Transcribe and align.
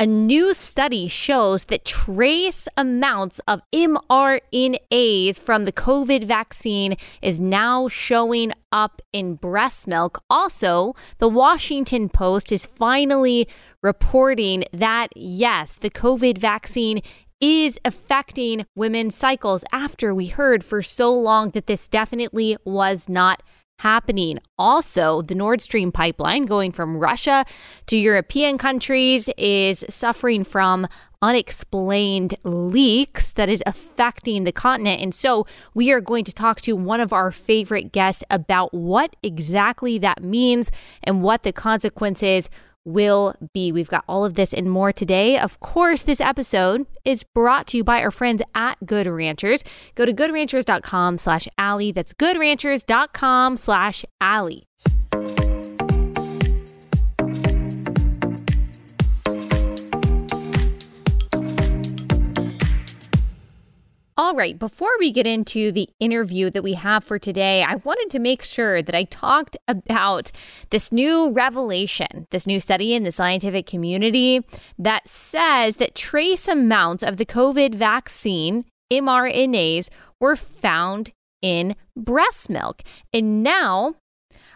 A 0.00 0.06
new 0.06 0.54
study 0.54 1.08
shows 1.08 1.64
that 1.64 1.84
trace 1.84 2.68
amounts 2.76 3.40
of 3.48 3.62
mRNAs 3.74 5.40
from 5.40 5.64
the 5.64 5.72
COVID 5.72 6.22
vaccine 6.22 6.96
is 7.20 7.40
now 7.40 7.88
showing 7.88 8.52
up 8.70 9.02
in 9.12 9.34
breast 9.34 9.88
milk. 9.88 10.22
Also, 10.30 10.94
the 11.18 11.28
Washington 11.28 12.08
Post 12.08 12.52
is 12.52 12.64
finally 12.64 13.48
reporting 13.82 14.62
that 14.72 15.08
yes, 15.16 15.76
the 15.76 15.90
COVID 15.90 16.38
vaccine 16.38 17.02
is 17.40 17.80
affecting 17.84 18.66
women's 18.76 19.16
cycles 19.16 19.64
after 19.72 20.14
we 20.14 20.26
heard 20.26 20.62
for 20.62 20.80
so 20.80 21.12
long 21.12 21.50
that 21.50 21.66
this 21.66 21.88
definitely 21.88 22.56
was 22.64 23.08
not 23.08 23.42
happening. 23.78 24.38
Also, 24.58 25.22
the 25.22 25.34
Nord 25.34 25.62
Stream 25.62 25.92
pipeline 25.92 26.46
going 26.46 26.72
from 26.72 26.96
Russia 26.96 27.44
to 27.86 27.96
European 27.96 28.58
countries 28.58 29.30
is 29.36 29.84
suffering 29.88 30.44
from 30.44 30.86
unexplained 31.20 32.36
leaks 32.44 33.32
that 33.32 33.48
is 33.48 33.62
affecting 33.66 34.44
the 34.44 34.52
continent. 34.52 35.00
And 35.00 35.14
so 35.14 35.46
we 35.74 35.90
are 35.90 36.00
going 36.00 36.24
to 36.24 36.32
talk 36.32 36.60
to 36.62 36.74
one 36.74 37.00
of 37.00 37.12
our 37.12 37.30
favorite 37.30 37.92
guests 37.92 38.22
about 38.30 38.72
what 38.72 39.16
exactly 39.22 39.98
that 39.98 40.22
means 40.22 40.70
and 41.02 41.22
what 41.22 41.42
the 41.42 41.52
consequences 41.52 42.48
will 42.84 43.34
be. 43.52 43.72
We've 43.72 43.88
got 43.88 44.04
all 44.08 44.24
of 44.24 44.34
this 44.34 44.52
and 44.52 44.70
more 44.70 44.92
today. 44.92 45.38
Of 45.38 45.60
course, 45.60 46.02
this 46.02 46.20
episode 46.20 46.86
is 47.04 47.22
brought 47.22 47.66
to 47.68 47.76
you 47.76 47.84
by 47.84 48.02
our 48.02 48.10
friends 48.10 48.42
at 48.54 48.84
Good 48.86 49.06
Ranchers. 49.06 49.62
Go 49.94 50.04
to 50.04 50.12
goodranchers.com 50.12 51.18
slash 51.18 51.48
Allie. 51.58 51.92
That's 51.92 52.12
goodranchers.com 52.12 53.56
slash 53.56 54.04
Allie. 54.20 54.64
All 64.18 64.34
right, 64.34 64.58
before 64.58 64.90
we 64.98 65.12
get 65.12 65.28
into 65.28 65.70
the 65.70 65.88
interview 66.00 66.50
that 66.50 66.64
we 66.64 66.74
have 66.74 67.04
for 67.04 67.20
today, 67.20 67.62
I 67.62 67.76
wanted 67.76 68.10
to 68.10 68.18
make 68.18 68.42
sure 68.42 68.82
that 68.82 68.92
I 68.92 69.04
talked 69.04 69.56
about 69.68 70.32
this 70.70 70.90
new 70.90 71.30
revelation, 71.30 72.26
this 72.32 72.44
new 72.44 72.58
study 72.58 72.94
in 72.94 73.04
the 73.04 73.12
scientific 73.12 73.64
community 73.68 74.44
that 74.76 75.08
says 75.08 75.76
that 75.76 75.94
trace 75.94 76.48
amounts 76.48 77.04
of 77.04 77.16
the 77.16 77.24
COVID 77.24 77.76
vaccine 77.76 78.64
mRNAs 78.92 79.88
were 80.18 80.34
found 80.34 81.12
in 81.40 81.76
breast 81.96 82.50
milk. 82.50 82.82
And 83.12 83.44
now 83.44 83.94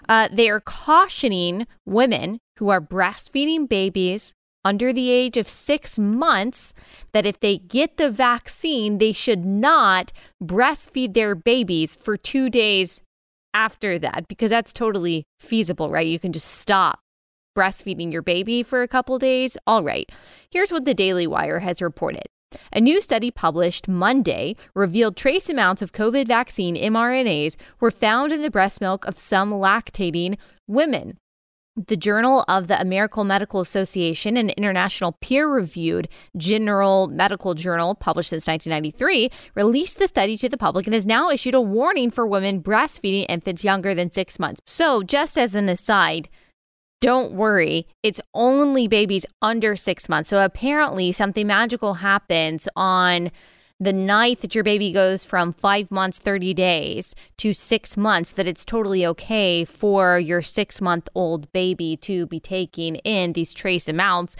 uh, 0.09 0.29
they 0.33 0.51
are 0.51 0.59
cautioning 0.59 1.69
women 1.87 2.41
who 2.59 2.69
are 2.71 2.81
breastfeeding 2.81 3.69
babies 3.69 4.35
under 4.65 4.93
the 4.93 5.11
age 5.11 5.37
of 5.37 5.49
six 5.49 5.99
months 5.99 6.73
that 7.13 7.27
if 7.27 7.41
they 7.41 7.59
get 7.59 7.97
the 7.97 8.11
vaccine, 8.11 8.99
they 8.99 9.13
should 9.13 9.45
not 9.45 10.13
breastfeed 10.43 11.15
their 11.15 11.35
babies 11.35 11.95
for 11.97 12.17
two 12.17 12.49
days 12.49 13.03
after 13.55 13.99
that, 13.99 14.27
because 14.29 14.51
that's 14.51 14.73
totally 14.73 15.25
feasible, 15.41 15.91
right? 15.91 16.07
You 16.07 16.19
can 16.19 16.33
just 16.33 16.49
stop 16.49 17.01
breastfeeding 17.57 18.11
your 18.11 18.23
baby 18.23 18.63
for 18.63 18.81
a 18.81 18.89
couple 18.89 19.19
days. 19.19 19.59
All 19.67 19.83
right, 19.83 20.11
here's 20.51 20.73
what 20.73 20.87
the 20.87 20.95
Daily 20.95 21.27
Wire 21.27 21.59
has 21.59 21.83
reported. 21.83 22.25
A 22.73 22.81
new 22.81 23.01
study 23.01 23.31
published 23.31 23.89
Monday 23.89 24.57
revealed 24.75 25.17
trace 25.17 25.49
amounts 25.49 25.83
of 25.83 25.93
COVID 25.93 26.27
vaccine 26.29 26.77
mRNAs 26.77 27.57
were 27.81 27.91
found 27.91 28.33
in 28.33 28.43
the 28.43 28.51
breast 28.51 28.81
milk 28.81 29.07
of 29.07 29.19
some 29.19 29.53
lactating 29.53 30.37
women. 30.67 31.19
The 31.75 31.97
Journal 31.97 32.45
of 32.49 32.69
the 32.69 32.79
American 32.79 33.29
Medical 33.29 33.61
Association, 33.61 34.37
an 34.37 34.51
international 34.51 35.13
peer 35.23 35.49
reviewed 35.49 36.07
general 36.37 37.09
medical 37.09 37.55
journal 37.55 37.95
published 37.95 38.29
since 38.29 38.47
1993, 38.47 39.31
released 39.55 39.99
the 39.99 40.07
study 40.07 40.37
to 40.37 40.51
the 40.51 40.59
public 40.59 40.87
and 40.87 40.93
has 40.93 41.07
now 41.07 41.31
issued 41.31 41.55
a 41.55 41.63
warning 41.63 42.11
for 42.11 42.27
women 42.27 42.63
breastfeeding 42.63 43.25
infants 43.27 43.65
younger 43.65 43.95
than 43.95 44.13
six 44.13 44.39
months. 44.39 44.61
So, 44.67 45.03
just 45.03 45.39
as 45.39 45.55
an 45.55 45.71
aside, 45.71 46.29
don't 47.01 47.33
worry, 47.33 47.87
it's 48.03 48.21
only 48.35 48.87
babies 48.87 49.25
under 49.41 49.75
six 49.75 50.11
months. 50.11 50.29
So, 50.29 50.45
apparently, 50.45 51.11
something 51.11 51.47
magical 51.47 51.95
happens 51.95 52.69
on 52.77 53.31
the 53.83 53.93
night 53.93 54.41
that 54.41 54.55
your 54.55 54.63
baby 54.63 54.93
goes 54.93 55.25
from 55.25 55.53
five 55.53 55.91
months, 55.91 56.19
30 56.19 56.55
days 56.55 57.15
to 57.39 57.53
six 57.53 57.97
months, 57.97 58.31
that 58.33 58.47
it's 58.47 58.65
totally 58.65 59.05
okay 59.05 59.65
for 59.65 60.19
your 60.19 60.41
six 60.41 60.81
month 60.81 61.09
old 61.15 61.53
baby 61.53 61.97
to 61.97 62.27
be 62.27 62.39
taking 62.39 62.97
in 62.97 63.33
these 63.33 63.53
trace 63.53 63.89
amounts 63.89 64.37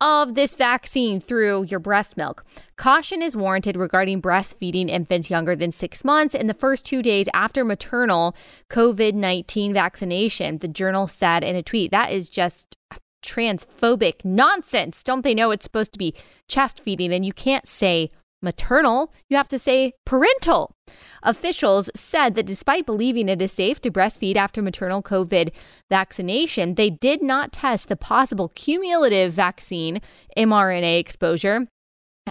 of 0.00 0.34
this 0.34 0.54
vaccine 0.54 1.20
through 1.20 1.64
your 1.64 1.80
breast 1.80 2.16
milk. 2.16 2.44
Caution 2.76 3.22
is 3.22 3.36
warranted 3.36 3.76
regarding 3.76 4.20
breastfeeding 4.22 4.88
infants 4.88 5.30
younger 5.30 5.56
than 5.56 5.72
six 5.72 6.04
months 6.04 6.34
in 6.34 6.46
the 6.46 6.54
first 6.54 6.84
two 6.84 7.02
days 7.02 7.28
after 7.34 7.64
maternal 7.64 8.36
COVID 8.70 9.14
19 9.14 9.72
vaccination, 9.72 10.58
the 10.58 10.68
journal 10.68 11.08
said 11.08 11.42
in 11.42 11.56
a 11.56 11.62
tweet. 11.62 11.90
That 11.90 12.12
is 12.12 12.28
just 12.28 12.76
transphobic 13.24 14.24
nonsense. 14.24 15.02
Don't 15.02 15.22
they 15.22 15.34
know 15.34 15.50
it's 15.50 15.64
supposed 15.64 15.92
to 15.94 15.98
be 15.98 16.14
chest 16.46 16.80
feeding 16.80 17.12
and 17.12 17.24
you 17.24 17.32
can't 17.32 17.66
say 17.66 18.10
maternal, 18.44 19.12
you 19.28 19.36
have 19.36 19.48
to 19.48 19.58
say 19.58 19.94
parental. 20.04 20.76
Officials 21.22 21.90
said 21.94 22.34
that 22.34 22.46
despite 22.46 22.86
believing 22.86 23.28
it 23.28 23.42
is 23.42 23.52
safe 23.52 23.80
to 23.80 23.90
breastfeed 23.90 24.36
after 24.36 24.62
maternal 24.62 25.02
COVID 25.02 25.50
vaccination, 25.90 26.74
they 26.74 26.90
did 26.90 27.22
not 27.22 27.52
test 27.52 27.88
the 27.88 27.96
possible 27.96 28.50
cumulative 28.54 29.32
vaccine 29.32 30.00
mRNA 30.36 31.00
exposure 31.00 31.66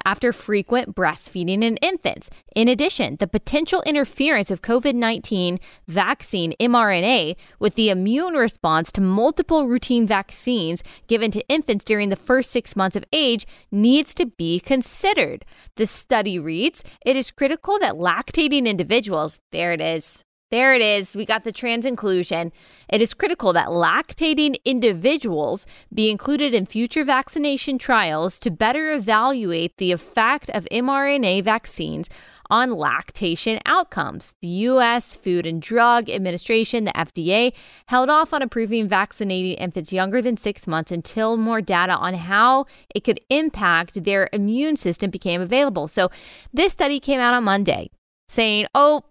after 0.05 0.33
frequent 0.33 0.95
breastfeeding 0.95 1.63
in 1.63 1.77
infants. 1.77 2.29
In 2.55 2.67
addition, 2.67 3.17
the 3.17 3.27
potential 3.27 3.81
interference 3.85 4.51
of 4.51 4.61
COVID 4.61 4.95
19 4.95 5.59
vaccine 5.87 6.53
mRNA 6.59 7.35
with 7.59 7.75
the 7.75 7.89
immune 7.89 8.33
response 8.33 8.91
to 8.93 9.01
multiple 9.01 9.67
routine 9.67 10.07
vaccines 10.07 10.83
given 11.07 11.31
to 11.31 11.47
infants 11.47 11.85
during 11.85 12.09
the 12.09 12.15
first 12.15 12.51
six 12.51 12.75
months 12.75 12.95
of 12.95 13.05
age 13.13 13.45
needs 13.71 14.13
to 14.15 14.25
be 14.25 14.59
considered. 14.59 15.45
The 15.75 15.87
study 15.87 16.39
reads 16.39 16.83
It 17.05 17.15
is 17.15 17.31
critical 17.31 17.79
that 17.79 17.95
lactating 17.95 18.65
individuals, 18.65 19.39
there 19.51 19.73
it 19.73 19.81
is, 19.81 20.23
there 20.53 20.75
it 20.75 20.83
is. 20.83 21.15
We 21.15 21.25
got 21.25 21.45
the 21.45 21.51
trans 21.51 21.83
inclusion. 21.83 22.51
It 22.87 23.01
is 23.01 23.15
critical 23.15 23.53
that 23.53 23.69
lactating 23.69 24.55
individuals 24.63 25.65
be 25.91 26.11
included 26.11 26.53
in 26.53 26.67
future 26.67 27.03
vaccination 27.03 27.79
trials 27.79 28.39
to 28.41 28.51
better 28.51 28.91
evaluate 28.91 29.77
the 29.77 29.91
effect 29.91 30.51
of 30.51 30.67
mRNA 30.71 31.43
vaccines 31.43 32.07
on 32.51 32.69
lactation 32.69 33.57
outcomes. 33.65 34.35
The 34.43 34.47
U.S. 34.69 35.15
Food 35.15 35.47
and 35.47 35.59
Drug 35.59 36.07
Administration, 36.07 36.83
the 36.83 36.91
FDA, 36.91 37.53
held 37.87 38.11
off 38.11 38.31
on 38.31 38.43
approving 38.43 38.87
vaccinating 38.87 39.53
infants 39.53 39.91
younger 39.91 40.21
than 40.21 40.37
six 40.37 40.67
months 40.67 40.91
until 40.91 41.35
more 41.35 41.61
data 41.61 41.93
on 41.93 42.13
how 42.13 42.67
it 42.93 43.03
could 43.03 43.19
impact 43.31 44.03
their 44.03 44.29
immune 44.31 44.77
system 44.77 45.09
became 45.09 45.41
available. 45.41 45.87
So, 45.87 46.11
this 46.53 46.73
study 46.73 46.99
came 46.99 47.19
out 47.19 47.33
on 47.33 47.43
Monday 47.43 47.89
saying, 48.29 48.67
oh, 48.75 49.03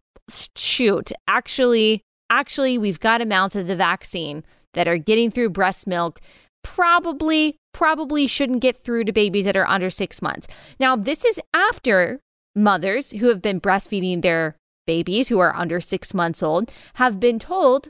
shoot, 0.57 1.13
actually, 1.29 2.03
actually, 2.31 2.79
we've 2.79 3.01
got 3.01 3.21
amounts 3.21 3.57
of 3.57 3.67
the 3.67 3.77
vaccine 3.77 4.45
that 4.75 4.89
are 4.89 4.99
getting 4.99 5.31
through 5.31 5.51
breast 5.51 5.87
milk. 5.87 6.21
Probably, 6.65 7.57
probably 7.75 8.27
shouldn't 8.27 8.63
get 8.63 8.85
through 8.85 9.05
to 9.05 9.13
babies 9.13 9.45
that 9.45 9.57
are 9.57 9.69
under 9.69 9.91
six 9.91 10.23
months. 10.23 10.47
Now, 10.79 10.97
this 10.97 11.25
is 11.25 11.41
after 11.53 12.21
mothers 12.55 13.11
who 13.11 13.29
have 13.29 13.43
been 13.43 13.61
breastfeeding 13.61 14.23
their 14.23 14.57
babies 14.87 15.29
who 15.29 15.39
are 15.39 15.55
under 15.55 15.81
six 15.81 16.13
months 16.13 16.43
old 16.43 16.71
have 16.95 17.21
been 17.21 17.39
told 17.39 17.89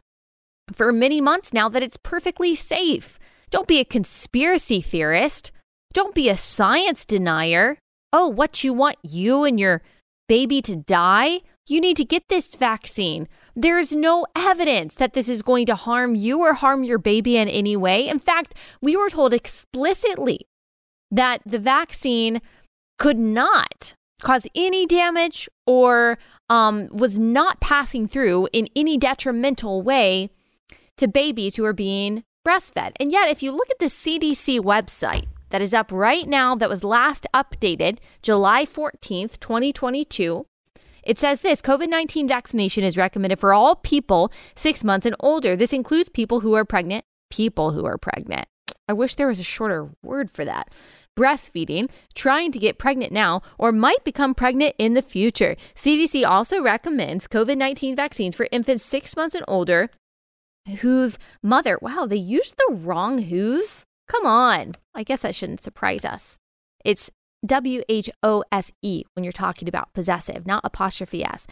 for 0.73 0.93
many 0.93 1.21
months 1.21 1.53
now 1.53 1.69
that 1.69 1.83
it's 1.83 1.97
perfectly 1.97 2.55
safe. 2.55 3.19
Don't 3.51 3.69
be 3.69 3.81
a 3.81 3.85
conspiracy 3.85 4.81
theorist. 4.81 5.53
Don't 5.93 6.15
be 6.15 6.29
a 6.29 6.37
science 6.37 7.05
denier. 7.05 7.79
Oh, 8.13 8.29
what 8.29 8.65
you 8.65 8.73
want 8.73 8.97
you 9.03 9.45
and 9.45 9.59
your 9.59 9.83
baby 10.29 10.63
to 10.63 10.77
die? 10.77 11.41
You 11.67 11.81
need 11.81 11.97
to 11.99 12.05
get 12.05 12.29
this 12.29 12.55
vaccine. 12.55 13.29
There 13.55 13.79
is 13.79 13.95
no 13.95 14.27
evidence 14.35 14.95
that 14.97 15.13
this 15.13 15.29
is 15.29 15.43
going 15.43 15.67
to 15.67 15.75
harm 15.75 16.15
you 16.15 16.41
or 16.41 16.55
harm 16.55 16.83
your 16.85 16.99
baby 16.99 17.37
in 17.37 17.49
any 17.49 17.77
way. 17.77 18.09
In 18.09 18.19
fact, 18.19 18.55
we 18.81 18.97
were 18.97 19.11
told 19.11 19.33
explicitly 19.33 20.47
that 21.11 21.41
the 21.47 21.59
vaccine 21.59 22.41
could 22.99 23.19
not 23.19 23.95
cause 24.23 24.47
any 24.55 24.87
damage 24.87 25.49
or 25.67 26.19
um, 26.49 26.89
was 26.93 27.19
not 27.19 27.61
passing 27.61 28.09
through 28.09 28.49
in 28.53 28.69
any 28.75 28.97
detrimental 28.97 29.83
way 29.83 30.31
to 30.97 31.09
babies 31.09 31.57
who 31.57 31.65
are 31.65 31.73
being 31.73 32.25
breastfed. 32.47 32.93
And 32.99 33.13
yet, 33.13 33.29
if 33.29 33.43
you 33.43 33.53
look 33.53 33.71
at 33.71 33.79
the 33.79 33.87
CDC 33.87 34.61
website 34.61 35.27
that 35.51 35.63
is 35.63 35.75
up 35.75 35.93
right 35.93 36.29
now, 36.29 36.55
that 36.57 36.69
was 36.69 36.85
last 36.85 37.27
updated 37.35 37.99
July 38.23 38.65
14th, 38.65 39.39
2022, 39.39 40.47
it 41.03 41.19
says 41.19 41.43
this 41.43 41.63
COVID 41.63 41.89
19 41.89 42.29
vaccination 42.29 42.85
is 42.85 42.97
recommended 42.97 43.41
for 43.41 43.53
all 43.53 43.77
people 43.77 44.33
six 44.55 44.85
months 44.85 45.07
and 45.07 45.17
older. 45.21 45.57
This 45.57 45.73
includes 45.73 46.09
people 46.09 46.41
who 46.41 46.55
are 46.55 46.65
pregnant, 46.65 47.05
people 47.31 47.73
who 47.73 47.85
are 47.85 47.99
pregnant. 47.99 48.47
I 48.89 48.93
wish 48.93 49.15
there 49.15 49.29
was 49.29 49.39
a 49.39 49.45
shorter 49.45 49.91
word 50.03 50.31
for 50.31 50.45
that. 50.45 50.71
breastfeeding, 51.19 51.91
trying 52.15 52.51
to 52.53 52.59
get 52.59 52.79
pregnant 52.79 53.13
now, 53.13 53.43
or 53.59 53.71
might 53.71 54.03
become 54.03 54.35
pregnant 54.35 54.75
in 54.79 54.95
the 54.95 55.03
future. 55.03 55.57
CDC 55.75 56.25
also 56.27 56.63
recommends 56.63 57.29
COVID 57.29 57.57
19 57.59 57.95
vaccines 57.95 58.35
for 58.35 58.49
infants 58.51 58.85
six 58.85 59.15
months 59.15 59.35
and 59.35 59.45
older 59.47 59.91
whose 60.81 61.19
mother, 61.43 61.79
wow, 61.83 62.07
they 62.07 62.17
used 62.17 62.57
the 62.57 62.75
wrong 62.75 63.19
whose? 63.19 63.85
Come 64.09 64.27
on. 64.27 64.75
I 64.95 65.03
guess 65.03 65.21
that 65.21 65.35
shouldn't 65.35 65.63
surprise 65.63 66.05
us. 66.05 66.39
It's 66.85 67.11
W 67.45 67.83
H 67.89 68.11
O 68.23 68.45
S 68.53 68.71
E 68.83 69.05
when 69.15 69.25
you're 69.25 69.33
talking 69.33 69.69
about 69.69 69.93
possessive, 69.93 70.47
not 70.47 70.63
apostrophe 70.65 71.25
S. 71.25 71.47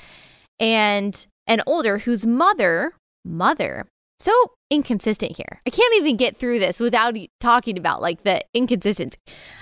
And 0.59 1.27
an 1.47 1.63
older 1.67 1.99
whose 1.99 2.27
mother, 2.27 2.93
mother, 3.25 3.87
so 4.21 4.33
inconsistent 4.71 5.37
here. 5.37 5.63
I 5.67 5.71
can't 5.71 5.95
even 5.97 6.17
get 6.17 6.37
through 6.37 6.59
this 6.59 6.79
without 6.79 7.17
talking 7.41 7.79
about 7.79 8.03
like 8.03 8.23
the 8.23 8.43
inconsistency. 8.55 9.19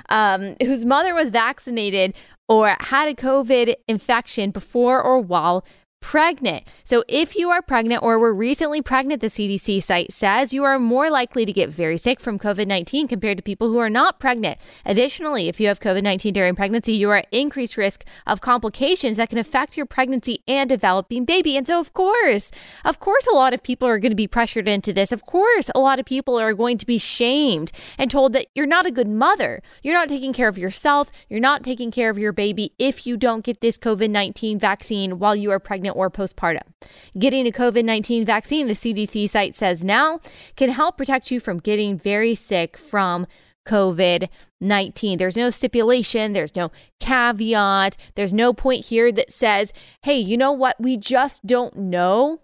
Um, 0.09 0.57
whose 0.61 0.85
mother 0.85 1.15
was 1.15 1.31
vaccinated 1.31 2.15
or 2.49 2.77
had 2.81 3.09
a 3.09 3.15
COVID 3.15 3.75
infection 3.87 4.51
before 4.51 5.01
or 5.01 5.21
while 5.21 5.65
pregnant. 6.01 6.65
So, 6.85 7.05
if 7.07 7.37
you 7.37 7.51
are 7.51 7.61
pregnant 7.61 8.03
or 8.03 8.19
were 8.19 8.33
recently 8.33 8.81
pregnant, 8.81 9.21
the 9.21 9.27
CDC 9.27 9.83
site 9.83 10.11
says 10.11 10.53
you 10.53 10.65
are 10.65 10.79
more 10.79 11.11
likely 11.11 11.45
to 11.45 11.53
get 11.53 11.69
very 11.69 11.99
sick 11.99 12.19
from 12.19 12.39
COVID 12.39 12.67
19 12.67 13.09
compared 13.09 13.37
to 13.37 13.43
people 13.43 13.69
who 13.69 13.77
are 13.79 13.91
not 13.91 14.19
pregnant. 14.19 14.59
Additionally, 14.87 15.49
if 15.49 15.61
you 15.61 15.69
have 15.69 15.81
COVID 15.81 16.03
19 16.03 16.33
during 16.33 16.55
pregnancy, 16.55 16.95
you 16.95 17.11
are 17.11 17.17
at 17.17 17.27
increased 17.31 17.77
risk 17.77 18.05
of 18.27 18.41
complications 18.41 19.19
that 19.19 19.29
can 19.29 19.39
affect 19.39 19.77
your 19.77 19.85
pregnancy 19.85 20.43
and 20.49 20.71
developing 20.71 21.25
baby. 21.27 21.57
And 21.57 21.67
so, 21.67 21.79
of 21.79 21.93
course, 21.93 22.51
of 22.85 23.01
course, 23.01 23.27
a 23.27 23.35
lot 23.35 23.53
of 23.53 23.63
people 23.63 23.87
are 23.87 23.99
going 23.99 24.13
to 24.13 24.17
be 24.17 24.27
pressured 24.27 24.67
into 24.67 24.95
this. 24.95 25.13
Of 25.13 25.27
course, 25.27 25.71
a 25.75 25.81
lot 25.81 25.99
of 25.99 26.07
people 26.07 26.39
are 26.39 26.55
going 26.55 26.79
to 26.79 26.87
be 26.87 26.99
shamed 26.99 27.71
and 27.99 28.11
told 28.11 28.33
that 28.33 28.47
you're 28.55 28.67
not 28.67 28.87
a 28.87 28.91
good 28.91 29.09
mother. 29.09 29.63
You're 29.83 29.95
not 29.95 30.09
taking 30.09 30.33
care 30.33 30.49
of 30.49 30.57
yourself. 30.57 31.11
You're 31.29 31.41
not 31.41 31.63
taking 31.63 31.91
care 31.91 32.09
of 32.09 32.19
your 32.19 32.33
baby 32.33 32.73
if 32.79 33.07
you 33.07 33.17
don't 33.17 33.45
get 33.45 33.61
this 33.61 33.77
COVID 33.77 34.09
19 34.09 34.59
vaccine 34.59 35.19
while 35.19 35.37
you 35.37 35.51
are 35.51 35.61
pregnant 35.61 35.88
pregnant 35.89 35.97
or 35.97 36.11
postpartum. 36.11 36.73
Getting 37.19 37.47
a 37.47 37.51
COVID 37.51 37.85
19 37.85 38.25
vaccine, 38.25 38.67
the 38.67 38.75
CDC 38.75 39.29
site 39.29 39.55
says 39.55 39.85
now, 39.85 40.21
can 40.57 40.71
help 40.71 40.97
protect 40.97 41.31
you 41.31 41.41
from 41.41 41.59
getting 41.59 41.99
very 41.99 42.35
sick 42.35 42.77
from 42.77 43.27
COVID 43.67 44.29
19. 44.61 45.19
There's 45.19 45.37
no 45.37 45.51
stipulation, 45.51 46.33
there's 46.33 46.57
no 46.57 46.71
caveat, 47.01 47.97
there's 48.15 48.33
no 48.33 48.53
point 48.53 48.87
here 48.87 49.13
that 49.13 49.33
says, 49.33 49.73
hey, 50.03 50.19
you 50.19 50.37
know 50.37 50.53
what? 50.53 50.77
We 50.81 50.97
just 50.97 51.47
don't 51.47 51.77
know 51.77 52.41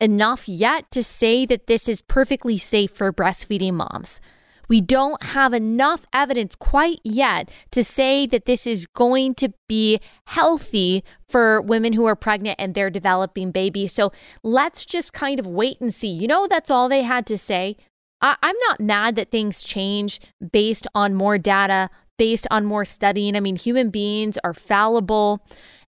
enough 0.00 0.48
yet 0.48 0.90
to 0.90 1.02
say 1.02 1.46
that 1.46 1.66
this 1.66 1.88
is 1.88 2.02
perfectly 2.02 2.58
safe 2.58 2.90
for 2.90 3.12
breastfeeding 3.12 3.74
moms. 3.74 4.20
We 4.68 4.80
don't 4.80 5.22
have 5.22 5.52
enough 5.52 6.06
evidence 6.12 6.54
quite 6.54 7.00
yet 7.04 7.50
to 7.70 7.82
say 7.84 8.26
that 8.26 8.46
this 8.46 8.66
is 8.66 8.86
going 8.86 9.34
to 9.36 9.52
be 9.68 10.00
healthy 10.26 11.04
for 11.28 11.60
women 11.60 11.92
who 11.92 12.06
are 12.06 12.16
pregnant 12.16 12.56
and 12.58 12.74
they're 12.74 12.90
developing 12.90 13.50
babies. 13.50 13.92
So 13.92 14.12
let's 14.42 14.84
just 14.84 15.12
kind 15.12 15.38
of 15.38 15.46
wait 15.46 15.80
and 15.80 15.92
see. 15.94 16.08
You 16.08 16.26
know, 16.26 16.46
that's 16.46 16.70
all 16.70 16.88
they 16.88 17.02
had 17.02 17.26
to 17.26 17.38
say. 17.38 17.76
I- 18.20 18.36
am 18.42 18.56
not 18.68 18.80
mad 18.80 19.16
that 19.16 19.30
things 19.30 19.62
change 19.62 20.20
based 20.52 20.86
on 20.94 21.14
more 21.14 21.38
data, 21.38 21.90
based 22.18 22.46
on 22.50 22.64
more 22.64 22.84
studying. 22.84 23.36
I 23.36 23.40
mean, 23.40 23.56
human 23.56 23.90
beings 23.90 24.38
are 24.42 24.54
fallible. 24.54 25.42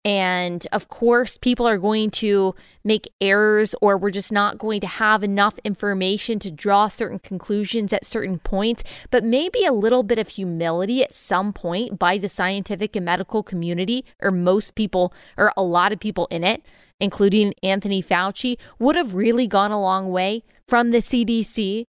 And 0.04 0.66
of 0.70 0.88
course, 0.88 1.38
people 1.38 1.66
are 1.66 1.78
going 1.78 2.10
to 2.12 2.54
make 2.84 3.10
errors, 3.22 3.74
or 3.80 3.96
we're 3.96 4.10
just 4.10 4.30
not 4.30 4.58
going 4.58 4.80
to 4.80 4.86
have 4.86 5.22
enough 5.22 5.58
information 5.64 6.38
to 6.40 6.50
draw 6.50 6.88
certain 6.88 7.18
conclusions 7.18 7.90
at 7.92 8.04
certain 8.04 8.38
points. 8.38 8.82
But 9.10 9.24
maybe 9.24 9.64
a 9.64 9.72
little 9.72 10.02
bit 10.02 10.18
of 10.18 10.28
humility 10.28 11.02
at 11.02 11.14
some 11.14 11.54
point 11.54 11.98
by 11.98 12.18
the 12.18 12.28
scientific 12.28 12.94
and 12.94 13.06
medical 13.06 13.42
community, 13.42 14.04
or 14.20 14.30
most 14.30 14.74
people, 14.74 15.14
or 15.38 15.52
a 15.56 15.62
lot 15.62 15.92
of 15.92 16.00
people 16.00 16.26
in 16.30 16.44
it, 16.44 16.62
including 17.00 17.54
Anthony 17.62 18.02
Fauci, 18.02 18.58
would 18.78 18.96
have 18.96 19.14
really 19.14 19.46
gone 19.46 19.70
a 19.70 19.80
long 19.80 20.10
way 20.10 20.44
from 20.68 20.90
the 20.90 20.98
CDC, 20.98 21.84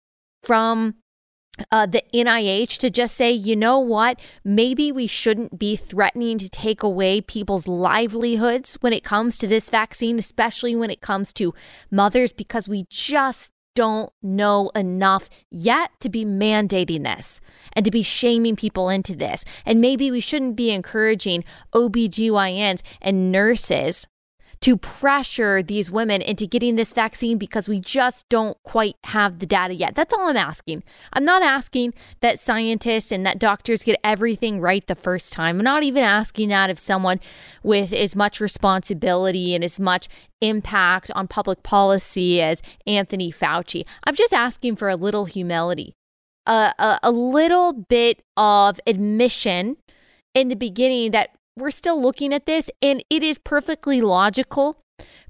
from 0.44 0.94
uh, 1.70 1.86
the 1.86 2.02
NIH 2.12 2.78
to 2.78 2.90
just 2.90 3.14
say, 3.14 3.30
you 3.30 3.56
know 3.56 3.78
what, 3.78 4.18
maybe 4.44 4.90
we 4.90 5.06
shouldn't 5.06 5.58
be 5.58 5.76
threatening 5.76 6.38
to 6.38 6.48
take 6.48 6.82
away 6.82 7.20
people's 7.20 7.68
livelihoods 7.68 8.74
when 8.80 8.92
it 8.92 9.04
comes 9.04 9.38
to 9.38 9.46
this 9.46 9.70
vaccine, 9.70 10.18
especially 10.18 10.74
when 10.74 10.90
it 10.90 11.00
comes 11.00 11.32
to 11.34 11.54
mothers, 11.90 12.32
because 12.32 12.68
we 12.68 12.86
just 12.88 13.52
don't 13.74 14.12
know 14.22 14.70
enough 14.74 15.28
yet 15.50 15.90
to 16.00 16.08
be 16.08 16.24
mandating 16.24 17.02
this 17.02 17.40
and 17.72 17.84
to 17.84 17.90
be 17.90 18.02
shaming 18.02 18.56
people 18.56 18.88
into 18.88 19.16
this. 19.16 19.44
And 19.66 19.80
maybe 19.80 20.10
we 20.10 20.20
shouldn't 20.20 20.56
be 20.56 20.70
encouraging 20.70 21.44
OBGYNs 21.74 22.82
and 23.02 23.32
nurses 23.32 24.06
to 24.60 24.76
pressure 24.76 25.62
these 25.62 25.90
women 25.90 26.22
into 26.22 26.46
getting 26.46 26.76
this 26.76 26.92
vaccine 26.92 27.38
because 27.38 27.68
we 27.68 27.80
just 27.80 28.28
don't 28.28 28.56
quite 28.62 28.96
have 29.04 29.38
the 29.38 29.46
data 29.46 29.74
yet. 29.74 29.94
That's 29.94 30.12
all 30.12 30.28
I'm 30.28 30.36
asking. 30.36 30.82
I'm 31.12 31.24
not 31.24 31.42
asking 31.42 31.94
that 32.20 32.38
scientists 32.38 33.12
and 33.12 33.24
that 33.26 33.38
doctors 33.38 33.82
get 33.82 34.00
everything 34.02 34.60
right 34.60 34.86
the 34.86 34.94
first 34.94 35.32
time. 35.32 35.58
I'm 35.58 35.64
not 35.64 35.82
even 35.82 36.02
asking 36.02 36.48
that 36.48 36.70
of 36.70 36.78
someone 36.78 37.20
with 37.62 37.92
as 37.92 38.16
much 38.16 38.40
responsibility 38.40 39.54
and 39.54 39.62
as 39.64 39.78
much 39.78 40.08
impact 40.40 41.10
on 41.14 41.28
public 41.28 41.62
policy 41.62 42.40
as 42.40 42.62
Anthony 42.86 43.32
Fauci. 43.32 43.84
I'm 44.04 44.14
just 44.14 44.32
asking 44.32 44.76
for 44.76 44.88
a 44.88 44.96
little 44.96 45.24
humility, 45.24 45.94
a, 46.46 46.74
a, 46.78 47.00
a 47.02 47.10
little 47.10 47.72
bit 47.72 48.22
of 48.36 48.80
admission 48.86 49.76
in 50.34 50.48
the 50.48 50.56
beginning 50.56 51.12
that 51.12 51.30
we're 51.56 51.70
still 51.70 52.00
looking 52.00 52.32
at 52.32 52.46
this, 52.46 52.70
and 52.82 53.02
it 53.10 53.22
is 53.22 53.38
perfectly 53.38 54.00
logical 54.00 54.78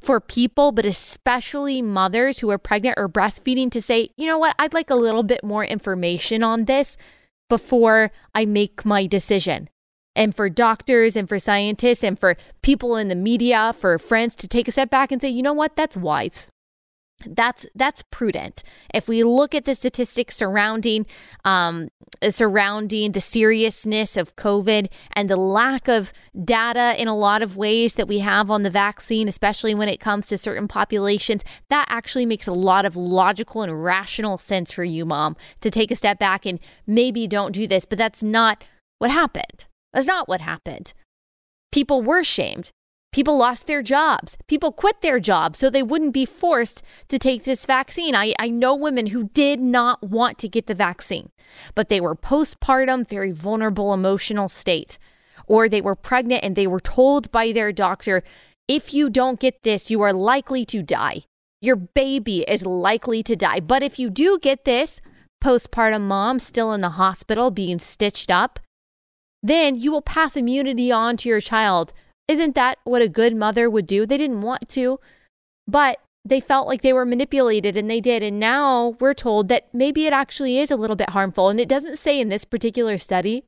for 0.00 0.20
people, 0.20 0.72
but 0.72 0.86
especially 0.86 1.82
mothers 1.82 2.40
who 2.40 2.50
are 2.50 2.58
pregnant 2.58 2.98
or 2.98 3.08
breastfeeding, 3.08 3.70
to 3.70 3.80
say, 3.80 4.10
you 4.16 4.26
know 4.26 4.38
what, 4.38 4.54
I'd 4.58 4.74
like 4.74 4.90
a 4.90 4.94
little 4.94 5.22
bit 5.22 5.42
more 5.42 5.64
information 5.64 6.42
on 6.42 6.66
this 6.66 6.96
before 7.48 8.10
I 8.34 8.44
make 8.44 8.84
my 8.84 9.06
decision. 9.06 9.68
And 10.16 10.34
for 10.34 10.48
doctors 10.48 11.16
and 11.16 11.28
for 11.28 11.38
scientists 11.38 12.04
and 12.04 12.18
for 12.18 12.36
people 12.62 12.96
in 12.96 13.08
the 13.08 13.14
media, 13.14 13.74
for 13.76 13.98
friends 13.98 14.36
to 14.36 14.48
take 14.48 14.68
a 14.68 14.72
step 14.72 14.90
back 14.90 15.10
and 15.10 15.20
say, 15.20 15.28
you 15.28 15.42
know 15.42 15.52
what, 15.52 15.74
that's 15.74 15.96
wise 15.96 16.50
that's 17.26 17.66
that's 17.74 18.02
prudent. 18.10 18.62
If 18.92 19.08
we 19.08 19.24
look 19.24 19.54
at 19.54 19.64
the 19.64 19.74
statistics 19.74 20.36
surrounding 20.36 21.06
um, 21.44 21.88
surrounding 22.30 23.12
the 23.12 23.20
seriousness 23.20 24.16
of 24.16 24.36
COVID 24.36 24.88
and 25.12 25.28
the 25.28 25.36
lack 25.36 25.88
of 25.88 26.12
data 26.44 26.94
in 27.00 27.08
a 27.08 27.16
lot 27.16 27.42
of 27.42 27.56
ways 27.56 27.94
that 27.96 28.08
we 28.08 28.20
have 28.20 28.50
on 28.50 28.62
the 28.62 28.70
vaccine, 28.70 29.28
especially 29.28 29.74
when 29.74 29.88
it 29.88 30.00
comes 30.00 30.28
to 30.28 30.38
certain 30.38 30.68
populations, 30.68 31.42
that 31.68 31.86
actually 31.88 32.26
makes 32.26 32.46
a 32.46 32.52
lot 32.52 32.84
of 32.84 32.96
logical 32.96 33.62
and 33.62 33.84
rational 33.84 34.38
sense 34.38 34.72
for 34.72 34.84
you, 34.84 35.04
mom, 35.04 35.36
to 35.60 35.70
take 35.70 35.90
a 35.90 35.96
step 35.96 36.18
back 36.18 36.46
and 36.46 36.60
maybe 36.86 37.26
don't 37.26 37.52
do 37.52 37.66
this. 37.66 37.84
But 37.84 37.98
that's 37.98 38.22
not 38.22 38.64
what 38.98 39.10
happened. 39.10 39.66
That's 39.92 40.06
not 40.06 40.28
what 40.28 40.40
happened. 40.40 40.92
People 41.72 42.02
were 42.02 42.24
shamed. 42.24 42.70
People 43.14 43.36
lost 43.36 43.68
their 43.68 43.80
jobs. 43.80 44.36
People 44.48 44.72
quit 44.72 45.00
their 45.00 45.20
jobs 45.20 45.60
so 45.60 45.70
they 45.70 45.84
wouldn't 45.84 46.12
be 46.12 46.26
forced 46.26 46.82
to 47.06 47.16
take 47.16 47.44
this 47.44 47.64
vaccine. 47.64 48.12
I, 48.12 48.34
I 48.40 48.50
know 48.50 48.74
women 48.74 49.06
who 49.06 49.28
did 49.28 49.60
not 49.60 50.02
want 50.02 50.36
to 50.38 50.48
get 50.48 50.66
the 50.66 50.74
vaccine, 50.74 51.30
but 51.76 51.88
they 51.88 52.00
were 52.00 52.16
postpartum, 52.16 53.08
very 53.08 53.30
vulnerable 53.30 53.94
emotional 53.94 54.48
state, 54.48 54.98
or 55.46 55.68
they 55.68 55.80
were 55.80 55.94
pregnant 55.94 56.42
and 56.42 56.56
they 56.56 56.66
were 56.66 56.80
told 56.80 57.30
by 57.30 57.52
their 57.52 57.70
doctor, 57.70 58.24
if 58.66 58.92
you 58.92 59.08
don't 59.08 59.38
get 59.38 59.62
this, 59.62 59.92
you 59.92 60.02
are 60.02 60.12
likely 60.12 60.64
to 60.64 60.82
die. 60.82 61.20
Your 61.60 61.76
baby 61.76 62.40
is 62.48 62.66
likely 62.66 63.22
to 63.22 63.36
die. 63.36 63.60
But 63.60 63.84
if 63.84 63.96
you 63.96 64.10
do 64.10 64.40
get 64.42 64.64
this, 64.64 65.00
postpartum 65.40 66.00
mom 66.00 66.40
still 66.40 66.72
in 66.72 66.80
the 66.80 66.98
hospital 66.98 67.52
being 67.52 67.78
stitched 67.78 68.32
up, 68.32 68.58
then 69.40 69.76
you 69.76 69.92
will 69.92 70.02
pass 70.02 70.36
immunity 70.36 70.90
on 70.90 71.16
to 71.18 71.28
your 71.28 71.40
child 71.40 71.92
isn't 72.28 72.54
that 72.54 72.78
what 72.84 73.02
a 73.02 73.08
good 73.08 73.36
mother 73.36 73.68
would 73.68 73.86
do? 73.86 74.06
They 74.06 74.16
didn't 74.16 74.42
want 74.42 74.68
to, 74.70 74.98
but 75.66 75.98
they 76.24 76.40
felt 76.40 76.66
like 76.66 76.82
they 76.82 76.92
were 76.92 77.04
manipulated 77.04 77.76
and 77.76 77.90
they 77.90 78.00
did. 78.00 78.22
And 78.22 78.40
now 78.40 78.96
we're 79.00 79.14
told 79.14 79.48
that 79.48 79.68
maybe 79.72 80.06
it 80.06 80.12
actually 80.12 80.58
is 80.58 80.70
a 80.70 80.76
little 80.76 80.96
bit 80.96 81.10
harmful. 81.10 81.50
And 81.50 81.60
it 81.60 81.68
doesn't 81.68 81.98
say 81.98 82.18
in 82.18 82.30
this 82.30 82.44
particular 82.44 82.96
study 82.96 83.44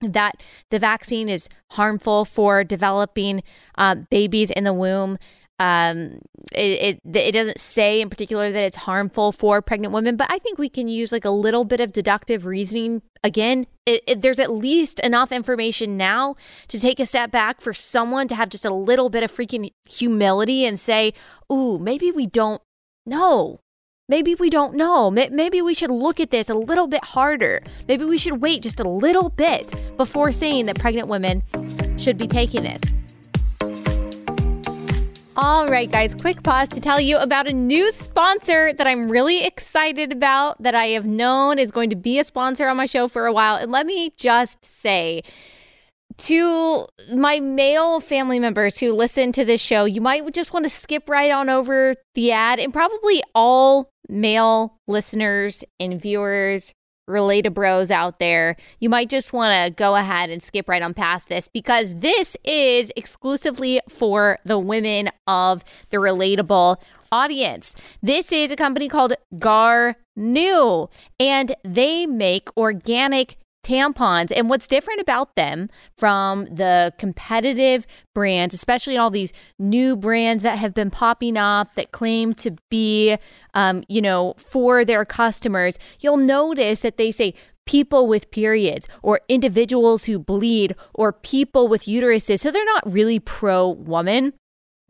that 0.00 0.36
the 0.70 0.78
vaccine 0.78 1.28
is 1.28 1.48
harmful 1.72 2.24
for 2.24 2.62
developing 2.62 3.42
uh, 3.76 3.96
babies 4.10 4.50
in 4.50 4.64
the 4.64 4.72
womb. 4.72 5.18
Um, 5.58 6.20
it, 6.52 7.00
it 7.06 7.16
it 7.16 7.32
doesn't 7.32 7.58
say 7.58 8.00
in 8.00 8.10
particular 8.10 8.52
that 8.52 8.62
it's 8.62 8.76
harmful 8.76 9.32
for 9.32 9.62
pregnant 9.62 9.92
women, 9.94 10.16
but 10.16 10.30
I 10.30 10.38
think 10.38 10.58
we 10.58 10.68
can 10.68 10.86
use 10.86 11.12
like 11.12 11.24
a 11.24 11.30
little 11.30 11.64
bit 11.64 11.80
of 11.80 11.92
deductive 11.92 12.44
reasoning. 12.44 13.02
Again, 13.24 13.66
it, 13.86 14.02
it, 14.06 14.22
there's 14.22 14.38
at 14.38 14.52
least 14.52 15.00
enough 15.00 15.32
information 15.32 15.96
now 15.96 16.36
to 16.68 16.78
take 16.78 17.00
a 17.00 17.06
step 17.06 17.30
back 17.30 17.60
for 17.60 17.72
someone 17.72 18.28
to 18.28 18.34
have 18.34 18.50
just 18.50 18.66
a 18.66 18.74
little 18.74 19.08
bit 19.08 19.22
of 19.22 19.32
freaking 19.32 19.70
humility 19.88 20.66
and 20.66 20.78
say, 20.78 21.14
"Ooh, 21.50 21.78
maybe 21.78 22.12
we 22.12 22.26
don't 22.26 22.60
know." 23.06 23.60
Maybe 24.08 24.36
we 24.36 24.50
don't 24.50 24.76
know. 24.76 25.10
Maybe 25.10 25.60
we 25.60 25.74
should 25.74 25.90
look 25.90 26.20
at 26.20 26.30
this 26.30 26.48
a 26.48 26.54
little 26.54 26.86
bit 26.86 27.02
harder. 27.02 27.60
Maybe 27.88 28.04
we 28.04 28.18
should 28.18 28.40
wait 28.40 28.62
just 28.62 28.78
a 28.78 28.88
little 28.88 29.30
bit 29.30 29.96
before 29.96 30.30
saying 30.30 30.66
that 30.66 30.78
pregnant 30.78 31.08
women 31.08 31.42
should 31.98 32.16
be 32.16 32.28
taking 32.28 32.62
this. 32.62 32.80
All 35.38 35.66
right, 35.66 35.90
guys, 35.90 36.14
quick 36.14 36.42
pause 36.42 36.70
to 36.70 36.80
tell 36.80 36.98
you 36.98 37.18
about 37.18 37.46
a 37.46 37.52
new 37.52 37.92
sponsor 37.92 38.72
that 38.72 38.86
I'm 38.86 39.10
really 39.10 39.44
excited 39.44 40.10
about 40.10 40.62
that 40.62 40.74
I 40.74 40.86
have 40.86 41.04
known 41.04 41.58
is 41.58 41.70
going 41.70 41.90
to 41.90 41.96
be 41.96 42.18
a 42.18 42.24
sponsor 42.24 42.66
on 42.68 42.78
my 42.78 42.86
show 42.86 43.06
for 43.06 43.26
a 43.26 43.34
while. 43.34 43.56
And 43.56 43.70
let 43.70 43.84
me 43.84 44.14
just 44.16 44.64
say, 44.64 45.22
to 46.16 46.86
my 47.14 47.40
male 47.40 48.00
family 48.00 48.40
members 48.40 48.78
who 48.78 48.94
listen 48.94 49.30
to 49.32 49.44
this 49.44 49.60
show, 49.60 49.84
you 49.84 50.00
might 50.00 50.32
just 50.32 50.54
want 50.54 50.64
to 50.64 50.70
skip 50.70 51.06
right 51.06 51.30
on 51.30 51.50
over 51.50 51.96
the 52.14 52.32
ad, 52.32 52.58
and 52.58 52.72
probably 52.72 53.22
all 53.34 53.90
male 54.08 54.78
listeners 54.88 55.62
and 55.78 56.00
viewers 56.00 56.72
related 57.06 57.54
bros 57.54 57.90
out 57.90 58.18
there, 58.18 58.56
you 58.80 58.88
might 58.88 59.08
just 59.08 59.32
want 59.32 59.54
to 59.54 59.70
go 59.70 59.96
ahead 59.96 60.30
and 60.30 60.42
skip 60.42 60.68
right 60.68 60.82
on 60.82 60.94
past 60.94 61.28
this 61.28 61.48
because 61.48 61.94
this 61.96 62.36
is 62.44 62.90
exclusively 62.96 63.80
for 63.88 64.38
the 64.44 64.58
women 64.58 65.10
of 65.26 65.64
the 65.90 65.98
relatable 65.98 66.76
audience. 67.12 67.74
This 68.02 68.32
is 68.32 68.50
a 68.50 68.56
company 68.56 68.88
called 68.88 69.14
Garnuu, 69.34 70.88
and 71.20 71.54
they 71.64 72.06
make 72.06 72.48
organic 72.56 73.36
tampons. 73.66 74.32
And 74.34 74.48
what's 74.48 74.66
different 74.68 75.00
about 75.00 75.34
them 75.34 75.68
from 75.98 76.44
the 76.44 76.92
competitive 76.98 77.86
brands, 78.14 78.54
especially 78.54 78.96
all 78.96 79.10
these 79.10 79.32
new 79.58 79.96
brands 79.96 80.42
that 80.44 80.58
have 80.58 80.72
been 80.72 80.90
popping 80.90 81.36
up 81.36 81.74
that 81.74 81.90
claim 81.90 82.32
to 82.34 82.56
be, 82.70 83.16
um, 83.56 83.82
you 83.88 84.02
know, 84.02 84.34
for 84.36 84.84
their 84.84 85.04
customers, 85.04 85.78
you'll 85.98 86.18
notice 86.18 86.80
that 86.80 86.98
they 86.98 87.10
say, 87.10 87.34
People 87.64 88.06
with 88.06 88.30
periods, 88.30 88.86
or 89.02 89.22
individuals 89.28 90.04
who 90.04 90.20
bleed, 90.20 90.76
or 90.94 91.12
people 91.12 91.66
with 91.66 91.86
uteruses. 91.86 92.38
So 92.38 92.52
they're 92.52 92.64
not 92.64 92.88
really 92.88 93.18
pro 93.18 93.68
woman. 93.68 94.34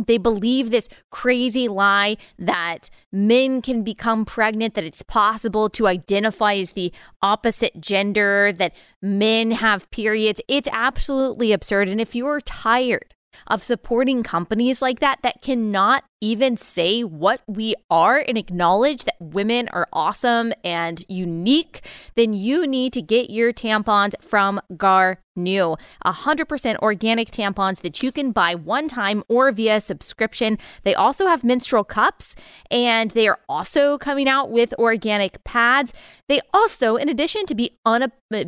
They 0.04 0.18
believe 0.18 0.70
this 0.70 0.90
crazy 1.10 1.68
lie 1.68 2.18
that 2.38 2.90
men 3.10 3.62
can 3.62 3.82
become 3.82 4.26
pregnant, 4.26 4.74
that 4.74 4.84
it's 4.84 5.02
possible 5.02 5.70
to 5.70 5.86
identify 5.86 6.56
as 6.56 6.72
the 6.72 6.92
opposite 7.22 7.80
gender, 7.80 8.52
that 8.58 8.74
men 9.00 9.52
have 9.52 9.90
periods. 9.90 10.42
It's 10.46 10.68
absolutely 10.70 11.52
absurd. 11.52 11.88
And 11.88 11.98
if 11.98 12.14
you're 12.14 12.42
tired 12.42 13.14
of 13.46 13.62
supporting 13.62 14.22
companies 14.22 14.82
like 14.82 15.00
that 15.00 15.20
that 15.22 15.42
cannot 15.42 16.04
even 16.20 16.56
say 16.56 17.02
what 17.02 17.42
we 17.46 17.74
are 17.90 18.24
and 18.26 18.38
acknowledge 18.38 19.04
that 19.04 19.16
women 19.20 19.68
are 19.68 19.88
awesome 19.92 20.52
and 20.64 21.04
unique, 21.08 21.82
then 22.14 22.32
you 22.32 22.66
need 22.66 22.92
to 22.94 23.02
get 23.02 23.30
your 23.30 23.52
tampons 23.52 24.14
from 24.20 24.60
Gar 24.76 25.20
New. 25.38 25.76
100% 26.06 26.78
organic 26.78 27.30
tampons 27.30 27.82
that 27.82 28.02
you 28.02 28.10
can 28.10 28.32
buy 28.32 28.54
one 28.54 28.88
time 28.88 29.22
or 29.28 29.52
via 29.52 29.82
subscription. 29.82 30.58
They 30.82 30.94
also 30.94 31.26
have 31.26 31.44
menstrual 31.44 31.84
cups 31.84 32.34
and 32.70 33.10
they 33.10 33.28
are 33.28 33.40
also 33.46 33.98
coming 33.98 34.28
out 34.28 34.50
with 34.50 34.72
organic 34.78 35.44
pads. 35.44 35.92
They 36.26 36.40
also, 36.54 36.96
in 36.96 37.10
addition 37.10 37.44
to 37.46 37.54
be 37.54 37.78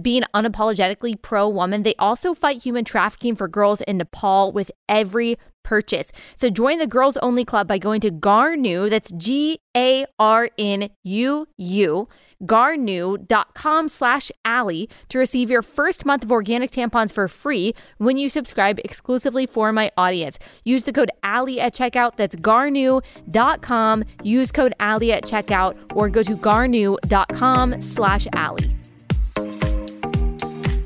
being 0.00 0.22
unapologetically 0.34 1.20
pro 1.20 1.46
woman, 1.46 1.82
they 1.82 1.94
also 1.98 2.32
fight 2.32 2.62
human 2.62 2.86
trafficking 2.86 3.36
for 3.36 3.48
girls 3.48 3.82
in 3.82 3.98
Nepal 3.98 4.50
with 4.52 4.70
every 4.88 5.36
purchase. 5.68 6.10
So 6.34 6.48
join 6.48 6.78
the 6.78 6.86
girls 6.86 7.18
only 7.18 7.44
club 7.44 7.68
by 7.68 7.76
going 7.76 8.00
to 8.00 8.10
Garnuu, 8.10 8.88
that's 8.88 9.12
G 9.12 9.60
A 9.76 10.06
R 10.18 10.48
N 10.58 10.88
U 11.04 11.46
U, 11.58 12.08
garnuu.com 12.42 13.88
slash 13.90 14.32
Allie 14.46 14.88
to 15.10 15.18
receive 15.18 15.50
your 15.50 15.60
first 15.60 16.06
month 16.06 16.24
of 16.24 16.32
organic 16.32 16.70
tampons 16.70 17.12
for 17.12 17.28
free 17.28 17.74
when 17.98 18.16
you 18.16 18.30
subscribe 18.30 18.78
exclusively 18.80 19.46
for 19.46 19.70
my 19.70 19.90
audience. 19.98 20.38
Use 20.64 20.84
the 20.84 20.92
code 20.92 21.10
Allie 21.22 21.60
at 21.60 21.74
checkout. 21.74 22.16
That's 22.16 22.36
garnuu.com. 22.36 24.04
Use 24.22 24.50
code 24.50 24.72
Allie 24.80 25.12
at 25.12 25.24
checkout 25.24 25.76
or 25.94 26.08
go 26.08 26.22
to 26.22 26.34
garnuu.com 26.34 27.82
slash 27.82 28.26
Allie. 28.32 28.72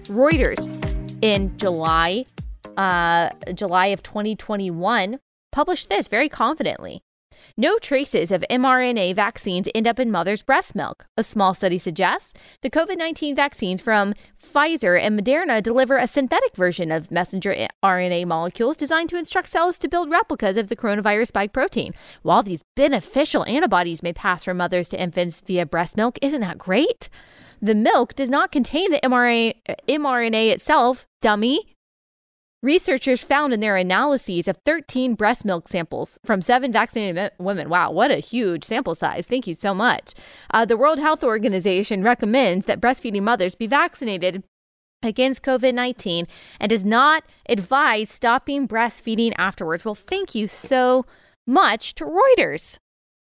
Reuters 0.09 0.75
in 1.23 1.57
July 1.57 2.27
uh, 2.77 3.31
July 3.55 3.87
of 3.87 4.03
2021, 4.03 5.19
published 5.51 5.89
this 5.89 6.09
very 6.09 6.29
confidently. 6.29 7.03
No 7.57 7.79
traces 7.79 8.31
of 8.31 8.45
mRNA 8.51 9.15
vaccines 9.15 9.69
end 9.75 9.87
up 9.87 9.99
in 9.99 10.11
mother's 10.11 10.43
breast 10.43 10.75
milk. 10.75 11.07
A 11.17 11.23
small 11.23 11.55
study 11.55 11.79
suggests 11.79 12.33
the 12.63 12.71
COVID 12.71 12.97
19 12.97 13.35
vaccines 13.35 13.83
from 13.83 14.15
Pfizer 14.43 15.01
and 15.01 15.19
Moderna 15.19 15.63
deliver 15.63 15.97
a 15.99 16.07
synthetic 16.07 16.57
version 16.57 16.91
of 16.91 17.11
messenger 17.11 17.69
RNA 17.83 18.27
molecules 18.27 18.77
designed 18.77 19.09
to 19.11 19.19
instruct 19.19 19.49
cells 19.49 19.79
to 19.81 19.89
build 19.89 20.11
replicas 20.11 20.57
of 20.57 20.69
the 20.69 20.77
coronavirus 20.77 21.29
spike 21.29 21.53
protein. 21.53 21.93
While 22.23 22.43
these 22.43 22.63
beneficial 22.77 23.45
antibodies 23.45 24.03
may 24.03 24.13
pass 24.13 24.45
from 24.45 24.59
mothers 24.59 24.89
to 24.91 25.01
infants 25.01 25.41
via 25.41 25.67
breast 25.67 25.97
milk, 25.97 26.19
isn't 26.23 26.41
that 26.41 26.59
great? 26.59 27.09
The 27.61 27.75
milk 27.75 28.15
does 28.15 28.29
not 28.29 28.51
contain 28.51 28.91
the 28.91 29.01
mRNA, 29.05 29.55
mRNA 29.89 30.51
itself, 30.53 31.07
dummy. 31.21 31.72
Researchers 32.63 33.25
found 33.25 33.53
in 33.53 33.59
their 33.59 33.77
analyses 33.77 34.47
of 34.47 34.57
13 34.65 35.15
breast 35.15 35.45
milk 35.45 35.69
samples 35.69 36.17
from 36.25 36.41
seven 36.41 36.71
vaccinated 36.71 37.33
women. 37.41 37.69
Wow, 37.69 37.91
what 37.91 38.13
a 38.13 38.19
huge 38.19 38.63
sample 38.63 38.95
size. 38.95 39.27
Thank 39.27 39.49
you 39.49 39.55
so 39.55 39.75
much. 39.75 40.15
Uh, 40.55 40.65
the 40.65 40.77
World 40.77 41.01
Health 41.01 41.25
Organization 41.25 42.05
recommends 42.05 42.67
that 42.67 42.81
breastfeeding 42.81 43.23
mothers 43.23 43.57
be 43.57 43.67
vaccinated 43.67 44.45
against 45.03 45.43
COVID 45.43 45.75
19 45.75 46.29
and 46.61 46.71
does 46.71 46.85
not 46.85 47.25
advise 47.49 48.09
stopping 48.09 48.69
breastfeeding 48.69 49.33
afterwards. 49.37 49.85
Well, 49.85 49.97
thank 49.97 50.33
you 50.37 50.47
so 50.47 51.05
much 51.45 51.97
to 51.97 52.05
Reuters. 52.05 52.79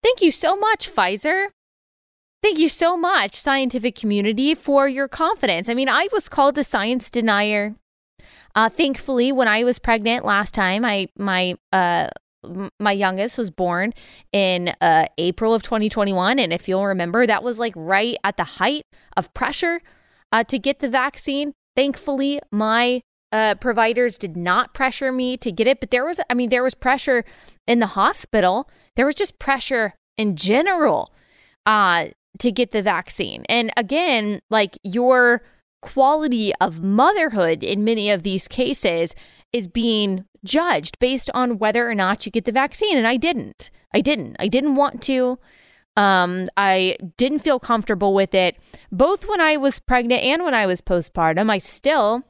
Thank 0.01 0.22
you 0.22 0.32
so 0.32 0.56
much, 0.56 0.89
Pfizer. 0.89 1.48
Thank 2.42 2.58
you 2.58 2.70
so 2.70 2.96
much, 2.96 3.36
scientific 3.36 3.96
community, 3.96 4.56
for 4.56 4.88
your 4.88 5.10
confidence. 5.10 5.68
I 5.68 5.74
mean, 5.74 5.89
I 5.89 6.08
was 6.13 6.30
called 6.30 6.58
a 6.58 6.63
science 6.63 7.10
denier. 7.10 7.75
Uh, 8.56 8.70
thankfully, 8.70 9.32
when 9.32 9.48
I 9.48 9.64
was 9.64 9.80
pregnant 9.80 10.26
last 10.26 10.54
time, 10.54 10.86
I 10.86 11.10
my 11.18 11.56
uh 11.72 12.10
my 12.80 12.92
youngest 12.92 13.38
was 13.38 13.50
born 13.50 13.92
in 14.32 14.72
uh, 14.80 15.08
April 15.18 15.54
of 15.54 15.64
2021, 15.64 16.38
and 16.40 16.54
if 16.54 16.68
you'll 16.68 16.86
remember, 16.86 17.26
that 17.26 17.44
was 17.44 17.60
like 17.60 17.74
right 17.76 18.18
at 18.24 18.38
the 18.38 18.44
height 18.44 18.84
of 19.18 19.34
pressure 19.34 19.82
uh, 20.32 20.44
to 20.44 20.60
get 20.60 20.80
the 20.80 20.90
vaccine. 20.90 21.54
Thankfully, 21.76 22.40
my 22.52 23.02
uh, 23.32 23.56
providers 23.56 24.18
did 24.18 24.38
not 24.38 24.74
pressure 24.74 25.12
me 25.12 25.38
to 25.38 25.52
get 25.52 25.68
it, 25.68 25.80
but 25.80 25.92
there 25.92 26.06
was, 26.06 26.20
I 26.30 26.34
mean, 26.34 26.50
there 26.50 26.64
was 26.64 26.76
pressure 26.76 27.26
in 27.68 27.80
the 27.80 27.88
hospital. 27.88 28.70
There 28.96 29.06
was 29.06 29.16
just 29.16 29.40
pressure 29.40 29.96
in 30.18 30.36
general 30.36 31.12
uh, 31.66 32.08
to 32.40 32.52
get 32.52 32.72
the 32.72 32.82
vaccine. 32.82 33.44
And 33.50 33.72
again, 33.76 34.40
like 34.50 34.78
your 34.84 35.42
quality 35.86 36.51
of 36.60 36.82
motherhood 36.82 37.63
in 37.63 37.84
many 37.84 38.10
of 38.10 38.24
these 38.24 38.48
cases 38.48 39.13
is 39.54 39.68
being 39.68 40.25
judged 40.44 40.98
based 40.98 41.30
on 41.36 41.60
whether 41.60 41.88
or 41.88 41.94
not 41.94 42.25
you 42.25 42.32
get 42.32 42.46
the 42.46 42.51
vaccine. 42.51 42.98
And 42.98 43.08
I 43.08 43.18
didn't. 43.18 43.70
I 43.94 44.01
didn't. 44.01 44.36
I 44.39 44.48
didn't 44.48 44.75
want 44.75 45.04
to. 45.04 45.38
Um, 45.96 46.50
I 46.58 46.98
didn't 47.18 47.39
feel 47.39 47.60
comfortable 47.60 48.13
with 48.15 48.34
it, 48.34 48.58
both 48.92 49.27
when 49.30 49.39
I 49.39 49.56
was 49.58 49.80
pregnant 49.80 50.24
and 50.24 50.44
when 50.44 50.56
I 50.56 50.65
was 50.65 50.82
postpartum. 50.82 51.50
I 51.50 51.60
still 51.60 52.24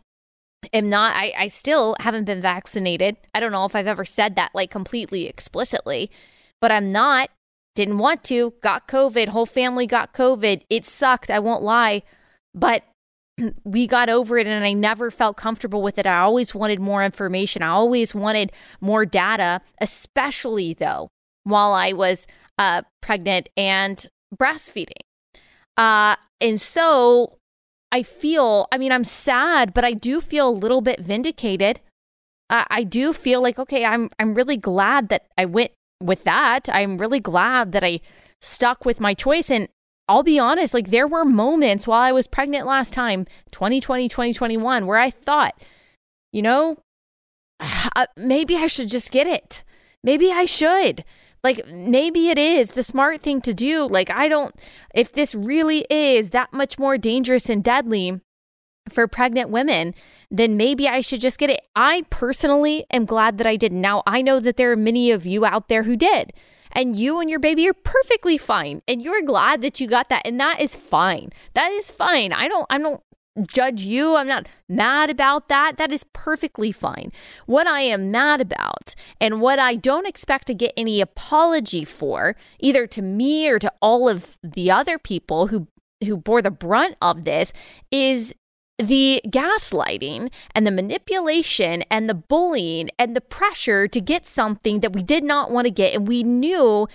am 0.74 0.90
not, 0.90 1.16
I, 1.16 1.34
I 1.38 1.48
still 1.48 1.96
haven't 2.02 2.26
been 2.26 2.42
vaccinated. 2.42 3.16
I 3.34 3.40
don't 3.40 3.54
know 3.54 3.66
if 3.66 3.76
I've 3.76 3.88
ever 3.88 4.06
said 4.06 4.36
that 4.36 4.52
like 4.54 4.70
completely 4.70 5.28
explicitly, 5.28 6.12
but 6.62 6.72
I'm 6.72 6.92
not. 6.92 7.30
Didn't 7.74 7.98
want 7.98 8.24
to, 8.26 8.54
got 8.62 8.88
COVID, 8.88 9.30
whole 9.30 9.46
family 9.46 9.88
got 9.88 10.14
COVID. 10.14 10.62
It 10.70 10.86
sucked, 10.86 11.32
I 11.32 11.40
won't 11.40 11.64
lie. 11.64 12.04
But 12.54 12.84
we 13.64 13.88
got 13.88 14.10
over 14.10 14.38
it 14.38 14.48
and 14.48 14.66
I 14.66 14.74
never 14.74 15.12
felt 15.12 15.38
comfortable 15.38 15.82
with 15.82 15.98
it. 15.98 16.08
I 16.08 16.20
always 16.20 16.54
wanted 16.54 16.80
more 16.80 17.04
information. 17.04 17.62
I 17.62 17.70
always 17.70 18.14
wanted 18.16 18.52
more 18.82 19.06
data, 19.06 19.62
especially 19.80 20.74
though 20.74 21.10
while 21.44 21.74
I 21.74 21.94
was 21.94 22.28
uh, 22.58 22.82
pregnant 23.02 23.50
and 23.56 24.06
breastfeeding. 24.36 25.04
Uh, 25.78 26.16
and 26.42 26.60
so 26.60 27.38
I 27.92 28.04
feel, 28.04 28.68
I 28.72 28.78
mean, 28.78 28.92
I'm 28.92 29.04
sad, 29.04 29.74
but 29.74 29.86
I 29.86 29.94
do 29.94 30.22
feel 30.22 30.50
a 30.50 30.52
little 30.52 30.82
bit 30.82 31.00
vindicated. 31.00 31.80
I 32.48 32.84
do 32.84 33.12
feel 33.12 33.42
like, 33.42 33.58
okay, 33.58 33.86
I'm, 33.86 34.10
I'm 34.20 34.36
really 34.36 34.58
glad 34.58 35.10
that 35.10 35.26
I 35.36 35.46
went 35.46 35.72
with 36.00 36.24
that. 36.26 36.70
I'm 36.72 37.00
really 37.00 37.20
glad 37.20 37.72
that 37.72 37.84
I 37.84 38.02
stuck 38.40 38.86
with 38.86 39.00
my 39.00 39.16
choice. 39.16 39.50
And 39.50 39.68
I'll 40.08 40.24
be 40.24 40.38
honest, 40.38 40.74
like 40.74 40.90
there 40.90 41.08
were 41.08 41.26
moments 41.26 41.88
while 41.88 42.02
I 42.02 42.12
was 42.12 42.28
pregnant 42.28 42.68
last 42.68 42.94
time, 42.94 43.26
2020, 43.52 44.08
2021, 44.08 44.86
where 44.86 45.00
I 45.00 45.10
thought, 45.10 45.60
you 46.32 46.42
know, 46.42 46.78
uh, 47.60 48.06
maybe 48.16 48.56
I 48.56 48.68
should 48.68 48.90
just 48.90 49.12
get 49.12 49.28
it. 49.28 49.64
Maybe 50.04 50.32
I 50.32 50.46
should. 50.46 51.04
Like 51.44 51.68
maybe 51.68 52.30
it 52.30 52.38
is 52.38 52.72
the 52.72 52.84
smart 52.84 53.22
thing 53.22 53.42
to 53.42 53.54
do. 53.54 53.88
Like, 53.88 54.10
I 54.10 54.28
don't, 54.28 54.54
if 54.94 55.12
this 55.12 55.34
really 55.34 55.86
is 55.90 56.32
that 56.32 56.54
much 56.54 56.78
more 56.78 56.98
dangerous 56.98 57.50
and 57.50 57.64
deadly 57.64 58.22
for 58.90 59.08
pregnant 59.08 59.50
women, 59.50 59.96
then 60.30 60.58
maybe 60.58 60.88
I 60.88 61.02
should 61.02 61.22
just 61.22 61.40
get 61.40 61.50
it. 61.50 61.62
I 61.76 62.04
personally 62.10 62.86
am 62.92 63.06
glad 63.06 63.38
that 63.40 63.48
I 63.48 63.56
didn't. 63.56 63.82
Now, 63.82 64.04
I 64.06 64.22
know 64.22 64.40
that 64.40 64.58
there 64.58 64.72
are 64.72 64.76
many 64.76 65.10
of 65.10 65.26
you 65.26 65.46
out 65.46 65.68
there 65.68 65.84
who 65.84 65.96
did 65.96 66.32
and 66.76 66.96
you 66.96 67.20
and 67.20 67.30
your 67.30 67.40
baby 67.40 67.68
are 67.68 67.74
perfectly 67.74 68.38
fine 68.38 68.82
and 68.88 69.02
you're 69.02 69.22
glad 69.22 69.62
that 69.62 69.80
you 69.80 69.88
got 69.88 70.10
that 70.10 70.22
and 70.26 70.40
that 70.40 70.62
is 70.62 70.76
fine 70.76 71.32
that 71.54 71.72
is 71.72 71.90
fine 71.90 72.32
i 72.32 72.48
don't 72.48 72.68
i 72.70 72.78
don't 72.78 73.02
judge 73.44 73.82
you. 73.82 74.16
I'm 74.16 74.28
not 74.28 74.48
mad 74.70 75.10
about 75.10 75.50
that. 75.50 75.78
That 75.78 75.92
is 75.92 76.06
perfectly 76.14 76.72
fine. 76.72 77.12
What 77.46 77.68
I 77.68 77.82
am 77.82 78.12
mad 78.12 78.42
about 78.42 78.96
and 79.20 79.42
what 79.42 79.60
I 79.60 79.76
don't 79.76 80.08
expect 80.08 80.48
to 80.48 80.54
get 80.54 80.74
any 80.78 81.02
apology 81.02 81.86
for, 81.86 82.36
either 82.60 82.88
to 82.88 83.02
me 83.02 83.48
or 83.50 83.60
to 83.60 83.72
all 83.82 84.08
of 84.08 84.38
the 84.42 84.72
other 84.72 84.98
people 84.98 85.48
who 85.48 85.68
who 86.04 86.18
bore 86.18 86.42
the 86.42 86.52
brunt 86.52 86.96
of 87.02 87.24
this 87.24 87.54
is 87.90 88.36
the 88.78 89.22
gaslighting 89.28 90.32
and 90.54 90.68
the 90.68 90.72
manipulation 90.72 91.84
and 91.90 92.10
the 92.10 92.14
bullying 92.14 92.90
and 93.00 93.16
the 93.16 93.22
pressure 93.22 93.88
to 93.88 94.02
get 94.02 94.28
something 94.28 94.82
that 94.82 94.94
we 94.94 95.02
did 95.02 95.24
not 95.24 95.52
want 95.52 95.66
to 95.66 95.72
get 95.72 95.96
and 95.96 96.08
we 96.08 96.24
knew 96.24 96.88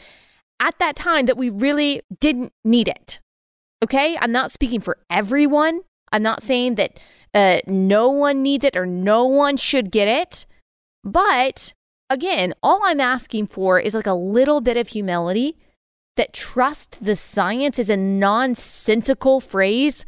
at 0.60 0.78
that 0.78 0.94
time 0.94 1.26
that 1.26 1.38
we 1.38 1.48
really 1.48 2.02
didn't 2.20 2.52
need 2.64 2.86
it. 2.86 3.20
Okay? 3.82 4.18
I'm 4.20 4.32
not 4.32 4.50
speaking 4.50 4.80
for 4.80 4.98
everyone. 5.08 5.80
I'm 6.12 6.22
not 6.22 6.42
saying 6.42 6.74
that 6.74 6.98
uh, 7.32 7.60
no 7.66 8.10
one 8.10 8.42
needs 8.42 8.64
it 8.64 8.76
or 8.76 8.84
no 8.84 9.24
one 9.24 9.56
should 9.56 9.90
get 9.90 10.08
it. 10.08 10.44
But 11.02 11.72
again, 12.10 12.52
all 12.62 12.80
I'm 12.84 13.00
asking 13.00 13.46
for 13.46 13.80
is 13.80 13.94
like 13.94 14.06
a 14.06 14.12
little 14.12 14.60
bit 14.60 14.76
of 14.76 14.88
humility 14.88 15.56
that 16.16 16.34
trust 16.34 16.98
the 17.00 17.16
science 17.16 17.78
is 17.78 17.88
a 17.88 17.96
nonsensical 17.96 19.40
phrase. 19.40 20.04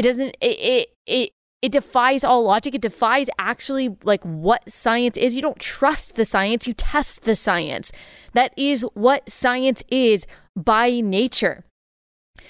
It 0.00 0.04
doesn't, 0.04 0.34
it, 0.40 0.58
it, 0.58 0.88
it, 1.06 1.30
it 1.60 1.72
defies 1.72 2.24
all 2.24 2.42
logic. 2.42 2.74
It 2.74 2.80
defies 2.80 3.28
actually 3.38 3.98
like 4.02 4.24
what 4.24 4.62
science 4.72 5.18
is. 5.18 5.34
You 5.34 5.42
don't 5.42 5.58
trust 5.58 6.14
the 6.14 6.24
science, 6.24 6.66
you 6.66 6.72
test 6.72 7.24
the 7.24 7.36
science. 7.36 7.92
That 8.32 8.54
is 8.56 8.80
what 8.94 9.30
science 9.30 9.84
is 9.90 10.26
by 10.56 11.02
nature. 11.02 11.66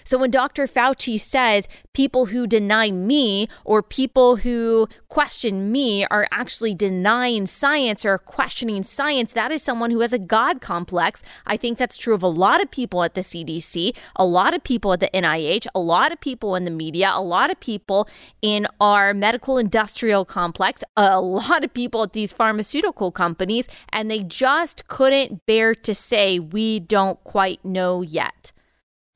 So 0.05 0.19
when 0.19 0.31
Dr. 0.31 0.67
Fauci 0.67 1.19
says 1.19 1.69
people 1.93 2.27
who 2.27 2.47
deny 2.47 2.91
me 2.91 3.49
or 3.65 3.83
people 3.83 4.37
who 4.37 4.89
question 5.09 5.73
me 5.73 6.05
are 6.07 6.27
actually 6.31 6.75
denying 6.75 7.47
science 7.47 8.05
or 8.05 8.19
questioning 8.19 8.83
science, 8.83 9.33
that 9.33 9.51
is 9.53 9.63
someone 9.63 9.91
who 9.91 10.01
has 10.01 10.13
a 10.13 10.19
God 10.19 10.61
complex. 10.61 11.23
I 11.47 11.57
think 11.57 11.79
that's 11.79 11.97
true 11.97 12.15
of 12.15 12.23
a 12.23 12.29
lot 12.29 12.63
of 12.63 12.71
people 12.71 13.03
at 13.03 13.15
the 13.15 13.21
CDC, 13.21 13.97
a 14.17 14.25
lot 14.25 14.55
of 14.55 14.63
people 14.63 14.93
at 14.93 15.01
the 15.01 15.11
NIH, 15.13 15.67
a 15.75 15.81
lot 15.81 16.13
of 16.13 16.21
people 16.21 16.55
in 16.55 16.65
the 16.65 16.71
media, 16.71 17.11
a 17.13 17.23
lot 17.23 17.51
of 17.51 17.59
people 17.61 18.09
in 18.43 18.67
our 18.81 19.13
medical 19.13 19.59
industrial 19.59 20.25
complex, 20.25 20.83
a 20.97 21.21
lot 21.21 21.65
of 21.65 21.75
people 21.75 22.03
at 22.03 22.13
these 22.13 22.33
pharmaceutical 22.33 23.11
companies, 23.11 23.69
and 23.93 24.11
they 24.11 24.21
just 24.21 24.87
couldn't 24.89 25.45
bear 25.47 25.75
to 25.75 25.95
say, 25.95 26.39
we 26.39 26.81
don't 26.81 27.23
quite 27.25 27.65
know 27.65 28.03
yet. 28.03 28.53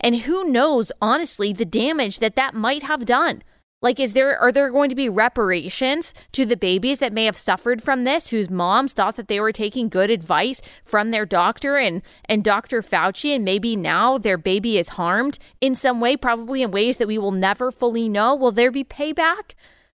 And 0.01 0.23
who 0.23 0.45
knows, 0.45 0.93
honestly, 1.01 1.53
the 1.53 1.65
damage 1.65 2.19
that 2.19 2.37
that 2.37 2.55
might 2.55 2.83
have 2.83 3.07
done. 3.07 3.43
Like, 3.85 4.01
is 4.01 4.15
there 4.15 4.39
are 4.39 4.51
there 4.51 4.71
going 4.71 4.89
to 4.89 4.97
be 4.97 5.11
reparations 5.11 6.15
to 6.33 6.47
the 6.47 6.57
babies 6.57 7.01
that 7.01 7.13
may 7.13 7.27
have 7.27 7.37
suffered 7.37 7.83
from 7.83 8.05
this, 8.05 8.29
whose 8.31 8.49
moms 8.49 8.95
thought 8.95 9.17
that 9.17 9.29
they 9.29 9.39
were 9.41 9.53
taking 9.53 9.91
good 9.91 10.11
advice 10.11 10.63
from 10.87 11.11
their 11.11 11.27
doctor 11.27 11.77
and 11.77 12.01
and 12.25 12.43
Dr. 12.43 12.81
Fauci, 12.81 13.35
and 13.35 13.45
maybe 13.45 13.77
now 13.77 14.17
their 14.17 14.39
baby 14.39 14.79
is 14.79 14.91
harmed 14.91 15.39
in 15.61 15.75
some 15.75 16.01
way, 16.01 16.17
probably 16.17 16.63
in 16.63 16.71
ways 16.71 16.97
that 16.97 17.09
we 17.09 17.19
will 17.19 17.31
never 17.31 17.71
fully 17.71 18.09
know? 18.09 18.35
Will 18.35 18.53
there 18.53 18.71
be 18.71 18.85
payback? 18.85 19.53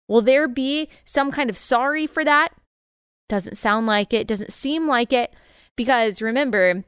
Will 0.08 0.24
there 0.24 0.48
be 0.48 0.90
some 1.04 1.30
kind 1.30 1.52
of 1.52 1.58
sorry 1.58 2.08
for 2.08 2.26
that? 2.26 2.54
Doesn't 3.30 3.58
sound 3.58 3.86
like 3.86 4.14
it. 4.14 4.28
Doesn't 4.28 4.52
seem 4.52 4.88
like 4.88 5.14
it. 5.14 5.32
Because 5.76 6.24
remember, 6.24 6.86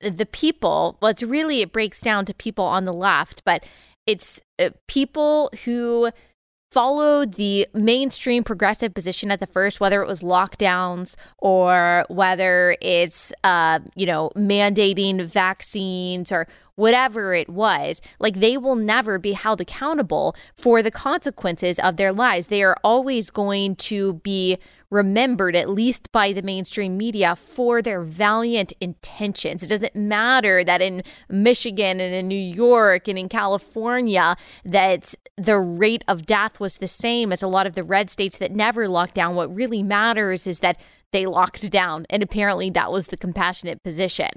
the 0.00 0.26
people, 0.26 0.98
well, 1.00 1.10
it's 1.10 1.22
really, 1.22 1.60
it 1.62 1.72
breaks 1.72 2.00
down 2.00 2.24
to 2.26 2.34
people 2.34 2.64
on 2.64 2.84
the 2.84 2.92
left, 2.92 3.42
but 3.44 3.64
it's 4.06 4.40
uh, 4.58 4.70
people 4.86 5.50
who 5.64 6.10
followed 6.72 7.34
the 7.34 7.66
mainstream 7.74 8.44
progressive 8.44 8.94
position 8.94 9.30
at 9.30 9.40
the 9.40 9.46
first, 9.46 9.80
whether 9.80 10.02
it 10.02 10.06
was 10.06 10.22
lockdowns 10.22 11.16
or 11.38 12.04
whether 12.08 12.76
it's, 12.80 13.32
uh, 13.42 13.80
you 13.96 14.06
know, 14.06 14.30
mandating 14.36 15.24
vaccines 15.24 16.30
or 16.30 16.46
whatever 16.76 17.34
it 17.34 17.48
was, 17.48 18.00
like 18.20 18.36
they 18.36 18.56
will 18.56 18.76
never 18.76 19.18
be 19.18 19.32
held 19.32 19.60
accountable 19.60 20.34
for 20.54 20.82
the 20.82 20.90
consequences 20.90 21.78
of 21.80 21.96
their 21.96 22.12
lives. 22.12 22.46
They 22.46 22.62
are 22.62 22.76
always 22.84 23.30
going 23.30 23.76
to 23.76 24.14
be 24.14 24.56
remembered, 24.90 25.54
at 25.54 25.70
least 25.70 26.10
by 26.12 26.32
the 26.32 26.42
mainstream 26.42 26.96
media, 26.96 27.36
for 27.36 27.80
their 27.80 28.00
valiant 28.00 28.72
intentions. 28.80 29.62
It 29.62 29.68
doesn't 29.68 29.94
matter 29.94 30.64
that 30.64 30.82
in 30.82 31.02
Michigan 31.28 32.00
and 32.00 32.14
in 32.14 32.28
New 32.28 32.34
York 32.34 33.08
and 33.08 33.18
in 33.18 33.28
California 33.28 34.36
that 34.64 35.14
the 35.36 35.58
rate 35.58 36.04
of 36.08 36.26
death 36.26 36.60
was 36.60 36.78
the 36.78 36.86
same 36.86 37.32
as 37.32 37.42
a 37.42 37.48
lot 37.48 37.66
of 37.66 37.74
the 37.74 37.84
red 37.84 38.10
states 38.10 38.38
that 38.38 38.52
never 38.52 38.88
locked 38.88 39.14
down. 39.14 39.34
What 39.34 39.54
really 39.54 39.82
matters 39.82 40.46
is 40.46 40.58
that 40.58 40.78
they 41.12 41.26
locked 41.26 41.70
down. 41.70 42.06
And 42.10 42.22
apparently 42.22 42.70
that 42.70 42.92
was 42.92 43.08
the 43.08 43.16
compassionate 43.16 43.82
position. 43.82 44.30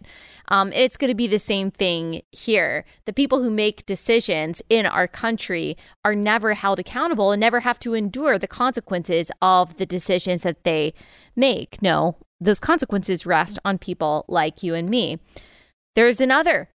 Um, 0.48 0.72
it's 0.74 0.98
going 0.98 1.10
to 1.10 1.16
be 1.16 1.28
the 1.28 1.40
same 1.40 1.72
thing 1.72 2.22
here. 2.32 2.86
The 3.06 3.14
people 3.14 3.42
who 3.42 3.50
make 3.50 3.86
decisions 3.86 4.62
in 4.70 4.86
our 4.86 5.08
country 5.08 5.78
are 6.04 6.16
never 6.16 6.54
held 6.54 6.80
accountable 6.80 7.32
and 7.32 7.40
never 7.40 7.62
have 7.62 7.80
to 7.80 7.94
endure 7.94 8.38
the 8.38 8.48
consequences 8.48 9.32
of 9.42 9.78
the 9.78 9.86
decisions 9.86 10.44
that 10.44 10.64
they 10.64 10.94
make. 11.36 11.82
No, 11.82 12.18
those 12.40 12.60
consequences 12.60 13.26
rest 13.26 13.60
on 13.64 13.78
people 13.78 14.26
like 14.28 14.64
you 14.64 14.74
and 14.74 14.90
me. 14.90 15.20
There's 15.96 16.20
another 16.20 16.70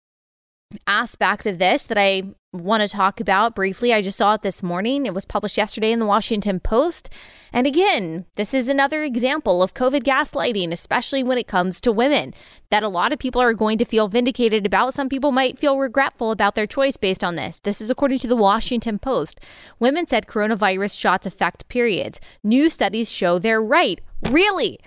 aspect 0.86 1.46
of 1.46 1.58
this 1.58 1.84
that 1.84 1.98
I 1.98 2.34
want 2.52 2.82
to 2.82 2.88
talk 2.88 3.20
about 3.20 3.54
briefly. 3.54 3.92
I 3.92 4.02
just 4.02 4.18
saw 4.18 4.34
it 4.34 4.42
this 4.42 4.62
morning. 4.62 5.06
It 5.06 5.14
was 5.14 5.24
published 5.24 5.56
yesterday 5.56 5.92
in 5.92 5.98
the 5.98 6.06
Washington 6.06 6.60
Post. 6.60 7.10
And 7.52 7.66
again, 7.66 8.26
this 8.36 8.54
is 8.54 8.68
another 8.68 9.02
example 9.02 9.62
of 9.62 9.74
COVID 9.74 10.02
gaslighting, 10.02 10.72
especially 10.72 11.22
when 11.22 11.38
it 11.38 11.46
comes 11.46 11.80
to 11.82 11.92
women, 11.92 12.34
that 12.70 12.82
a 12.82 12.88
lot 12.88 13.12
of 13.12 13.18
people 13.18 13.40
are 13.40 13.54
going 13.54 13.78
to 13.78 13.84
feel 13.84 14.08
vindicated 14.08 14.66
about. 14.66 14.94
Some 14.94 15.08
people 15.08 15.32
might 15.32 15.58
feel 15.58 15.78
regretful 15.78 16.30
about 16.30 16.54
their 16.54 16.66
choice 16.66 16.96
based 16.96 17.24
on 17.24 17.36
this. 17.36 17.58
This 17.60 17.80
is 17.80 17.90
according 17.90 18.18
to 18.20 18.28
the 18.28 18.36
Washington 18.36 18.98
Post. 18.98 19.40
Women 19.78 20.06
said 20.06 20.26
coronavirus 20.26 20.98
shots 20.98 21.26
affect 21.26 21.68
periods. 21.68 22.20
New 22.42 22.70
studies 22.70 23.10
show 23.10 23.38
they're 23.38 23.62
right. 23.62 24.00
Really? 24.30 24.78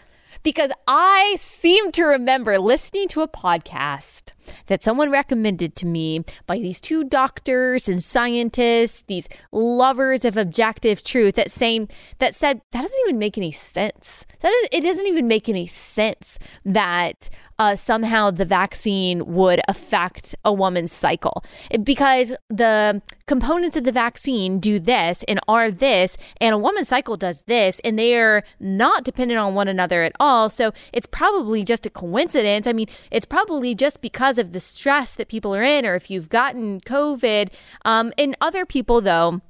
Because 0.41 0.71
I 0.87 1.35
seem 1.37 1.91
to 1.93 2.03
remember 2.03 2.57
listening 2.57 3.09
to 3.09 3.21
a 3.21 3.27
podcast 3.27 4.31
that 4.67 4.83
someone 4.83 5.11
recommended 5.11 5.75
to 5.77 5.85
me 5.85 6.23
by 6.45 6.59
these 6.59 6.81
two 6.81 7.03
doctors 7.03 7.87
and 7.87 8.03
scientists, 8.03 9.03
these 9.07 9.29
lovers 9.51 10.25
of 10.25 10.37
objective 10.37 11.03
truth 11.03 11.35
that 11.35 11.51
saying 11.51 11.89
that 12.19 12.35
said 12.35 12.61
that 12.71 12.81
doesn't 12.81 12.99
even 13.01 13.17
make 13.17 13.37
any 13.37 13.51
sense. 13.51 14.25
That 14.41 14.53
is, 14.53 14.69
it 14.71 14.81
doesn't 14.81 15.07
even 15.07 15.27
make 15.27 15.49
any 15.49 15.67
sense 15.67 16.39
that 16.65 17.29
uh, 17.59 17.75
somehow 17.75 18.31
the 18.31 18.45
vaccine 18.45 19.25
would 19.25 19.59
affect 19.67 20.33
a 20.45 20.53
woman's 20.53 20.93
cycle 20.93 21.43
because 21.83 22.33
the 22.49 23.01
components 23.27 23.75
of 23.75 23.83
the 23.83 23.91
vaccine 23.91 24.59
do 24.59 24.79
this 24.79 25.23
and 25.27 25.39
are 25.47 25.69
this, 25.69 26.15
and 26.39 26.55
a 26.55 26.57
woman's 26.57 26.87
cycle 26.87 27.17
does 27.17 27.43
this, 27.43 27.81
and 27.83 27.99
they 27.99 28.15
are 28.15 28.43
not 28.59 29.03
dependent 29.03 29.39
on 29.39 29.53
one 29.53 29.67
another 29.67 30.03
at 30.03 30.13
all. 30.19 30.49
So 30.49 30.71
it's 30.93 31.05
probably 31.05 31.63
just 31.65 31.85
a 31.85 31.89
coincidence. 31.89 32.65
I 32.65 32.73
mean, 32.73 32.87
it's 33.11 33.25
probably 33.25 33.75
just 33.75 34.01
because 34.01 34.38
of 34.39 34.51
the 34.53 34.59
stress 34.59 35.15
that 35.15 35.27
people 35.27 35.53
are 35.53 35.63
in, 35.63 35.85
or 35.85 35.95
if 35.95 36.09
you've 36.09 36.29
gotten 36.29 36.81
COVID. 36.81 37.49
Um, 37.85 38.11
and 38.17 38.35
other 38.41 38.65
people, 38.65 39.01
though, 39.01 39.41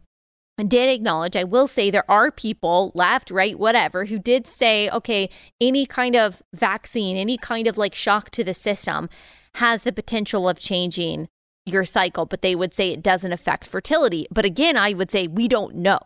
did 0.67 0.89
acknowledge, 0.89 1.37
I 1.37 1.45
will 1.45 1.67
say 1.67 1.89
there 1.89 2.09
are 2.11 2.31
people, 2.31 2.91
left, 2.93 3.31
right, 3.31 3.57
whatever, 3.57 4.05
who 4.05 4.19
did 4.19 4.45
say, 4.45 4.89
okay, 4.89 5.29
any 5.61 5.85
kind 5.85 6.15
of 6.15 6.43
vaccine, 6.53 7.15
any 7.15 7.37
kind 7.37 7.67
of 7.67 7.77
like 7.77 7.95
shock 7.95 8.29
to 8.31 8.43
the 8.43 8.53
system 8.53 9.07
has 9.55 9.83
the 9.83 9.93
potential 9.93 10.49
of 10.49 10.59
changing 10.59 11.29
your 11.65 11.85
cycle, 11.85 12.25
but 12.25 12.41
they 12.41 12.55
would 12.55 12.73
say 12.73 12.89
it 12.89 13.01
doesn't 13.01 13.31
affect 13.31 13.65
fertility. 13.65 14.27
But 14.31 14.45
again, 14.45 14.75
I 14.75 14.93
would 14.93 15.11
say 15.11 15.27
we 15.27 15.47
don't 15.47 15.75
know. 15.75 15.99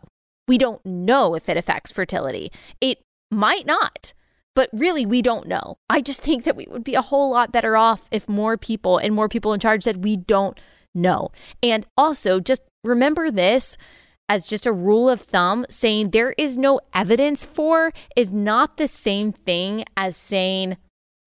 We 0.46 0.58
don't 0.58 0.84
know 0.84 1.34
if 1.34 1.48
it 1.48 1.56
affects 1.56 1.90
fertility. 1.90 2.52
It 2.80 3.00
might 3.30 3.66
not. 3.66 4.12
But 4.54 4.70
really, 4.72 5.04
we 5.04 5.20
don't 5.20 5.48
know. 5.48 5.78
I 5.90 6.00
just 6.00 6.20
think 6.20 6.44
that 6.44 6.56
we 6.56 6.66
would 6.70 6.84
be 6.84 6.94
a 6.94 7.02
whole 7.02 7.30
lot 7.30 7.52
better 7.52 7.76
off 7.76 8.08
if 8.10 8.28
more 8.28 8.56
people 8.56 8.98
and 8.98 9.14
more 9.14 9.28
people 9.28 9.52
in 9.52 9.60
charge 9.60 9.84
said, 9.84 10.04
we 10.04 10.16
don't 10.16 10.58
know. 10.94 11.30
And 11.62 11.86
also, 11.96 12.38
just 12.38 12.62
remember 12.84 13.30
this 13.30 13.76
as 14.28 14.46
just 14.46 14.66
a 14.66 14.72
rule 14.72 15.10
of 15.10 15.22
thumb 15.22 15.66
saying 15.68 16.10
there 16.10 16.34
is 16.38 16.56
no 16.56 16.80
evidence 16.94 17.44
for 17.44 17.92
is 18.16 18.30
not 18.30 18.76
the 18.76 18.88
same 18.88 19.32
thing 19.32 19.84
as 19.96 20.16
saying 20.16 20.76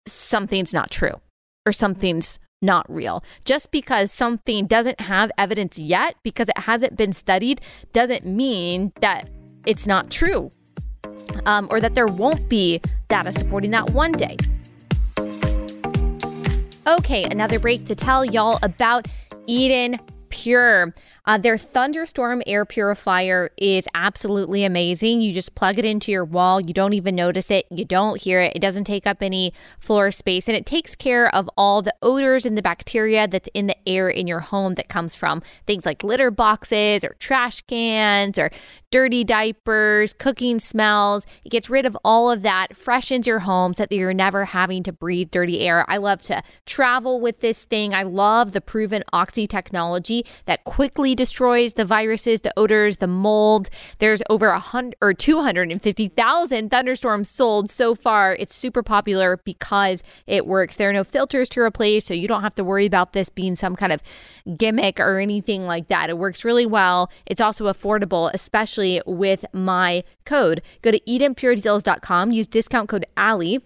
something's 0.07 0.73
not 0.73 0.89
true. 0.89 1.21
or 1.65 1.71
something's 1.71 2.39
not 2.61 2.85
real. 2.89 3.23
Just 3.45 3.71
because 3.71 4.11
something 4.11 4.65
doesn't 4.65 5.01
have 5.01 5.31
evidence 5.37 5.77
yet, 5.77 6.15
because 6.23 6.49
it 6.49 6.57
hasn't 6.59 6.97
been 6.97 7.13
studied, 7.13 7.61
doesn't 7.93 8.25
mean 8.25 8.91
that 9.01 9.29
it's 9.65 9.87
not 9.87 10.09
true 10.09 10.51
um, 11.45 11.67
or 11.69 11.79
that 11.79 11.95
there 11.95 12.07
won't 12.07 12.49
be 12.49 12.81
data 13.07 13.31
supporting 13.31 13.71
that 13.71 13.89
one 13.91 14.11
day. 14.11 14.37
Okay, 16.87 17.23
another 17.23 17.59
break 17.59 17.85
to 17.85 17.95
tell 17.95 18.25
y'all 18.25 18.57
about 18.63 19.07
Eden 19.45 19.99
Pure. 20.29 20.93
Uh, 21.25 21.37
their 21.37 21.57
thunderstorm 21.57 22.41
air 22.47 22.65
purifier 22.65 23.51
is 23.57 23.87
absolutely 23.93 24.63
amazing. 24.63 25.21
You 25.21 25.31
just 25.31 25.53
plug 25.53 25.77
it 25.77 25.85
into 25.85 26.11
your 26.11 26.25
wall. 26.25 26.59
You 26.59 26.73
don't 26.73 26.93
even 26.93 27.15
notice 27.15 27.51
it. 27.51 27.67
You 27.69 27.85
don't 27.85 28.19
hear 28.19 28.41
it. 28.41 28.53
It 28.55 28.59
doesn't 28.59 28.85
take 28.85 29.05
up 29.05 29.21
any 29.21 29.53
floor 29.79 30.09
space 30.09 30.47
and 30.47 30.57
it 30.57 30.65
takes 30.65 30.95
care 30.95 31.33
of 31.35 31.47
all 31.55 31.83
the 31.83 31.93
odors 32.01 32.47
and 32.47 32.57
the 32.57 32.63
bacteria 32.63 33.27
that's 33.27 33.49
in 33.53 33.67
the 33.67 33.77
air 33.87 34.09
in 34.09 34.25
your 34.25 34.39
home 34.39 34.73
that 34.73 34.89
comes 34.89 35.13
from 35.13 35.43
things 35.67 35.85
like 35.85 36.03
litter 36.03 36.31
boxes 36.31 37.03
or 37.03 37.15
trash 37.19 37.61
cans 37.67 38.39
or 38.39 38.49
dirty 38.91 39.23
diapers, 39.23 40.13
cooking 40.13 40.59
smells. 40.59 41.25
It 41.43 41.49
gets 41.49 41.69
rid 41.69 41.85
of 41.85 41.97
all 42.03 42.31
of 42.31 42.41
that, 42.41 42.75
freshens 42.75 43.27
your 43.27 43.39
home 43.39 43.73
so 43.73 43.83
that 43.83 43.95
you're 43.95 44.13
never 44.13 44.45
having 44.45 44.83
to 44.83 44.91
breathe 44.91 45.29
dirty 45.31 45.59
air. 45.59 45.85
I 45.89 45.97
love 45.97 46.23
to 46.23 46.41
travel 46.65 47.19
with 47.21 47.41
this 47.41 47.65
thing. 47.65 47.93
I 47.93 48.03
love 48.03 48.51
the 48.51 48.61
proven 48.61 49.03
Oxy 49.13 49.45
technology 49.45 50.25
that 50.45 50.63
quickly 50.63 51.13
destroys 51.13 51.73
the 51.75 51.85
viruses, 51.85 52.41
the 52.41 52.53
odors, 52.57 52.97
the 52.97 53.07
mold. 53.07 53.69
There's 53.99 54.23
over 54.29 54.49
a 54.49 54.59
hundred 54.59 54.97
or 55.01 55.13
250,000 55.13 56.71
thunderstorms 56.71 57.29
sold 57.29 57.69
so 57.69 57.93
far. 57.93 58.35
It's 58.39 58.55
super 58.55 58.81
popular 58.81 59.37
because 59.43 60.01
it 60.25 60.47
works. 60.47 60.77
There 60.77 60.89
are 60.89 60.93
no 60.93 61.03
filters 61.03 61.49
to 61.49 61.61
replace, 61.61 62.05
so 62.05 62.13
you 62.13 62.27
don't 62.27 62.41
have 62.41 62.55
to 62.55 62.63
worry 62.63 62.85
about 62.85 63.13
this 63.13 63.29
being 63.29 63.55
some 63.55 63.75
kind 63.75 63.91
of 63.91 64.01
gimmick 64.57 64.99
or 64.99 65.19
anything 65.19 65.65
like 65.65 65.89
that. 65.89 66.09
It 66.09 66.17
works 66.17 66.43
really 66.43 66.65
well. 66.65 67.11
It's 67.25 67.41
also 67.41 67.65
affordable, 67.71 68.31
especially 68.33 68.78
with 69.05 69.45
my 69.53 70.03
code. 70.25 70.61
Go 70.81 70.91
to 70.91 70.99
EdenPureDeals.com, 71.01 72.31
use 72.31 72.47
discount 72.47 72.89
code 72.89 73.05
Allie 73.17 73.59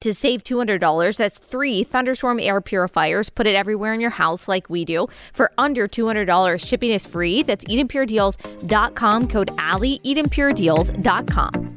to 0.00 0.12
save 0.12 0.44
$200. 0.44 1.16
That's 1.16 1.38
three 1.38 1.82
thunderstorm 1.82 2.38
air 2.38 2.60
purifiers. 2.60 3.30
Put 3.30 3.46
it 3.46 3.54
everywhere 3.54 3.94
in 3.94 4.00
your 4.00 4.10
house 4.10 4.46
like 4.46 4.68
we 4.68 4.84
do 4.84 5.06
for 5.32 5.50
under 5.56 5.88
$200. 5.88 6.60
Shipping 6.64 6.90
is 6.90 7.06
free. 7.06 7.42
That's 7.42 7.64
EdenPureDeals.com. 7.64 9.28
Code 9.28 9.50
Allie, 9.58 10.00
EdenPureDeals.com. 10.04 11.76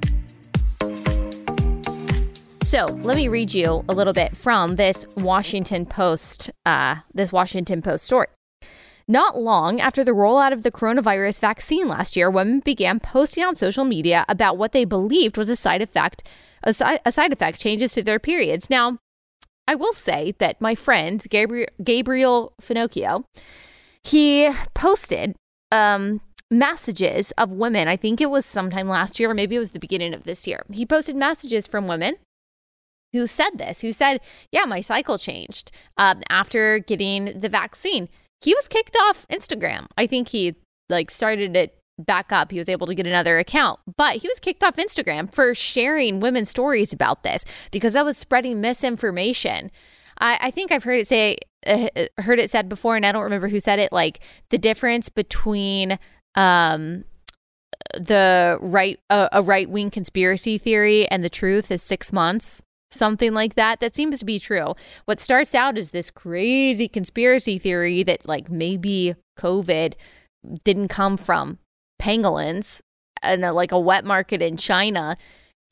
So 2.63 2.83
let 3.01 3.15
me 3.15 3.29
read 3.29 3.53
you 3.53 3.85
a 3.87 3.93
little 3.93 4.11
bit 4.11 4.35
from 4.35 4.75
this 4.75 5.05
Washington 5.15 5.85
Post, 5.85 6.51
uh, 6.65 6.95
this 7.13 7.31
Washington 7.31 7.81
Post 7.81 8.03
story. 8.03 8.27
Not 9.07 9.39
long 9.39 9.79
after 9.79 10.03
the 10.03 10.11
rollout 10.11 10.51
of 10.51 10.63
the 10.63 10.71
coronavirus 10.71 11.39
vaccine 11.39 11.87
last 11.87 12.17
year, 12.17 12.29
women 12.29 12.59
began 12.59 12.99
posting 12.99 13.43
on 13.43 13.55
social 13.55 13.85
media 13.85 14.25
about 14.27 14.57
what 14.57 14.73
they 14.73 14.83
believed 14.83 15.37
was 15.37 15.49
a 15.49 15.55
side 15.55 15.81
effect 15.81 16.23
a, 16.63 16.73
si- 16.73 16.99
a 17.05 17.11
side 17.11 17.31
effect 17.31 17.59
changes 17.59 17.93
to 17.93 18.03
their 18.03 18.19
periods. 18.19 18.69
Now, 18.69 18.97
I 19.67 19.75
will 19.75 19.93
say 19.93 20.33
that 20.39 20.61
my 20.61 20.75
friend 20.75 21.23
Gabriel 21.29 21.67
Gabriel 21.83 22.53
Finocchio, 22.61 23.23
he 24.03 24.49
posted 24.73 25.35
um, 25.71 26.21
messages 26.49 27.31
of 27.37 27.51
women. 27.51 27.87
I 27.87 27.97
think 27.97 28.21
it 28.21 28.29
was 28.29 28.45
sometime 28.45 28.87
last 28.87 29.19
year, 29.19 29.31
or 29.31 29.33
maybe 29.33 29.55
it 29.55 29.59
was 29.59 29.71
the 29.71 29.79
beginning 29.79 30.13
of 30.13 30.23
this 30.23 30.47
year. 30.47 30.63
He 30.71 30.85
posted 30.85 31.15
messages 31.15 31.67
from 31.67 31.87
women 31.87 32.15
who 33.13 33.27
said 33.27 33.51
this, 33.55 33.81
who 33.81 33.91
said, 33.91 34.19
"Yeah, 34.51 34.65
my 34.65 34.81
cycle 34.81 35.17
changed 35.17 35.71
um, 35.97 36.21
after 36.29 36.79
getting 36.79 37.39
the 37.39 37.49
vaccine." 37.49 38.09
He 38.41 38.53
was 38.53 38.67
kicked 38.67 38.95
off 38.95 39.25
Instagram. 39.31 39.87
I 39.97 40.07
think 40.07 40.29
he 40.29 40.55
like 40.89 41.11
started 41.11 41.55
it 41.55 41.77
back 41.99 42.31
up. 42.31 42.51
He 42.51 42.59
was 42.59 42.69
able 42.69 42.87
to 42.87 42.95
get 42.95 43.07
another 43.07 43.39
account, 43.39 43.79
but 43.95 44.17
he 44.17 44.27
was 44.27 44.39
kicked 44.39 44.63
off 44.63 44.75
Instagram 44.75 45.33
for 45.33 45.55
sharing 45.55 46.19
women's 46.19 46.49
stories 46.49 46.93
about 46.93 47.23
this 47.23 47.43
because 47.71 47.93
that 47.93 48.05
was 48.05 48.17
spreading 48.17 48.61
misinformation. 48.61 49.71
I, 50.19 50.37
I 50.41 50.51
think 50.51 50.71
I've 50.71 50.83
heard 50.83 50.99
it 50.99 51.07
say, 51.07 51.37
uh, 51.65 51.87
heard 52.19 52.39
it 52.39 52.49
said 52.49 52.69
before, 52.69 52.95
and 52.95 53.05
I 53.05 53.11
don't 53.11 53.23
remember 53.23 53.49
who 53.49 53.59
said 53.59 53.79
it. 53.79 53.91
Like 53.91 54.19
the 54.49 54.57
difference 54.57 55.09
between 55.09 55.97
um, 56.35 57.03
the 57.93 58.57
right 58.61 58.99
uh, 59.09 59.29
a 59.31 59.41
right 59.41 59.69
wing 59.69 59.89
conspiracy 59.89 60.57
theory 60.57 61.07
and 61.09 61.23
the 61.23 61.29
truth 61.29 61.71
is 61.71 61.81
six 61.81 62.11
months 62.11 62.63
something 62.89 63.33
like 63.33 63.55
that 63.55 63.79
that 63.79 63.95
seems 63.95 64.19
to 64.19 64.25
be 64.25 64.39
true 64.39 64.73
what 65.05 65.19
starts 65.19 65.53
out 65.53 65.77
as 65.77 65.89
this 65.89 66.09
crazy 66.09 66.87
conspiracy 66.87 67.59
theory 67.59 68.01
that 68.01 68.25
like 68.25 68.49
maybe 68.49 69.15
covid 69.37 69.93
didn't 70.63 70.87
come 70.87 71.17
from 71.17 71.59
pangolins 72.01 72.79
and 73.21 73.41
like 73.41 73.71
a 73.71 73.79
wet 73.79 74.05
market 74.05 74.41
in 74.41 74.57
China 74.57 75.17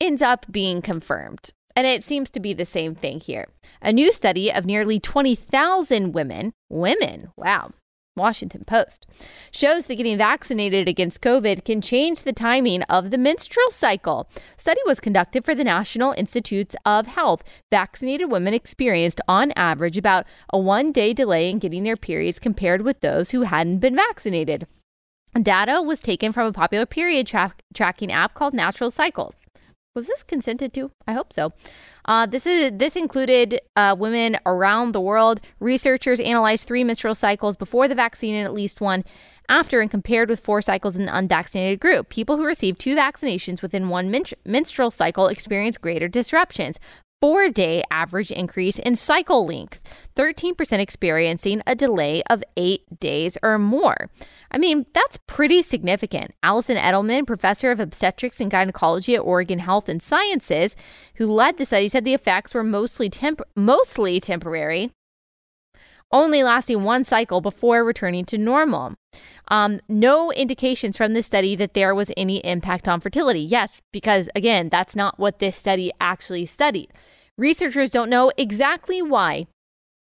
ends 0.00 0.22
up 0.22 0.46
being 0.50 0.82
confirmed. 0.82 1.50
And 1.74 1.86
it 1.86 2.02
seems 2.02 2.30
to 2.30 2.40
be 2.40 2.54
the 2.54 2.64
same 2.64 2.94
thing 2.94 3.20
here. 3.20 3.48
A 3.82 3.92
new 3.92 4.12
study 4.12 4.50
of 4.50 4.64
nearly 4.64 4.98
20,000 4.98 6.12
women, 6.12 6.52
women, 6.70 7.28
wow, 7.36 7.70
Washington 8.16 8.64
Post, 8.64 9.06
shows 9.50 9.86
that 9.86 9.96
getting 9.96 10.18
vaccinated 10.18 10.88
against 10.88 11.20
COVID 11.20 11.64
can 11.64 11.80
change 11.80 12.22
the 12.22 12.32
timing 12.32 12.82
of 12.84 13.10
the 13.10 13.18
menstrual 13.18 13.70
cycle. 13.70 14.28
Study 14.56 14.80
was 14.86 15.00
conducted 15.00 15.44
for 15.44 15.54
the 15.54 15.64
National 15.64 16.14
Institutes 16.16 16.74
of 16.84 17.06
Health. 17.06 17.42
Vaccinated 17.70 18.30
women 18.30 18.54
experienced 18.54 19.20
on 19.28 19.52
average 19.52 19.98
about 19.98 20.26
a 20.52 20.58
1-day 20.58 21.12
delay 21.12 21.50
in 21.50 21.58
getting 21.58 21.84
their 21.84 21.96
periods 21.96 22.38
compared 22.38 22.82
with 22.82 23.00
those 23.00 23.30
who 23.30 23.42
hadn't 23.42 23.78
been 23.78 23.96
vaccinated. 23.96 24.66
Data 25.42 25.82
was 25.82 26.00
taken 26.00 26.32
from 26.32 26.46
a 26.46 26.52
popular 26.52 26.86
period 26.86 27.26
tra- 27.26 27.54
tracking 27.74 28.10
app 28.10 28.32
called 28.34 28.54
Natural 28.54 28.90
Cycles. 28.90 29.36
Was 29.96 30.06
this 30.06 30.22
consented 30.22 30.74
to? 30.74 30.90
I 31.08 31.14
hope 31.14 31.32
so. 31.32 31.54
Uh, 32.04 32.26
this 32.26 32.44
is 32.46 32.70
this 32.74 32.96
included 32.96 33.60
uh, 33.74 33.96
women 33.98 34.38
around 34.44 34.92
the 34.92 35.00
world. 35.00 35.40
Researchers 35.58 36.20
analyzed 36.20 36.68
three 36.68 36.84
menstrual 36.84 37.14
cycles 37.14 37.56
before 37.56 37.88
the 37.88 37.94
vaccine 37.94 38.34
and 38.34 38.44
at 38.44 38.52
least 38.52 38.82
one 38.82 39.04
after, 39.48 39.80
and 39.80 39.90
compared 39.90 40.28
with 40.28 40.38
four 40.38 40.60
cycles 40.60 40.96
in 40.96 41.06
the 41.06 41.16
unvaccinated 41.16 41.80
group. 41.80 42.10
People 42.10 42.36
who 42.36 42.44
received 42.44 42.78
two 42.78 42.94
vaccinations 42.94 43.62
within 43.62 43.88
one 43.88 44.10
men- 44.10 44.24
menstrual 44.44 44.90
cycle 44.90 45.28
experienced 45.28 45.80
greater 45.80 46.08
disruptions 46.08 46.78
four 47.20 47.48
day 47.48 47.82
average 47.90 48.30
increase 48.30 48.78
in 48.78 48.96
cycle 48.96 49.46
length, 49.46 49.80
13% 50.16 50.78
experiencing 50.78 51.62
a 51.66 51.74
delay 51.74 52.22
of 52.28 52.42
eight 52.56 52.82
days 53.00 53.38
or 53.42 53.58
more. 53.58 54.10
I 54.50 54.58
mean, 54.58 54.86
that's 54.92 55.18
pretty 55.26 55.62
significant. 55.62 56.32
Alison 56.42 56.76
Edelman, 56.76 57.26
professor 57.26 57.70
of 57.70 57.80
obstetrics 57.80 58.40
and 58.40 58.50
gynecology 58.50 59.14
at 59.14 59.20
Oregon 59.20 59.58
Health 59.58 59.88
and 59.88 60.02
Sciences, 60.02 60.76
who 61.16 61.26
led 61.26 61.56
the 61.56 61.66
study, 61.66 61.88
said 61.88 62.04
the 62.04 62.14
effects 62.14 62.54
were 62.54 62.64
mostly 62.64 63.10
temp- 63.10 63.42
mostly 63.54 64.20
temporary, 64.20 64.92
only 66.12 66.42
lasting 66.42 66.84
one 66.84 67.04
cycle 67.04 67.40
before 67.40 67.84
returning 67.84 68.24
to 68.26 68.38
normal. 68.38 68.94
Um, 69.48 69.80
no 69.88 70.32
indications 70.32 70.96
from 70.96 71.12
this 71.12 71.26
study 71.26 71.56
that 71.56 71.74
there 71.74 71.94
was 71.94 72.10
any 72.16 72.38
impact 72.38 72.88
on 72.88 73.00
fertility. 73.00 73.40
Yes, 73.40 73.80
because 73.92 74.28
again, 74.34 74.68
that's 74.68 74.96
not 74.96 75.18
what 75.18 75.38
this 75.38 75.56
study 75.56 75.92
actually 76.00 76.46
studied. 76.46 76.92
Researchers 77.38 77.90
don't 77.90 78.10
know 78.10 78.32
exactly 78.36 79.02
why 79.02 79.46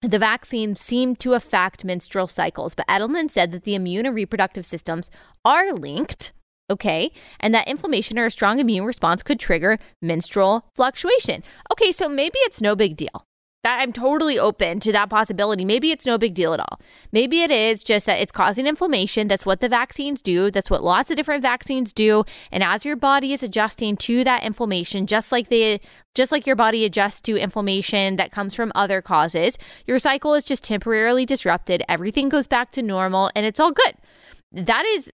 the 0.02 0.18
vaccine 0.18 0.76
seemed 0.76 1.18
to 1.20 1.32
affect 1.32 1.84
menstrual 1.84 2.26
cycles, 2.26 2.74
but 2.74 2.86
Edelman 2.86 3.30
said 3.30 3.50
that 3.52 3.64
the 3.64 3.74
immune 3.74 4.06
and 4.06 4.14
reproductive 4.14 4.66
systems 4.66 5.10
are 5.44 5.72
linked, 5.72 6.32
okay, 6.70 7.10
and 7.40 7.54
that 7.54 7.66
inflammation 7.66 8.18
or 8.18 8.26
a 8.26 8.30
strong 8.30 8.60
immune 8.60 8.84
response 8.84 9.22
could 9.22 9.40
trigger 9.40 9.78
menstrual 10.02 10.66
fluctuation. 10.76 11.42
Okay, 11.72 11.90
so 11.90 12.08
maybe 12.08 12.38
it's 12.40 12.60
no 12.60 12.76
big 12.76 12.96
deal. 12.96 13.24
That 13.66 13.80
I'm 13.80 13.92
totally 13.92 14.38
open 14.38 14.78
to 14.78 14.92
that 14.92 15.10
possibility. 15.10 15.64
Maybe 15.64 15.90
it's 15.90 16.06
no 16.06 16.18
big 16.18 16.34
deal 16.34 16.54
at 16.54 16.60
all. 16.60 16.80
Maybe 17.10 17.42
it 17.42 17.50
is 17.50 17.82
just 17.82 18.06
that 18.06 18.20
it's 18.20 18.30
causing 18.30 18.64
inflammation. 18.64 19.26
That's 19.26 19.44
what 19.44 19.58
the 19.58 19.68
vaccines 19.68 20.22
do. 20.22 20.52
That's 20.52 20.70
what 20.70 20.84
lots 20.84 21.10
of 21.10 21.16
different 21.16 21.42
vaccines 21.42 21.92
do. 21.92 22.22
And 22.52 22.62
as 22.62 22.84
your 22.84 22.94
body 22.94 23.32
is 23.32 23.42
adjusting 23.42 23.96
to 23.96 24.22
that 24.22 24.44
inflammation, 24.44 25.08
just 25.08 25.32
like 25.32 25.48
they 25.48 25.80
just 26.14 26.30
like 26.30 26.46
your 26.46 26.54
body 26.54 26.84
adjusts 26.84 27.20
to 27.22 27.36
inflammation 27.36 28.14
that 28.14 28.30
comes 28.30 28.54
from 28.54 28.70
other 28.76 29.02
causes, 29.02 29.58
your 29.84 29.98
cycle 29.98 30.34
is 30.34 30.44
just 30.44 30.62
temporarily 30.62 31.26
disrupted. 31.26 31.82
Everything 31.88 32.28
goes 32.28 32.46
back 32.46 32.70
to 32.70 32.82
normal 32.82 33.32
and 33.34 33.44
it's 33.46 33.58
all 33.58 33.72
good. 33.72 33.94
That 34.52 34.84
is 34.84 35.10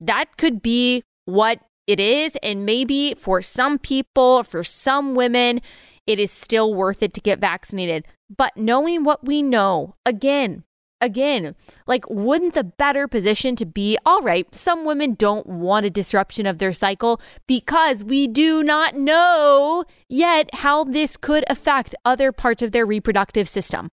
that 0.00 0.36
could 0.36 0.62
be 0.62 1.02
what 1.24 1.58
it 1.88 1.98
is 1.98 2.36
and 2.44 2.64
maybe 2.64 3.14
for 3.18 3.42
some 3.42 3.76
people, 3.76 4.44
for 4.44 4.62
some 4.62 5.16
women, 5.16 5.60
it 6.08 6.18
is 6.18 6.32
still 6.32 6.74
worth 6.74 7.02
it 7.02 7.12
to 7.12 7.20
get 7.20 7.38
vaccinated. 7.38 8.06
But 8.34 8.56
knowing 8.56 9.04
what 9.04 9.26
we 9.26 9.42
know, 9.42 9.94
again, 10.06 10.64
again, 11.02 11.54
like, 11.86 12.08
wouldn't 12.08 12.54
the 12.54 12.64
better 12.64 13.06
position 13.06 13.54
to 13.56 13.66
be 13.66 13.98
all 14.06 14.22
right? 14.22 14.52
Some 14.54 14.86
women 14.86 15.14
don't 15.14 15.46
want 15.46 15.84
a 15.84 15.90
disruption 15.90 16.46
of 16.46 16.58
their 16.58 16.72
cycle 16.72 17.20
because 17.46 18.02
we 18.02 18.26
do 18.26 18.62
not 18.62 18.96
know 18.96 19.84
yet 20.08 20.48
how 20.54 20.82
this 20.82 21.18
could 21.18 21.44
affect 21.46 21.94
other 22.06 22.32
parts 22.32 22.62
of 22.62 22.72
their 22.72 22.86
reproductive 22.86 23.48
system. 23.48 23.88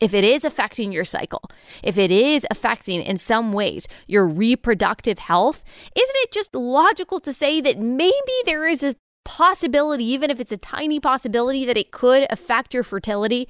If 0.00 0.14
it 0.14 0.24
is 0.24 0.44
affecting 0.44 0.92
your 0.92 1.04
cycle, 1.04 1.42
if 1.82 1.98
it 1.98 2.12
is 2.12 2.46
affecting 2.50 3.02
in 3.02 3.18
some 3.18 3.52
ways 3.52 3.88
your 4.06 4.28
reproductive 4.28 5.18
health, 5.18 5.64
isn't 5.96 6.16
it 6.22 6.32
just 6.32 6.54
logical 6.54 7.18
to 7.20 7.32
say 7.32 7.60
that 7.60 7.78
maybe 7.78 8.32
there 8.44 8.66
is 8.66 8.82
a 8.82 8.94
possibility, 9.24 10.04
even 10.04 10.30
if 10.30 10.40
it's 10.40 10.52
a 10.52 10.56
tiny 10.56 11.00
possibility, 11.00 11.64
that 11.64 11.76
it 11.76 11.90
could 11.90 12.26
affect 12.30 12.74
your 12.74 12.82
fertility? 12.82 13.48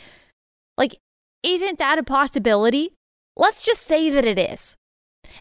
Like, 0.76 0.96
isn't 1.42 1.78
that 1.78 1.98
a 1.98 2.02
possibility? 2.02 2.94
Let's 3.36 3.62
just 3.62 3.82
say 3.82 4.10
that 4.10 4.24
it 4.24 4.38
is. 4.38 4.76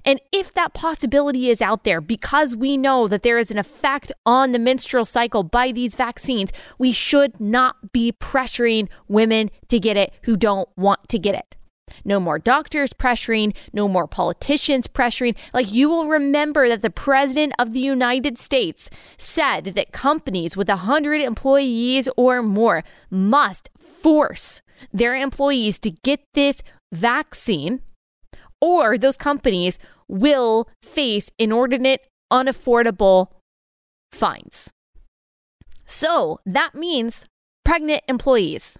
And 0.05 0.21
if 0.31 0.53
that 0.53 0.73
possibility 0.73 1.49
is 1.49 1.61
out 1.61 1.83
there 1.83 2.01
because 2.01 2.55
we 2.55 2.77
know 2.77 3.07
that 3.07 3.23
there 3.23 3.37
is 3.37 3.51
an 3.51 3.57
effect 3.57 4.11
on 4.25 4.51
the 4.51 4.59
menstrual 4.59 5.05
cycle 5.05 5.43
by 5.43 5.71
these 5.71 5.95
vaccines, 5.95 6.51
we 6.77 6.91
should 6.91 7.39
not 7.39 7.91
be 7.91 8.11
pressuring 8.11 8.87
women 9.07 9.49
to 9.67 9.79
get 9.79 9.97
it 9.97 10.13
who 10.23 10.37
don't 10.37 10.69
want 10.77 11.09
to 11.09 11.19
get 11.19 11.35
it. 11.35 11.55
No 12.03 12.19
more 12.19 12.39
doctors 12.39 12.93
pressuring, 12.93 13.55
no 13.73 13.87
more 13.87 14.07
politicians 14.07 14.87
pressuring. 14.87 15.35
Like 15.53 15.71
you 15.71 15.89
will 15.89 16.07
remember 16.07 16.67
that 16.69 16.81
the 16.81 16.89
president 16.89 17.53
of 17.59 17.73
the 17.73 17.79
United 17.79 18.37
States 18.37 18.89
said 19.17 19.65
that 19.75 19.91
companies 19.91 20.55
with 20.57 20.67
100 20.67 21.21
employees 21.21 22.07
or 22.17 22.41
more 22.41 22.83
must 23.09 23.69
force 23.79 24.61
their 24.91 25.15
employees 25.15 25.79
to 25.79 25.91
get 25.91 26.21
this 26.33 26.61
vaccine, 26.91 27.81
or 28.59 28.97
those 28.97 29.17
companies 29.17 29.77
will 30.07 30.67
face 30.83 31.31
inordinate, 31.37 32.07
unaffordable 32.31 33.27
fines. 34.11 34.71
So 35.85 36.39
that 36.45 36.75
means 36.75 37.25
pregnant 37.63 38.03
employees. 38.07 38.77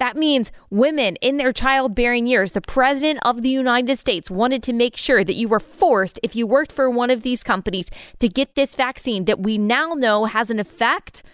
That 0.00 0.16
means 0.16 0.52
women 0.70 1.16
in 1.16 1.38
their 1.38 1.52
childbearing 1.52 2.28
years. 2.28 2.52
The 2.52 2.60
President 2.60 3.18
of 3.24 3.42
the 3.42 3.48
United 3.48 3.98
States 3.98 4.30
wanted 4.30 4.62
to 4.64 4.72
make 4.72 4.96
sure 4.96 5.24
that 5.24 5.34
you 5.34 5.48
were 5.48 5.60
forced, 5.60 6.20
if 6.22 6.36
you 6.36 6.46
worked 6.46 6.70
for 6.70 6.88
one 6.88 7.10
of 7.10 7.22
these 7.22 7.42
companies, 7.42 7.86
to 8.20 8.28
get 8.28 8.54
this 8.54 8.76
vaccine 8.76 9.24
that 9.24 9.40
we 9.40 9.58
now 9.58 9.94
know 9.94 10.26
has 10.26 10.50
an 10.50 10.60
effect 10.60 11.24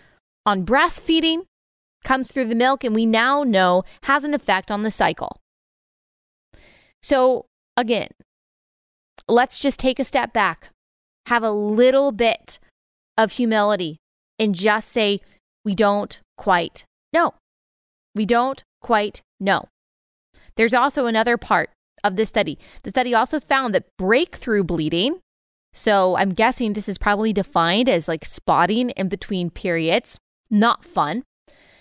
on 0.47 0.65
breastfeeding, 0.65 1.43
comes 2.05 2.31
through 2.31 2.47
the 2.47 2.55
milk 2.55 2.85
and 2.85 2.95
we 2.95 3.05
now 3.07 3.43
know 3.43 3.83
has 4.05 4.25
an 4.25 4.33
effect 4.35 4.71
on 4.71 4.83
the 4.83 4.91
cycle. 4.91 5.41
So, 7.03 7.45
again, 7.77 8.09
let's 9.29 9.59
just 9.59 9.79
take 9.79 9.99
a 9.99 10.05
step 10.05 10.33
back, 10.33 10.71
have 11.27 11.43
a 11.43 11.51
little 11.51 12.13
bit 12.13 12.59
of 13.19 13.33
humility, 13.33 13.99
and 14.39 14.55
just 14.55 14.89
say, 14.89 15.21
we 15.67 15.75
don't 15.75 16.21
quite 16.39 16.85
know. 17.13 17.35
We 18.15 18.27
don't 18.27 18.63
quite 18.81 19.23
know. 19.41 19.69
There's 20.57 20.75
also 20.75 21.07
another 21.07 21.37
part 21.37 21.71
of 22.03 22.17
this 22.17 22.29
study. 22.29 22.59
The 22.83 22.91
study 22.91 23.15
also 23.15 23.41
found 23.41 23.75
that 23.75 23.89
breakthrough 23.99 24.65
bleeding, 24.65 25.21
so 25.73 26.17
I'm 26.17 26.31
guessing 26.31 26.73
this 26.73 26.89
is 26.89 26.99
probably 26.99 27.33
defined 27.33 27.89
as 27.89 28.07
like 28.07 28.25
spotting 28.25 28.91
in 28.91 29.09
between 29.09 29.51
periods, 29.51 30.19
not 30.51 30.85
fun 30.85 31.25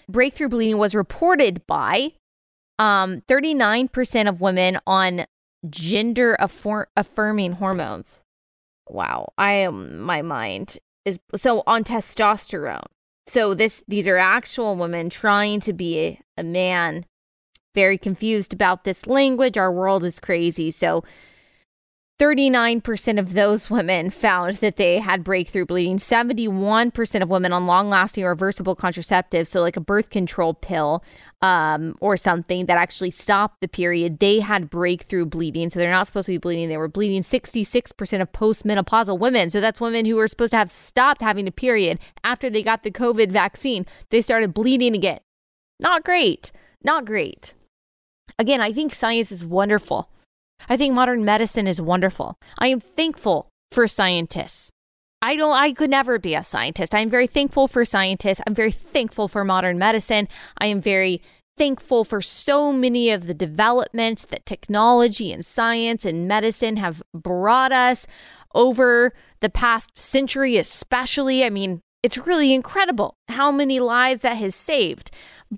breakthrough 0.10 0.50
bleeding 0.50 0.78
was 0.78 0.96
reported 0.96 1.66
by 1.68 2.14
um, 2.80 3.22
39% 3.28 4.28
of 4.28 4.42
women 4.42 4.80
on 4.86 5.26
gender 5.70 6.36
affor- 6.40 6.86
affirming 6.96 7.54
hormones. 7.54 8.24
Wow, 8.90 9.32
I 9.38 9.54
am 9.54 10.00
my 10.02 10.22
mind 10.22 10.78
is 11.06 11.20
so 11.36 11.64
on 11.66 11.84
testosterone. 11.84 12.86
So 13.26 13.54
this 13.54 13.84
these 13.88 14.08
are 14.08 14.18
actual 14.18 14.76
women 14.76 15.10
trying 15.10 15.60
to 15.62 15.74
be 15.74 16.20
a, 16.38 16.44
man. 16.44 17.06
Very 17.74 17.98
confused 17.98 18.54
about 18.54 18.84
this 18.84 19.08
language. 19.08 19.58
Our 19.58 19.72
world 19.72 20.04
is 20.04 20.20
crazy. 20.20 20.70
So 20.70 21.04
39% 22.20 23.20
of 23.20 23.34
those 23.34 23.72
women 23.72 24.10
found 24.12 24.54
that 24.56 24.76
they 24.76 25.00
had 25.00 25.24
breakthrough 25.24 25.66
bleeding. 25.66 25.98
71% 25.98 27.22
of 27.22 27.30
women 27.30 27.52
on 27.52 27.66
long 27.66 27.90
lasting 27.90 28.24
reversible 28.24 28.76
contraceptives, 28.76 29.48
so 29.48 29.62
like 29.62 29.76
a 29.76 29.82
birth 29.82 30.12
control 30.12 30.54
pill 30.54 31.04
um, 31.42 31.96
or 32.02 32.16
something 32.16 32.68
that 32.68 32.78
actually 32.78 33.10
stopped 33.10 33.62
the 33.62 33.68
period, 33.68 34.20
they 34.20 34.40
had 34.40 34.70
breakthrough 34.70 35.26
bleeding. 35.26 35.72
So 35.72 35.80
they're 35.80 35.90
not 35.90 36.06
supposed 36.06 36.28
to 36.28 36.34
be 36.34 36.38
bleeding. 36.38 36.70
They 36.70 36.78
were 36.78 36.88
bleeding 36.88 37.24
66% 37.24 38.22
of 38.22 38.32
postmenopausal 38.32 39.18
women. 39.18 39.50
So 39.50 39.60
that's 39.60 39.82
women 39.82 40.06
who 40.06 40.16
were 40.16 40.28
supposed 40.28 40.52
to 40.52 40.58
have 40.58 40.72
stopped 40.72 41.22
having 41.22 41.48
a 41.48 41.52
period 41.52 42.00
after 42.24 42.50
they 42.50 42.62
got 42.62 42.84
the 42.84 42.92
COVID 42.92 43.32
vaccine. 43.32 43.88
They 44.12 44.22
started 44.22 44.54
bleeding 44.54 44.94
again. 44.94 45.20
Not 45.82 46.04
great. 46.04 46.52
Not 46.84 47.06
great. 47.06 47.56
Again, 48.38 48.62
I 48.62 48.72
think 48.72 48.94
science 48.94 49.32
is 49.32 49.44
wonderful. 49.44 50.10
I 50.70 50.78
think 50.78 50.94
modern 50.94 51.26
medicine 51.26 51.68
is 51.68 51.82
wonderful. 51.82 52.38
I 52.58 52.68
am 52.68 52.80
thankful 52.80 53.50
for 53.72 53.88
scientists. 53.88 54.72
I 55.22 55.36
don't 55.36 55.54
I 55.54 55.72
could 55.72 55.90
never 55.90 56.20
be 56.20 56.36
a 56.36 56.44
scientist. 56.44 56.94
I'm 56.94 57.10
very 57.10 57.28
thankful 57.28 57.68
for 57.68 57.86
scientists. 57.86 58.42
I'm 58.46 58.54
very 58.54 58.72
thankful 58.72 59.28
for 59.28 59.44
modern 59.46 59.78
medicine. 59.78 60.28
I 60.58 60.68
am 60.68 60.82
very 60.82 61.22
thankful 61.58 62.04
for 62.04 62.22
so 62.22 62.74
many 62.74 63.10
of 63.10 63.28
the 63.28 63.34
developments 63.34 64.26
that 64.26 64.46
technology 64.46 65.32
and 65.32 65.46
science 65.46 66.04
and 66.04 66.28
medicine 66.28 66.78
have 66.78 67.02
brought 67.14 67.72
us 67.72 68.08
over 68.54 69.14
the 69.40 69.50
past 69.50 70.00
century 70.00 70.58
especially. 70.58 71.44
I 71.44 71.50
mean, 71.50 71.82
it's 72.02 72.18
really 72.18 72.54
incredible 72.54 73.16
how 73.30 73.52
many 73.52 73.80
lives 73.80 74.22
that 74.22 74.38
has 74.38 74.56
saved. 74.56 75.10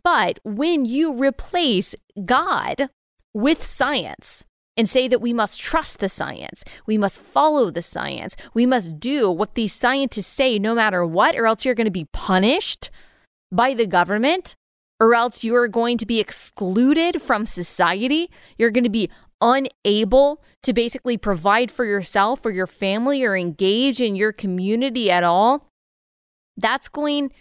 But 0.04 0.40
when 0.44 0.86
you 0.86 1.14
replace 1.18 1.96
God 2.24 2.90
with 3.34 3.64
science, 3.64 4.46
and 4.78 4.90
say 4.90 5.08
that 5.08 5.22
we 5.22 5.34
must 5.34 5.60
trust 5.60 6.00
the 6.00 6.10
science. 6.10 6.64
We 6.86 6.98
must 6.98 7.22
follow 7.22 7.72
the 7.72 7.82
science. 7.82 8.36
We 8.54 8.66
must 8.66 9.00
do 9.00 9.32
what 9.32 9.56
these 9.56 9.74
scientists 9.74 10.28
say 10.28 10.60
no 10.60 10.76
matter 10.76 11.06
what, 11.06 11.36
or 11.36 11.48
else 11.48 11.66
you're 11.66 11.76
going 11.76 11.86
to 11.86 11.92
be 11.92 12.08
punished 12.12 12.90
by 13.52 13.74
the 13.74 13.86
government, 13.86 14.56
or 15.00 15.16
else 15.16 15.44
you're 15.44 15.68
going 15.68 15.98
to 15.98 16.06
be 16.06 16.20
excluded 16.20 17.22
from 17.22 17.46
society. 17.46 18.30
You're 18.58 18.72
going 18.72 18.84
to 18.84 18.90
be 18.90 19.10
unable 19.42 20.42
to 20.64 20.74
basically 20.74 21.18
provide 21.18 21.72
for 21.72 21.86
yourself 21.86 22.46
or 22.46 22.52
your 22.52 22.68
family 22.68 23.24
or 23.24 23.36
engage 23.36 24.02
in 24.02 24.16
your 24.16 24.32
community 24.32 25.12
at 25.12 25.24
all. 25.24 25.68
That's 26.58 26.88
going 26.88 27.32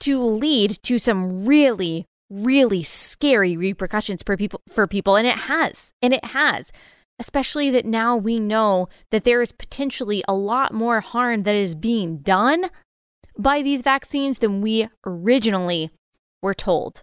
to 0.00 0.22
lead 0.22 0.82
to 0.84 0.98
some 0.98 1.44
really, 1.44 2.06
really 2.30 2.82
scary 2.82 3.56
repercussions 3.56 4.22
for 4.22 4.36
people 4.36 4.60
for 4.68 4.86
people 4.86 5.16
and 5.16 5.26
it 5.26 5.36
has 5.36 5.92
and 6.00 6.12
it 6.12 6.24
has 6.24 6.72
especially 7.18 7.70
that 7.70 7.84
now 7.84 8.16
we 8.16 8.40
know 8.40 8.88
that 9.10 9.24
there 9.24 9.40
is 9.40 9.52
potentially 9.52 10.22
a 10.26 10.34
lot 10.34 10.72
more 10.72 11.00
harm 11.00 11.44
that 11.44 11.54
is 11.54 11.74
being 11.74 12.18
done 12.18 12.70
by 13.38 13.62
these 13.62 13.82
vaccines 13.82 14.38
than 14.38 14.60
we 14.60 14.88
originally 15.06 15.90
were 16.42 16.54
told. 16.54 17.02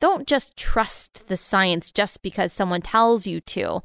Don't 0.00 0.26
just 0.26 0.56
trust 0.56 1.26
the 1.28 1.36
science 1.36 1.90
just 1.90 2.22
because 2.22 2.52
someone 2.52 2.82
tells 2.82 3.26
you 3.26 3.40
to. 3.40 3.82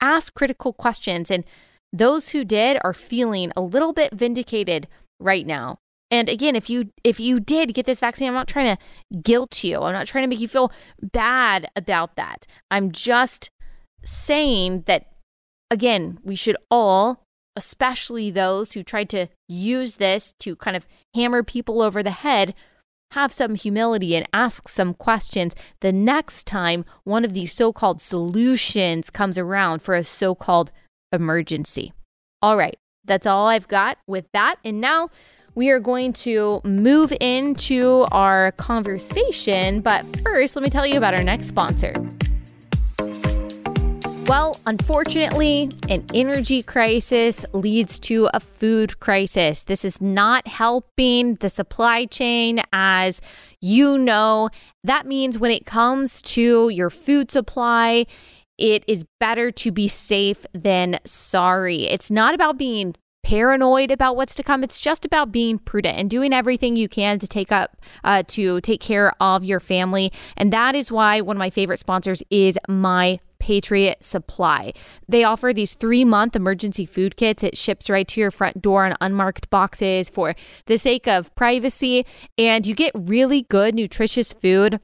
Ask 0.00 0.34
critical 0.34 0.72
questions 0.72 1.30
and 1.30 1.44
those 1.92 2.30
who 2.30 2.44
did 2.44 2.78
are 2.84 2.94
feeling 2.94 3.52
a 3.56 3.60
little 3.60 3.92
bit 3.92 4.12
vindicated 4.12 4.88
right 5.18 5.46
now 5.46 5.78
and 6.10 6.28
again, 6.28 6.56
if 6.56 6.70
you 6.70 6.90
if 7.04 7.20
you 7.20 7.40
did 7.40 7.74
get 7.74 7.86
this 7.86 8.00
vaccine, 8.00 8.28
I'm 8.28 8.34
not 8.34 8.48
trying 8.48 8.76
to 8.76 9.20
guilt 9.20 9.62
you. 9.62 9.80
I'm 9.80 9.92
not 9.92 10.06
trying 10.06 10.24
to 10.24 10.28
make 10.28 10.40
you 10.40 10.48
feel 10.48 10.72
bad 11.00 11.68
about 11.76 12.16
that. 12.16 12.46
I'm 12.70 12.90
just 12.90 13.50
saying 14.04 14.84
that 14.86 15.06
again, 15.70 16.18
we 16.22 16.34
should 16.34 16.56
all, 16.70 17.22
especially 17.56 18.30
those 18.30 18.72
who 18.72 18.82
tried 18.82 19.10
to 19.10 19.28
use 19.48 19.96
this 19.96 20.32
to 20.40 20.56
kind 20.56 20.76
of 20.76 20.86
hammer 21.14 21.42
people 21.42 21.82
over 21.82 22.02
the 22.02 22.10
head, 22.10 22.54
have 23.12 23.32
some 23.32 23.54
humility 23.54 24.16
and 24.16 24.28
ask 24.32 24.68
some 24.68 24.94
questions 24.94 25.54
the 25.80 25.92
next 25.92 26.46
time 26.46 26.84
one 27.04 27.24
of 27.24 27.34
these 27.34 27.52
so-called 27.52 28.00
solutions 28.00 29.10
comes 29.10 29.36
around 29.36 29.82
for 29.82 29.94
a 29.94 30.04
so-called 30.04 30.72
emergency. 31.12 31.92
All 32.40 32.56
right, 32.56 32.76
that's 33.04 33.26
all 33.26 33.46
I've 33.46 33.68
got 33.68 33.98
with 34.06 34.26
that. 34.32 34.56
And 34.64 34.80
now 34.80 35.10
we 35.58 35.70
are 35.70 35.80
going 35.80 36.12
to 36.12 36.60
move 36.62 37.12
into 37.20 38.06
our 38.12 38.52
conversation. 38.52 39.80
But 39.80 40.04
first, 40.22 40.54
let 40.54 40.62
me 40.62 40.70
tell 40.70 40.86
you 40.86 40.96
about 40.96 41.14
our 41.14 41.24
next 41.24 41.48
sponsor. 41.48 41.92
Well, 44.28 44.60
unfortunately, 44.66 45.72
an 45.88 46.04
energy 46.14 46.62
crisis 46.62 47.44
leads 47.52 47.98
to 48.00 48.28
a 48.32 48.38
food 48.38 49.00
crisis. 49.00 49.64
This 49.64 49.84
is 49.84 50.00
not 50.00 50.46
helping 50.46 51.34
the 51.36 51.50
supply 51.50 52.04
chain, 52.04 52.62
as 52.72 53.20
you 53.60 53.98
know. 53.98 54.50
That 54.84 55.06
means 55.06 55.40
when 55.40 55.50
it 55.50 55.66
comes 55.66 56.22
to 56.22 56.68
your 56.68 56.88
food 56.88 57.32
supply, 57.32 58.06
it 58.58 58.84
is 58.86 59.04
better 59.18 59.50
to 59.50 59.72
be 59.72 59.88
safe 59.88 60.46
than 60.54 61.00
sorry. 61.04 61.88
It's 61.88 62.12
not 62.12 62.34
about 62.34 62.58
being 62.58 62.94
paranoid 63.28 63.90
about 63.90 64.16
what's 64.16 64.34
to 64.34 64.42
come. 64.42 64.64
It's 64.64 64.80
just 64.80 65.04
about 65.04 65.30
being 65.30 65.58
prudent 65.58 65.98
and 65.98 66.08
doing 66.08 66.32
everything 66.32 66.76
you 66.76 66.88
can 66.88 67.18
to 67.18 67.26
take 67.28 67.52
up 67.52 67.76
uh, 68.02 68.22
to 68.28 68.62
take 68.62 68.80
care 68.80 69.12
of 69.20 69.44
your 69.44 69.60
family. 69.60 70.10
And 70.38 70.50
that 70.50 70.74
is 70.74 70.90
why 70.90 71.20
one 71.20 71.36
of 71.36 71.38
my 71.38 71.50
favorite 71.50 71.78
sponsors 71.78 72.22
is 72.30 72.56
my 72.70 73.20
Patriot 73.38 74.02
Supply. 74.02 74.72
They 75.06 75.24
offer 75.24 75.52
these 75.52 75.74
three 75.74 76.06
month 76.06 76.36
emergency 76.36 76.86
food 76.86 77.18
kits. 77.18 77.42
It 77.42 77.58
ships 77.58 77.90
right 77.90 78.08
to 78.08 78.18
your 78.18 78.30
front 78.30 78.62
door 78.62 78.86
in 78.86 78.96
unmarked 78.98 79.50
boxes 79.50 80.08
for 80.08 80.34
the 80.64 80.78
sake 80.78 81.06
of 81.06 81.34
privacy. 81.34 82.06
And 82.38 82.66
you 82.66 82.74
get 82.74 82.92
really 82.94 83.42
good, 83.42 83.74
nutritious 83.74 84.32
food 84.32 84.80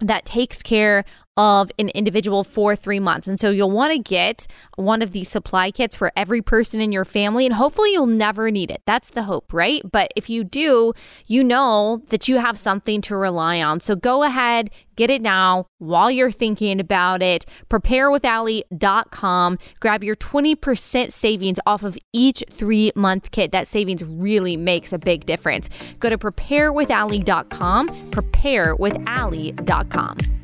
that 0.00 0.24
takes 0.24 0.62
care 0.62 1.04
of 1.36 1.70
an 1.78 1.88
individual 1.90 2.42
for 2.44 2.74
three 2.76 3.00
months. 3.00 3.26
And 3.26 3.40
so 3.40 3.48
you'll 3.50 3.70
want 3.70 3.92
to 3.92 3.98
get 3.98 4.46
one 4.76 5.00
of 5.00 5.12
these 5.12 5.30
supply 5.30 5.70
kits 5.70 5.96
for 5.96 6.12
every 6.16 6.42
person 6.42 6.80
in 6.80 6.92
your 6.92 7.04
family, 7.04 7.46
and 7.46 7.54
hopefully 7.54 7.92
you'll 7.92 8.06
never 8.06 8.50
need 8.50 8.70
it. 8.70 8.82
That's 8.86 9.10
the 9.10 9.24
hope, 9.24 9.52
right? 9.52 9.82
But 9.90 10.12
if 10.16 10.28
you 10.28 10.44
do, 10.44 10.92
you 11.26 11.42
know 11.42 12.02
that 12.08 12.28
you 12.28 12.36
have 12.36 12.58
something 12.58 13.00
to 13.02 13.16
rely 13.16 13.62
on. 13.62 13.80
So 13.80 13.96
go 13.96 14.24
ahead, 14.24 14.70
get 14.96 15.08
it 15.08 15.22
now 15.22 15.68
while 15.78 16.10
you're 16.10 16.30
thinking 16.30 16.80
about 16.80 17.22
it. 17.22 17.46
Preparewithallie.com. 17.70 19.58
Grab 19.80 20.04
your 20.04 20.16
20% 20.16 21.12
savings 21.12 21.58
off 21.66 21.82
of 21.82 21.96
each 22.12 22.44
three 22.50 22.92
month 22.94 23.30
kit. 23.30 23.52
That 23.52 23.68
savings 23.68 24.04
really 24.04 24.58
makes 24.58 24.92
a 24.92 24.98
big 24.98 25.24
difference. 25.24 25.70
Go 25.98 26.10
to 26.10 26.18
preparewithallie.com, 26.18 27.88
preparewithallie.com. 27.88 30.41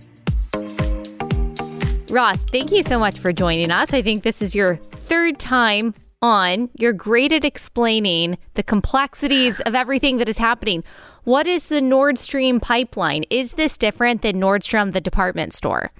Ross, 2.10 2.42
thank 2.44 2.72
you 2.72 2.82
so 2.82 2.98
much 2.98 3.18
for 3.18 3.32
joining 3.32 3.70
us. 3.70 3.92
I 3.92 4.00
think 4.00 4.22
this 4.22 4.40
is 4.40 4.54
your 4.54 4.76
third 4.76 5.38
time 5.38 5.94
on. 6.22 6.70
You're 6.78 6.94
great 6.94 7.32
at 7.32 7.44
explaining 7.44 8.38
the 8.54 8.62
complexities 8.62 9.60
of 9.60 9.74
everything 9.74 10.16
that 10.16 10.28
is 10.28 10.38
happening. 10.38 10.84
What 11.24 11.46
is 11.46 11.66
the 11.66 11.82
Nord 11.82 12.18
Stream 12.18 12.60
pipeline? 12.60 13.24
Is 13.28 13.52
this 13.52 13.76
different 13.76 14.22
than 14.22 14.40
Nordstrom, 14.40 14.94
the 14.94 15.00
department 15.00 15.52
store? 15.52 15.90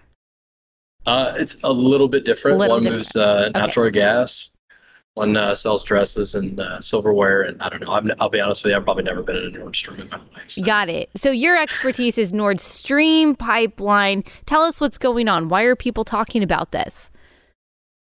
Uh, 1.04 1.34
it's 1.36 1.62
a 1.62 1.72
little 1.72 2.08
bit 2.08 2.24
different. 2.24 2.58
Little 2.58 2.76
One 2.76 2.82
different. 2.82 2.98
moves 3.00 3.16
uh, 3.16 3.50
natural 3.54 3.86
okay. 3.86 4.00
gas 4.00 4.57
one 5.18 5.36
uh, 5.36 5.52
sells 5.54 5.82
dresses 5.82 6.36
and 6.36 6.60
uh, 6.60 6.80
silverware, 6.80 7.42
and 7.42 7.60
I 7.60 7.68
don't 7.68 7.80
know. 7.80 7.90
i 7.90 8.00
will 8.00 8.30
be 8.30 8.40
honest 8.40 8.62
with 8.62 8.70
you, 8.70 8.76
I've 8.76 8.84
probably 8.84 9.02
never 9.02 9.22
been 9.22 9.36
in 9.36 9.56
a 9.56 9.58
Nordstrom 9.58 9.98
in 9.98 10.08
my 10.08 10.16
life. 10.16 10.48
So. 10.48 10.64
Got 10.64 10.88
it. 10.88 11.10
So 11.16 11.30
your 11.30 11.60
expertise 11.60 12.16
is 12.16 12.32
Nord 12.32 12.60
Stream 12.60 13.34
pipeline. 13.34 14.22
Tell 14.46 14.62
us 14.62 14.80
what's 14.80 14.96
going 14.96 15.28
on. 15.28 15.48
Why 15.48 15.62
are 15.62 15.74
people 15.74 16.04
talking 16.04 16.42
about 16.44 16.70
this? 16.70 17.10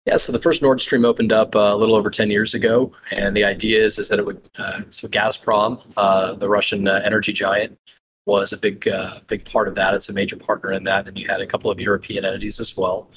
Yeah, 0.05 0.17
so 0.17 0.33
the 0.33 0.39
first 0.39 0.61
Nord 0.61 0.81
Stream 0.81 1.05
opened 1.05 1.31
up 1.31 1.55
uh, 1.55 1.59
a 1.59 1.77
little 1.77 1.95
over 1.95 2.09
10 2.09 2.29
years 2.29 2.53
ago, 2.53 2.91
and 3.11 3.35
the 3.35 3.45
idea 3.45 3.83
is 3.83 3.97
is 3.97 4.09
that 4.09 4.19
it 4.19 4.25
would. 4.25 4.41
Uh, 4.59 4.81
so 4.89 5.07
Gazprom, 5.07 5.81
uh, 5.95 6.33
the 6.33 6.49
Russian 6.49 6.89
uh, 6.89 7.01
energy 7.05 7.31
giant, 7.31 7.77
was 8.25 8.51
a 8.51 8.57
big 8.57 8.85
big 9.27 9.45
part 9.45 9.69
of 9.69 9.75
that. 9.75 9.93
It's 9.93 10.09
a 10.09 10.13
major 10.13 10.35
partner 10.35 10.73
in 10.73 10.83
that, 10.83 11.07
and 11.07 11.17
you 11.17 11.27
had 11.27 11.39
a 11.39 11.47
couple 11.47 11.71
of 11.71 11.79
European 11.79 12.25
entities 12.25 12.59
as 12.59 12.75
well 12.75 13.09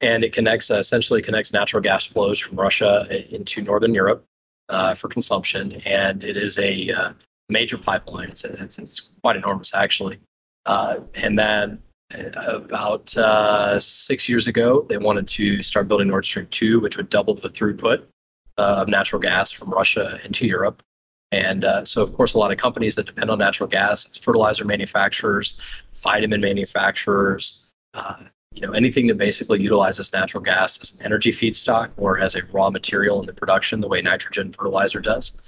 and 0.00 0.24
it 0.24 0.32
connects 0.32 0.70
uh, 0.70 0.74
essentially 0.74 1.22
connects 1.22 1.52
natural 1.52 1.82
gas 1.82 2.04
flows 2.04 2.38
from 2.38 2.58
Russia 2.58 3.06
into 3.34 3.62
northern 3.62 3.94
Europe 3.94 4.24
uh, 4.68 4.94
for 4.94 5.08
consumption, 5.08 5.80
and 5.86 6.22
it 6.24 6.36
is 6.36 6.58
a 6.58 6.90
uh, 6.90 7.12
major 7.48 7.78
pipeline. 7.78 8.28
It's, 8.28 8.44
it's, 8.44 8.78
it's 8.78 9.00
quite 9.22 9.36
enormous 9.36 9.74
actually, 9.74 10.18
uh, 10.66 11.00
and 11.14 11.38
then 11.38 11.82
uh, 12.14 12.60
about 12.64 13.16
uh, 13.16 13.78
six 13.78 14.28
years 14.28 14.46
ago 14.46 14.86
they 14.88 14.98
wanted 14.98 15.26
to 15.28 15.62
start 15.62 15.88
building 15.88 16.08
Nord 16.08 16.24
Stream 16.24 16.46
two, 16.50 16.80
which 16.80 16.96
would 16.96 17.08
double 17.08 17.34
the 17.34 17.48
throughput 17.48 18.04
of 18.58 18.88
natural 18.88 19.20
gas 19.20 19.50
from 19.52 19.70
Russia 19.70 20.18
into 20.24 20.46
Europe. 20.46 20.82
And 21.32 21.66
so, 21.84 22.02
of 22.02 22.14
course, 22.14 22.34
a 22.34 22.38
lot 22.38 22.52
of 22.52 22.56
companies 22.56 22.94
that 22.94 23.04
depend 23.04 23.30
on 23.30 23.38
natural 23.38 23.68
gas, 23.68 24.06
it's 24.06 24.16
fertilizer 24.16 24.64
manufacturers, 24.64 25.60
vitamin 25.92 26.40
manufacturers, 26.40 27.72
uh, 27.94 28.22
you 28.56 28.66
know 28.66 28.72
anything 28.72 29.06
that 29.06 29.18
basically 29.18 29.62
utilizes 29.62 30.12
natural 30.12 30.42
gas 30.42 30.80
as 30.80 30.98
an 30.98 31.04
energy 31.04 31.30
feedstock 31.30 31.90
or 31.98 32.18
as 32.18 32.34
a 32.34 32.44
raw 32.46 32.70
material 32.70 33.20
in 33.20 33.26
the 33.26 33.32
production, 33.32 33.80
the 33.80 33.88
way 33.88 34.00
nitrogen 34.00 34.50
fertilizer 34.50 35.00
does, 35.00 35.40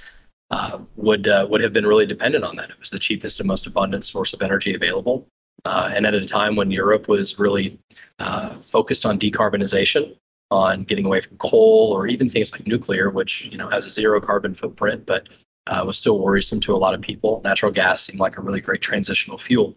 uh, 0.51 0.79
would 0.97 1.27
uh, 1.27 1.47
would 1.51 1.63
have 1.63 1.73
been 1.73 1.87
really 1.87 2.07
dependent 2.07 2.45
on 2.45 2.57
that. 2.57 2.71
It 2.71 2.79
was 2.79 2.91
the 2.91 2.99
cheapest 2.99 3.41
and 3.41 3.49
most 3.49 3.67
abundant 3.67 4.05
source 4.05 4.35
of 4.35 4.43
energy 4.43 4.75
available, 4.75 5.27
uh, 5.65 5.91
and 5.95 6.07
at 6.07 6.15
a 6.15 6.25
time 6.25 6.55
when 6.55 6.71
Europe 6.71 7.09
was 7.09 7.39
really 7.39 7.79
uh, 8.19 8.59
focused 8.61 9.07
on 9.07 9.19
decarbonization, 9.19 10.15
on 10.51 10.85
getting 10.85 11.07
away 11.07 11.21
from 11.21 11.39
coal 11.39 11.93
or 11.95 12.07
even 12.07 12.29
things 12.29 12.53
like 12.53 12.67
nuclear, 12.67 13.11
which 13.11 13.47
you 13.47 13.57
know 13.57 13.69
has 13.69 13.87
a 13.87 13.91
zero 13.91 14.21
carbon 14.21 14.53
footprint, 14.53 15.07
but 15.07 15.29
uh, 15.67 15.83
was 15.87 15.99
still 15.99 16.19
worrisome 16.19 16.61
to 16.61 16.75
a 16.75 16.77
lot 16.77 16.95
of 16.95 17.01
people. 17.01 17.41
Natural 17.43 17.73
gas 17.73 18.03
seemed 18.03 18.21
like 18.21 18.37
a 18.37 18.43
really 18.43 18.61
great 18.61 18.83
transitional 18.83 19.39
fuel. 19.39 19.77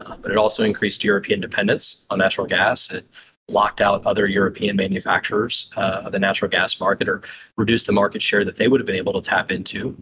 Uh, 0.00 0.16
but 0.16 0.30
it 0.30 0.36
also 0.36 0.64
increased 0.64 1.04
European 1.04 1.40
dependence 1.40 2.06
on 2.10 2.18
natural 2.18 2.46
gas. 2.46 2.92
It 2.92 3.04
locked 3.48 3.80
out 3.80 4.04
other 4.06 4.26
European 4.26 4.76
manufacturers 4.76 5.70
uh, 5.76 6.02
of 6.04 6.12
the 6.12 6.18
natural 6.18 6.50
gas 6.50 6.80
market 6.80 7.08
or 7.08 7.22
reduced 7.56 7.86
the 7.86 7.92
market 7.92 8.22
share 8.22 8.44
that 8.44 8.56
they 8.56 8.68
would 8.68 8.80
have 8.80 8.86
been 8.86 8.96
able 8.96 9.12
to 9.12 9.20
tap 9.20 9.50
into. 9.50 9.96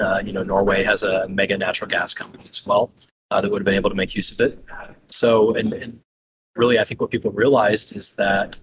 Uh, 0.00 0.20
you 0.24 0.32
know, 0.32 0.42
Norway 0.42 0.82
has 0.82 1.04
a 1.04 1.28
mega 1.28 1.56
natural 1.56 1.88
gas 1.88 2.14
company 2.14 2.44
as 2.50 2.66
well 2.66 2.92
uh, 3.30 3.40
that 3.40 3.50
would 3.50 3.60
have 3.60 3.64
been 3.64 3.74
able 3.74 3.90
to 3.90 3.96
make 3.96 4.14
use 4.14 4.32
of 4.32 4.40
it. 4.40 4.62
So, 5.06 5.54
and, 5.54 5.72
and 5.72 6.00
really, 6.56 6.78
I 6.78 6.84
think 6.84 7.00
what 7.00 7.10
people 7.10 7.30
realized 7.30 7.96
is 7.96 8.16
that 8.16 8.58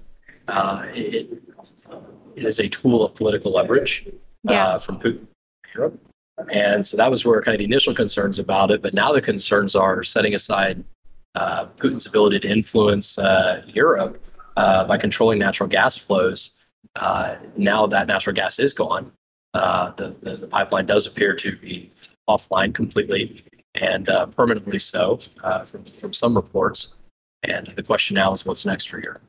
uh, 0.47 0.85
it, 0.93 1.41
it 2.35 2.43
is 2.43 2.59
a 2.59 2.67
tool 2.67 3.03
of 3.03 3.15
political 3.15 3.51
leverage 3.53 4.07
uh, 4.07 4.51
yeah. 4.51 4.77
from 4.77 4.99
Putin, 4.99 5.25
Europe. 5.73 5.99
And 6.49 6.85
so 6.85 6.97
that 6.97 7.11
was 7.11 7.25
where 7.25 7.41
kind 7.41 7.55
of 7.55 7.59
the 7.59 7.65
initial 7.65 7.93
concerns 7.93 8.39
about 8.39 8.71
it. 8.71 8.81
But 8.81 8.93
now 8.93 9.11
the 9.11 9.21
concerns 9.21 9.75
are 9.75 10.03
setting 10.03 10.33
aside 10.33 10.83
uh, 11.35 11.67
Putin's 11.77 12.07
ability 12.07 12.39
to 12.41 12.49
influence 12.49 13.17
uh, 13.17 13.63
Europe 13.67 14.23
uh, 14.57 14.85
by 14.85 14.97
controlling 14.97 15.39
natural 15.39 15.69
gas 15.69 15.97
flows. 15.97 16.71
Uh, 16.95 17.37
now 17.55 17.87
that 17.87 18.07
natural 18.07 18.35
gas 18.35 18.59
is 18.59 18.73
gone, 18.73 19.11
uh, 19.53 19.91
the, 19.91 20.15
the, 20.21 20.37
the, 20.37 20.47
pipeline 20.47 20.85
does 20.85 21.07
appear 21.07 21.35
to 21.35 21.55
be 21.57 21.91
offline 22.29 22.73
completely 22.73 23.43
and 23.75 24.09
uh, 24.09 24.25
permanently 24.25 24.79
so 24.79 25.19
from, 25.65 25.83
from 25.83 26.13
some 26.13 26.35
reports. 26.35 26.97
And 27.43 27.67
the 27.75 27.83
question 27.83 28.15
now 28.15 28.33
is 28.33 28.45
what's 28.45 28.65
next 28.65 28.87
for 28.87 29.01
Europe? 29.01 29.21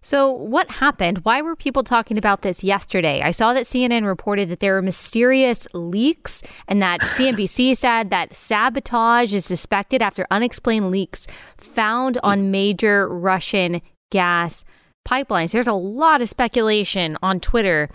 So, 0.00 0.30
what 0.30 0.70
happened? 0.70 1.24
Why 1.24 1.42
were 1.42 1.56
people 1.56 1.82
talking 1.82 2.16
about 2.16 2.42
this 2.42 2.62
yesterday? 2.62 3.22
I 3.22 3.30
saw 3.32 3.52
that 3.52 3.64
CNN 3.64 4.06
reported 4.06 4.48
that 4.50 4.60
there 4.60 4.74
were 4.74 4.82
mysterious 4.82 5.66
leaks 5.74 6.42
and 6.68 6.80
that 6.80 7.00
CNBC 7.00 7.76
said 7.76 8.10
that 8.10 8.34
sabotage 8.34 9.34
is 9.34 9.44
suspected 9.44 10.02
after 10.02 10.26
unexplained 10.30 10.90
leaks 10.90 11.26
found 11.56 12.18
on 12.22 12.50
major 12.50 13.08
Russian 13.08 13.82
gas 14.10 14.64
pipelines. 15.06 15.52
There's 15.52 15.66
a 15.66 15.72
lot 15.72 16.22
of 16.22 16.28
speculation 16.28 17.18
on 17.22 17.40
Twitter 17.40 17.88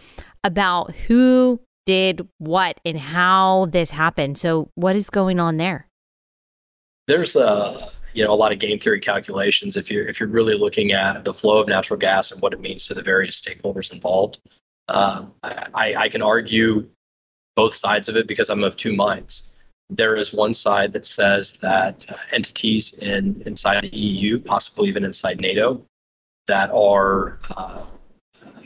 about 0.43 0.93
who 1.07 1.61
did 1.85 2.27
what 2.37 2.79
and 2.85 2.97
how 2.97 3.67
this 3.71 3.91
happened. 3.91 4.37
So, 4.37 4.69
what 4.75 4.95
is 4.95 5.09
going 5.09 5.39
on 5.39 5.57
there? 5.57 5.87
There's 7.07 7.35
a 7.35 7.89
you 8.13 8.23
know 8.23 8.33
a 8.33 8.35
lot 8.35 8.51
of 8.51 8.59
game 8.59 8.79
theory 8.79 8.99
calculations 8.99 9.77
if 9.77 9.91
you're 9.91 10.07
if 10.07 10.19
you're 10.19 10.29
really 10.29 10.55
looking 10.55 10.91
at 10.91 11.23
the 11.23 11.33
flow 11.33 11.59
of 11.59 11.67
natural 11.67 11.99
gas 11.99 12.31
and 12.31 12.41
what 12.41 12.53
it 12.53 12.59
means 12.59 12.87
to 12.87 12.93
the 12.93 13.01
various 13.01 13.41
stakeholders 13.41 13.93
involved. 13.93 14.39
Um, 14.87 15.33
I, 15.43 15.95
I 15.95 16.09
can 16.09 16.21
argue 16.21 16.89
both 17.55 17.73
sides 17.73 18.09
of 18.09 18.17
it 18.17 18.27
because 18.27 18.49
I'm 18.49 18.63
of 18.63 18.75
two 18.75 18.93
minds. 18.93 19.57
There 19.89 20.15
is 20.15 20.33
one 20.33 20.53
side 20.53 20.93
that 20.93 21.05
says 21.05 21.59
that 21.61 22.05
uh, 22.09 22.15
entities 22.31 22.97
in 22.99 23.41
inside 23.45 23.83
the 23.83 23.97
EU, 23.97 24.39
possibly 24.39 24.89
even 24.89 25.03
inside 25.03 25.39
NATO, 25.39 25.85
that 26.47 26.71
are 26.71 27.39
uh, 27.55 27.83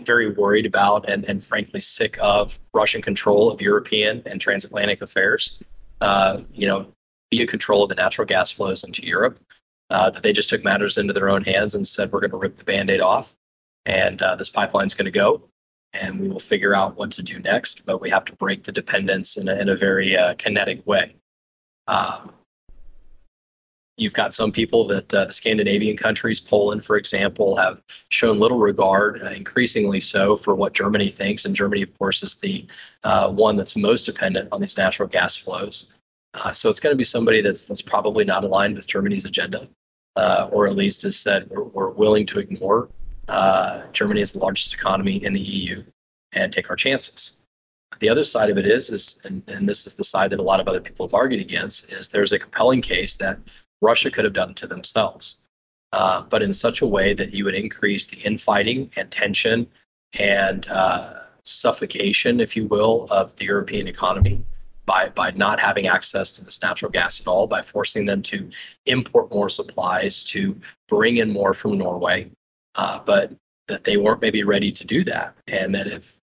very 0.04 0.32
worried 0.32 0.66
about 0.66 1.10
and, 1.10 1.26
and 1.26 1.44
frankly 1.44 1.82
sick 1.82 2.18
of 2.22 2.60
Russian 2.74 3.02
control 3.02 3.52
of 3.52 3.62
European 3.62 4.22
and 4.26 4.40
transatlantic 4.40 5.02
affairs. 5.02 5.62
Uh, 6.02 6.42
you 6.54 6.68
know, 6.68 6.88
via 7.36 7.48
control 7.48 7.84
of 7.84 7.90
the 7.90 7.96
natural 7.96 8.26
gas 8.26 8.52
flows 8.52 8.84
into 8.84 9.06
Europe. 9.06 9.40
Uh, 9.92 10.10
that 10.10 10.24
they 10.24 10.34
just 10.34 10.50
took 10.50 10.64
matters 10.64 10.98
into 10.98 11.14
their 11.14 11.30
own 11.30 11.44
hands 11.44 11.76
and 11.76 11.88
said, 11.88 12.12
we're 12.12 12.20
going 12.20 12.32
to 12.32 12.38
rip 12.38 12.56
the 12.56 12.64
band 12.64 12.90
aid 12.90 13.02
off 13.02 13.36
and 13.86 14.20
uh, 14.24 14.36
this 14.36 14.50
pipeline's 14.50 14.96
going 14.96 15.06
to 15.06 15.12
go 15.12 15.44
and 15.94 16.20
we 16.20 16.28
will 16.28 16.40
figure 16.40 16.76
out 16.76 16.98
what 16.98 17.12
to 17.12 17.24
do 17.24 17.40
next. 17.40 17.86
But 17.86 18.02
we 18.02 18.10
have 18.10 18.26
to 18.26 18.34
break 18.34 18.64
the 18.64 18.72
dependence 18.72 19.38
in 19.38 19.48
a, 19.48 19.56
in 19.56 19.70
a 19.70 19.76
very 19.76 20.18
uh, 20.18 20.34
kinetic 20.36 20.86
way. 20.88 21.16
Um, 21.88 22.34
you've 23.98 24.14
got 24.14 24.34
some 24.34 24.52
people 24.52 24.88
that 24.88 25.14
uh, 25.14 25.26
the 25.26 25.34
Scandinavian 25.34 25.98
countries, 25.98 26.42
Poland, 26.42 26.84
for 26.84 26.98
example, 26.98 27.56
have 27.56 27.82
shown 28.10 28.40
little 28.40 28.58
regard, 28.58 29.22
uh, 29.22 29.30
increasingly 29.30 30.00
so, 30.00 30.36
for 30.36 30.56
what 30.56 30.74
Germany 30.74 31.10
thinks. 31.10 31.46
And 31.46 31.56
Germany, 31.56 31.84
of 31.84 31.98
course, 31.98 32.24
is 32.24 32.40
the 32.40 32.66
uh, 33.04 33.32
one 33.32 33.56
that's 33.56 33.76
most 33.78 34.06
dependent 34.06 34.50
on 34.52 34.60
these 34.60 34.78
natural 34.78 35.08
gas 35.08 35.36
flows. 35.36 35.96
Uh, 36.36 36.52
so 36.52 36.70
it's 36.70 36.80
going 36.80 36.94
to 36.94 36.98
be 36.98 37.04
somebody 37.04 37.42
that's 37.42 37.66
that's 37.66 37.82
probably 37.82 38.26
not 38.26 38.44
aligned 38.44 38.76
with 38.76 38.88
Germany's 38.88 39.26
agenda, 39.26 39.70
uh, 40.16 40.50
or 40.52 40.68
at 40.68 40.76
least 40.76 41.04
has 41.04 41.18
said 41.18 41.50
we're, 41.50 41.64
we're, 41.64 41.90
willing 41.90 42.26
to 42.26 42.40
ignore 42.40 42.90
uh, 43.28 43.84
Germany 43.92 44.22
is 44.22 44.34
the 44.34 44.40
largest 44.40 44.74
economy 44.74 45.24
in 45.24 45.34
the 45.34 45.42
EU 45.42 45.84
and 46.34 46.52
take 46.52 46.70
our 46.70 46.76
chances. 46.76 47.46
The 48.00 48.10
other 48.10 48.24
side 48.24 48.50
of 48.50 48.58
it 48.58 48.66
is, 48.66 48.90
is 48.90 49.22
and, 49.26 49.42
and 49.48 49.68
this 49.68 49.88
is 49.88 49.96
the 49.96 50.04
side 50.04 50.32
that 50.32 50.40
a 50.40 50.44
lot 50.44 50.60
of 50.60 50.68
other 50.68 50.82
people 50.82 51.08
have 51.08 51.14
argued 51.14 51.42
against, 51.42 51.92
is 51.92 52.10
there's 52.10 52.34
a 52.34 52.40
compelling 52.40 52.82
case 52.82 53.16
that 53.18 53.40
Russia 53.82 54.12
could 54.12 54.26
have 54.26 54.34
done 54.34 54.52
it 54.52 54.56
to 54.58 54.68
themselves, 54.68 55.48
uh, 55.94 56.24
but 56.24 56.44
in 56.44 56.52
such 56.52 56.82
a 56.82 56.88
way 56.88 57.14
that 57.14 57.34
you 57.34 57.46
would 57.46 57.56
increase 57.56 58.08
the 58.08 58.18
infighting 58.18 58.92
and 58.98 59.10
tension 59.12 59.68
and 60.20 60.68
uh, 60.70 61.22
suffocation, 61.44 62.40
if 62.40 62.56
you 62.56 62.68
will, 62.68 63.08
of 63.10 63.36
the 63.38 63.46
European 63.46 63.88
economy 63.88 64.44
by, 64.86 65.10
by 65.10 65.32
not 65.32 65.60
having 65.60 65.88
access 65.88 66.32
to 66.34 66.46
this 66.46 66.62
natural 66.62 66.92
gas 66.92 67.20
at 67.20 67.28
all, 67.28 67.48
by 67.48 67.62
forcing 67.62 68.06
them 68.06 68.22
to 68.24 68.50
import 68.86 69.34
more 69.34 69.50
supplies, 69.50 70.24
to 70.26 70.60
bring 70.88 71.18
in 71.18 71.32
more 71.32 71.54
from 71.54 71.78
Norway, 71.78 72.30
uh, 72.76 73.00
but 73.06 73.32
that 73.68 73.84
they 73.84 73.98
weren't 73.98 74.22
maybe 74.22 74.44
ready 74.44 74.72
to 74.72 74.86
do 74.86 75.04
that. 75.04 75.36
And 75.48 75.74
that 75.74 75.88
if, 75.88 76.18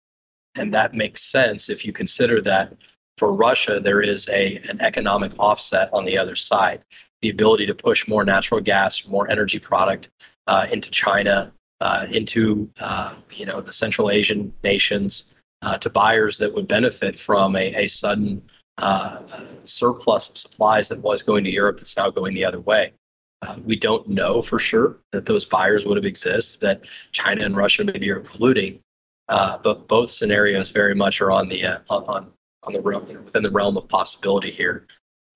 and 0.54 0.72
that 0.74 0.94
makes 0.94 1.22
sense 1.22 1.70
if 1.70 1.84
you 1.84 1.92
consider 1.92 2.40
that 2.42 2.76
for 3.18 3.32
Russia, 3.32 3.80
there 3.80 4.00
is 4.00 4.28
a, 4.28 4.56
an 4.68 4.80
economic 4.80 5.32
offset 5.38 5.92
on 5.92 6.04
the 6.04 6.18
other 6.18 6.34
side. 6.34 6.84
The 7.20 7.30
ability 7.30 7.66
to 7.66 7.74
push 7.74 8.08
more 8.08 8.24
natural 8.24 8.60
gas, 8.60 9.06
more 9.08 9.30
energy 9.30 9.58
product 9.58 10.10
uh, 10.46 10.66
into 10.70 10.90
China, 10.90 11.52
uh, 11.80 12.06
into 12.10 12.70
uh, 12.80 13.14
you 13.30 13.46
know 13.46 13.60
the 13.60 13.72
Central 13.72 14.10
Asian 14.10 14.52
nations, 14.64 15.34
uh, 15.62 15.78
to 15.78 15.90
buyers 15.90 16.38
that 16.38 16.52
would 16.52 16.68
benefit 16.68 17.16
from 17.16 17.56
a, 17.56 17.74
a 17.74 17.86
sudden 17.86 18.42
uh, 18.78 19.22
surplus 19.64 20.30
of 20.30 20.38
supplies 20.38 20.88
that 20.88 21.02
was 21.02 21.22
going 21.22 21.44
to 21.44 21.50
Europe 21.50 21.78
that's 21.78 21.96
now 21.96 22.10
going 22.10 22.34
the 22.34 22.44
other 22.44 22.60
way. 22.60 22.92
Uh, 23.42 23.56
we 23.64 23.76
don't 23.76 24.08
know 24.08 24.40
for 24.40 24.58
sure 24.58 24.98
that 25.10 25.26
those 25.26 25.44
buyers 25.44 25.84
would 25.84 25.96
have 25.96 26.04
existed, 26.04 26.60
that 26.60 26.84
China 27.10 27.44
and 27.44 27.56
Russia 27.56 27.84
maybe 27.84 28.08
are 28.08 28.20
colluding, 28.20 28.78
uh, 29.28 29.58
but 29.58 29.88
both 29.88 30.10
scenarios 30.10 30.70
very 30.70 30.94
much 30.94 31.20
are 31.20 31.32
on 31.32 31.48
the 31.48 31.64
uh, 31.64 31.78
on 31.88 32.32
on 32.62 32.72
the 32.72 32.80
realm 32.80 33.04
within 33.24 33.42
the 33.42 33.50
realm 33.50 33.76
of 33.76 33.88
possibility 33.88 34.50
here. 34.50 34.86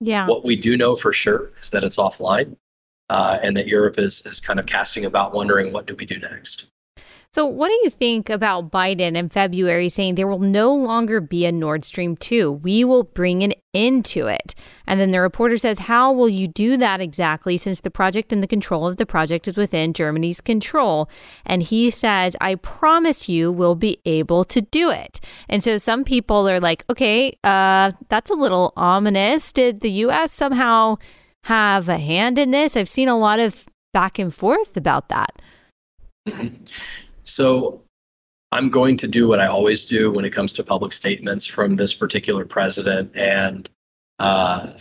Yeah. 0.01 0.29
What 0.29 0.45
we 0.45 0.55
do 0.55 0.77
know 0.77 0.95
for 0.95 1.13
sure 1.13 1.51
is 1.61 1.71
that 1.71 1.83
it's 1.83 1.97
offline, 1.97 2.57
uh, 3.11 3.39
and 3.43 3.57
that 3.57 3.67
Europe 3.67 3.99
is 3.99 4.25
is 4.25 4.41
kind 4.41 4.61
of 4.61 4.67
casting 4.67 5.05
about, 5.05 5.35
wondering 5.35 5.73
what 5.73 5.87
do 5.87 5.97
we 5.97 6.07
do 6.07 6.19
next. 6.19 6.69
So, 7.37 7.45
what 7.45 7.69
do 7.69 7.75
you 7.85 7.91
think 7.91 8.31
about 8.31 8.71
Biden 8.71 9.15
in 9.15 9.29
February 9.29 9.91
saying 9.91 10.15
there 10.15 10.27
will 10.27 10.39
no 10.39 10.73
longer 10.73 11.21
be 11.21 11.45
a 11.45 11.53
Nord 11.53 11.85
Stream 11.85 12.17
2? 12.17 12.51
We 12.51 12.83
will 12.83 13.03
bring 13.03 13.43
an 13.43 13.53
end 13.75 14.07
to 14.07 14.27
it. 14.27 14.55
And 14.87 14.99
then 14.99 15.11
the 15.11 15.21
reporter 15.21 15.59
says, 15.59 15.81
How 15.81 16.11
will 16.15 16.31
you 16.31 16.49
do 16.49 16.79
that 16.79 17.03
exactly 17.03 17.59
since 17.59 17.81
the 17.81 17.91
project 17.91 18.33
and 18.33 18.43
the 18.43 18.47
control 18.47 18.87
of 18.87 18.97
the 18.97 19.05
project 19.05 19.47
is 19.47 19.59
within 19.59 19.93
Germany's 19.93 20.41
control? 20.41 21.11
And 21.45 21.63
he 21.63 21.91
says, 21.91 22.37
I 22.41 22.55
promise 22.55 23.29
you 23.29 23.53
we'll 23.53 23.75
be 23.75 24.01
able 24.07 24.45
to 24.45 24.63
do 24.63 24.89
it. 24.89 25.21
And 25.47 25.63
so 25.63 25.77
some 25.77 26.05
people 26.05 26.49
are 26.49 26.59
like, 26.59 26.87
Okay, 26.89 27.37
uh, 27.45 27.93
that's 28.09 28.31
a 28.31 28.35
little 28.35 28.73
ominous. 28.79 29.53
Did 29.53 29.81
the 29.81 29.91
U.S. 29.91 30.33
somehow 30.33 30.97
have 31.45 31.91
a 31.91 31.99
hand 31.99 32.39
in 32.39 32.51
this? 32.51 32.79
I've 32.79 32.89
seen 32.89 33.09
a 33.09 33.19
lot 33.19 33.41
of 33.41 33.67
back 33.93 34.19
and 34.19 34.35
forth 34.35 34.75
about 34.75 35.11
that. 35.11 35.43
So 37.27 37.83
I'm 38.53 38.71
going 38.71 38.97
to 38.99 39.09
do 39.09 39.29
what 39.29 39.41
I 39.41 39.47
always 39.47 39.87
do 39.87 40.11
when 40.11 40.25
it 40.25 40.31
comes 40.31 40.53
to 40.55 40.65
public 40.65 40.93
statements 40.93 41.45
from 41.45 41.75
this 41.75 41.93
particular 41.93 42.45
president 42.45 43.15
and 43.15 43.69
uh, 44.19 44.73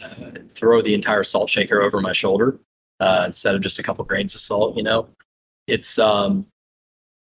throw 0.49 0.81
the 0.81 0.93
entire 0.93 1.23
salt 1.23 1.49
shaker 1.49 1.81
over 1.81 1.99
my 1.99 2.13
shoulder 2.13 2.59
uh, 2.99 3.23
instead 3.25 3.55
of 3.55 3.61
just 3.61 3.79
a 3.79 3.83
couple 3.83 4.05
grains 4.05 4.35
of 4.35 4.41
salt. 4.41 4.77
You 4.77 4.83
know, 4.83 5.09
it's 5.67 5.97
um, 5.97 6.45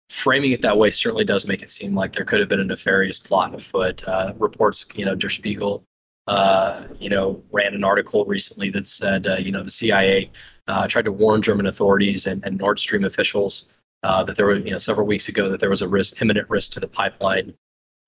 framing 0.09 0.53
it 0.53 0.63
that 0.63 0.79
way 0.79 0.91
certainly 0.91 1.25
does 1.25 1.47
make 1.47 1.63
it 1.63 1.71
seem 1.71 1.95
like 1.95 2.13
there 2.13 2.25
could 2.25 2.41
have 2.41 2.49
been 2.49 2.61
a 2.61 2.65
nefarious 2.65 3.19
plot 3.19 3.55
afoot. 3.55 4.03
Uh, 4.09 4.33
reports, 4.39 4.87
you 4.95 5.05
know, 5.05 5.15
Der 5.15 5.29
Spiegel, 5.29 5.85
uh, 6.27 6.87
you 6.99 7.11
know, 7.11 7.43
ran 7.53 7.75
an 7.75 7.85
article 7.85 8.25
recently 8.25 8.71
that 8.71 8.87
said, 8.87 9.27
uh, 9.27 9.37
you 9.37 9.53
know, 9.53 9.63
the 9.63 9.71
CIA 9.71 10.31
uh, 10.69 10.89
tried 10.89 11.05
to 11.05 11.13
warn 11.13 11.43
German 11.43 11.67
authorities 11.67 12.27
and, 12.27 12.43
and 12.45 12.57
Nord 12.57 12.79
Stream 12.81 13.05
officials 13.05 13.82
uh, 14.03 14.25
that 14.25 14.37
there 14.37 14.47
were, 14.47 14.57
you 14.57 14.71
know, 14.71 14.79
several 14.79 15.07
weeks 15.07 15.29
ago 15.29 15.49
that 15.49 15.61
there 15.61 15.71
was 15.71 15.83
a 15.83 15.89
risk, 15.89 16.21
imminent 16.21 16.49
risk 16.51 16.73
to 16.73 16.81
the 16.81 16.89
pipeline. 16.89 17.55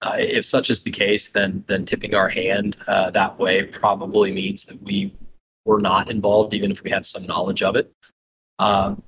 Uh, 0.03 0.17
if 0.19 0.45
such 0.45 0.71
is 0.71 0.83
the 0.83 0.91
case, 0.91 1.31
then 1.31 1.65
then 1.67 1.85
tipping 1.85 2.15
our 2.15 2.29
hand 2.29 2.77
uh, 2.87 3.11
that 3.11 3.39
way 3.39 3.63
probably 3.63 4.33
means 4.33 4.65
that 4.67 4.83
we 4.83 5.15
were 5.65 5.81
not 5.81 6.11
involved, 6.11 6.53
even 6.53 6.71
if 6.71 6.83
we 6.83 6.91
had 6.91 7.07
some 7.07 7.25
knowledge 7.27 7.63
of 7.63 7.77
it. 7.77 7.91
Um, 8.59 9.03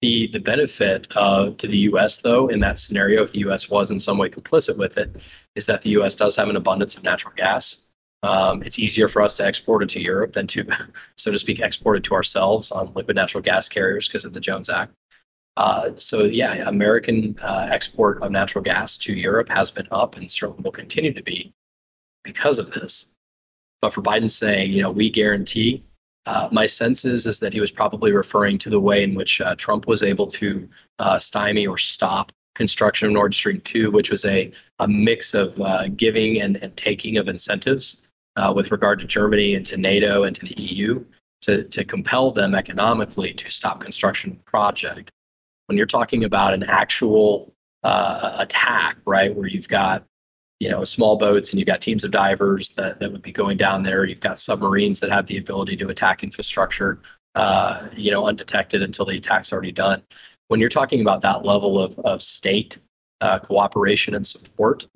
the 0.00 0.26
the 0.28 0.40
benefit 0.40 1.06
uh, 1.14 1.50
to 1.52 1.66
the 1.68 1.78
U.S. 1.78 2.20
though 2.20 2.48
in 2.48 2.60
that 2.60 2.78
scenario, 2.78 3.22
if 3.22 3.32
the 3.32 3.40
U.S. 3.40 3.70
was 3.70 3.90
in 3.90 4.00
some 4.00 4.18
way 4.18 4.28
complicit 4.28 4.76
with 4.76 4.98
it, 4.98 5.22
is 5.54 5.66
that 5.66 5.82
the 5.82 5.90
U.S. 5.90 6.16
does 6.16 6.36
have 6.36 6.48
an 6.48 6.56
abundance 6.56 6.96
of 6.96 7.04
natural 7.04 7.34
gas. 7.36 7.88
Um, 8.24 8.62
it's 8.62 8.78
easier 8.78 9.08
for 9.08 9.22
us 9.22 9.36
to 9.36 9.46
export 9.46 9.82
it 9.82 9.88
to 9.90 10.00
Europe 10.00 10.32
than 10.32 10.46
to, 10.48 10.64
so 11.16 11.30
to 11.30 11.38
speak, 11.38 11.60
export 11.60 11.96
it 11.96 12.04
to 12.04 12.14
ourselves 12.14 12.70
on 12.72 12.92
liquid 12.94 13.16
natural 13.16 13.42
gas 13.42 13.68
carriers 13.68 14.08
because 14.08 14.24
of 14.24 14.32
the 14.32 14.40
Jones 14.40 14.68
Act. 14.68 14.92
Uh, 15.56 15.90
so 15.96 16.24
yeah, 16.24 16.66
American 16.68 17.36
uh, 17.42 17.68
export 17.70 18.22
of 18.22 18.30
natural 18.30 18.64
gas 18.64 18.96
to 18.96 19.14
Europe 19.14 19.48
has 19.48 19.70
been 19.70 19.88
up 19.90 20.16
and 20.16 20.30
certainly 20.30 20.62
will 20.62 20.72
continue 20.72 21.12
to 21.12 21.22
be 21.22 21.52
because 22.24 22.58
of 22.58 22.70
this. 22.72 23.14
But 23.80 23.92
for 23.92 24.00
Biden 24.00 24.30
saying, 24.30 24.72
you 24.72 24.82
know, 24.82 24.90
we 24.90 25.10
guarantee, 25.10 25.84
uh, 26.24 26.48
my 26.52 26.66
sense 26.66 27.04
is, 27.04 27.26
is 27.26 27.40
that 27.40 27.52
he 27.52 27.60
was 27.60 27.70
probably 27.70 28.12
referring 28.12 28.56
to 28.58 28.70
the 28.70 28.80
way 28.80 29.02
in 29.02 29.14
which 29.14 29.40
uh, 29.40 29.54
Trump 29.56 29.86
was 29.86 30.02
able 30.02 30.26
to 30.28 30.68
uh, 31.00 31.18
stymie 31.18 31.66
or 31.66 31.76
stop 31.76 32.32
construction 32.54 33.08
of 33.08 33.14
Nord 33.14 33.34
Stream 33.34 33.60
2, 33.60 33.90
which 33.90 34.10
was 34.10 34.24
a, 34.24 34.52
a 34.78 34.86
mix 34.86 35.34
of 35.34 35.58
giving 35.96 36.40
and, 36.40 36.56
and 36.58 36.76
taking 36.76 37.16
of 37.16 37.28
incentives 37.28 38.08
with 38.54 38.70
regard 38.70 39.00
to 39.00 39.06
Germany 39.06 39.54
and 39.54 39.66
to 39.66 39.76
NATO 39.76 40.22
and 40.24 40.36
to 40.36 40.46
the 40.46 40.60
EU 40.60 41.04
to, 41.40 41.64
to 41.64 41.84
compel 41.84 42.30
them 42.30 42.54
economically 42.54 43.32
to 43.34 43.50
stop 43.50 43.80
construction 43.80 44.30
of 44.30 44.36
the 44.36 44.44
project 44.44 45.10
when 45.66 45.76
you're 45.76 45.86
talking 45.86 46.24
about 46.24 46.54
an 46.54 46.62
actual 46.64 47.52
uh, 47.82 48.36
attack, 48.38 48.96
right, 49.04 49.34
where 49.34 49.46
you've 49.46 49.68
got 49.68 50.04
you 50.60 50.70
know 50.70 50.84
small 50.84 51.16
boats 51.16 51.50
and 51.50 51.58
you've 51.58 51.66
got 51.66 51.80
teams 51.80 52.04
of 52.04 52.10
divers 52.12 52.74
that, 52.74 53.00
that 53.00 53.10
would 53.10 53.22
be 53.22 53.32
going 53.32 53.56
down 53.56 53.82
there, 53.82 54.04
you've 54.04 54.20
got 54.20 54.38
submarines 54.38 55.00
that 55.00 55.10
have 55.10 55.26
the 55.26 55.38
ability 55.38 55.76
to 55.76 55.88
attack 55.88 56.22
infrastructure, 56.22 57.00
uh, 57.34 57.88
you 57.96 58.10
know, 58.10 58.26
undetected 58.26 58.82
until 58.82 59.04
the 59.04 59.16
attack's 59.16 59.52
already 59.52 59.72
done. 59.72 60.02
When 60.48 60.60
you're 60.60 60.68
talking 60.68 61.00
about 61.00 61.20
that 61.22 61.44
level 61.44 61.80
of 61.80 61.98
of 62.00 62.22
state 62.22 62.78
uh, 63.20 63.38
cooperation 63.38 64.14
and 64.14 64.26
support, 64.26 64.86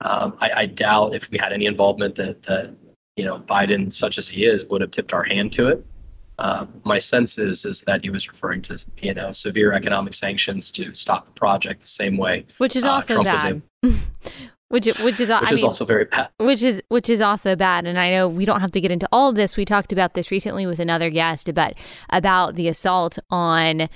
um, 0.00 0.36
I, 0.40 0.50
I 0.56 0.66
doubt 0.66 1.14
if 1.14 1.30
we 1.30 1.38
had 1.38 1.52
any 1.52 1.66
involvement 1.66 2.14
that 2.16 2.42
that 2.42 2.74
you 3.16 3.24
know 3.24 3.38
Biden, 3.38 3.92
such 3.92 4.18
as 4.18 4.28
he 4.28 4.44
is, 4.44 4.66
would 4.66 4.80
have 4.80 4.90
tipped 4.90 5.14
our 5.14 5.24
hand 5.24 5.52
to 5.52 5.68
it. 5.68 5.86
Uh, 6.38 6.66
my 6.84 6.98
sense 6.98 7.38
is 7.38 7.64
is 7.64 7.82
that 7.82 8.02
he 8.02 8.10
was 8.10 8.28
referring 8.28 8.60
to 8.62 8.84
you 9.00 9.14
know 9.14 9.30
severe 9.30 9.72
economic 9.72 10.14
sanctions 10.14 10.70
to 10.72 10.92
stop 10.94 11.26
the 11.26 11.32
project 11.32 11.80
the 11.80 11.86
same 11.86 12.16
way, 12.16 12.44
which 12.58 12.74
is 12.74 12.84
uh, 12.84 12.90
also 12.90 13.20
uh, 13.20 13.24
bad. 13.24 13.62
which 14.68 14.86
which 14.86 15.20
is 15.20 15.28
which 15.28 15.30
I 15.30 15.52
is 15.52 15.60
mean, 15.60 15.64
also 15.64 15.84
very 15.84 16.06
bad. 16.06 16.30
Which 16.38 16.62
is 16.62 16.82
which 16.88 17.08
is 17.08 17.20
also 17.20 17.54
bad. 17.54 17.86
And 17.86 17.98
I 17.98 18.10
know 18.10 18.28
we 18.28 18.44
don't 18.44 18.60
have 18.60 18.72
to 18.72 18.80
get 18.80 18.90
into 18.90 19.08
all 19.12 19.28
of 19.28 19.36
this. 19.36 19.56
We 19.56 19.64
talked 19.64 19.92
about 19.92 20.14
this 20.14 20.32
recently 20.32 20.66
with 20.66 20.80
another 20.80 21.10
guest, 21.10 21.52
but 21.54 21.78
about 22.10 22.56
the 22.56 22.68
assault 22.68 23.18
on. 23.30 23.88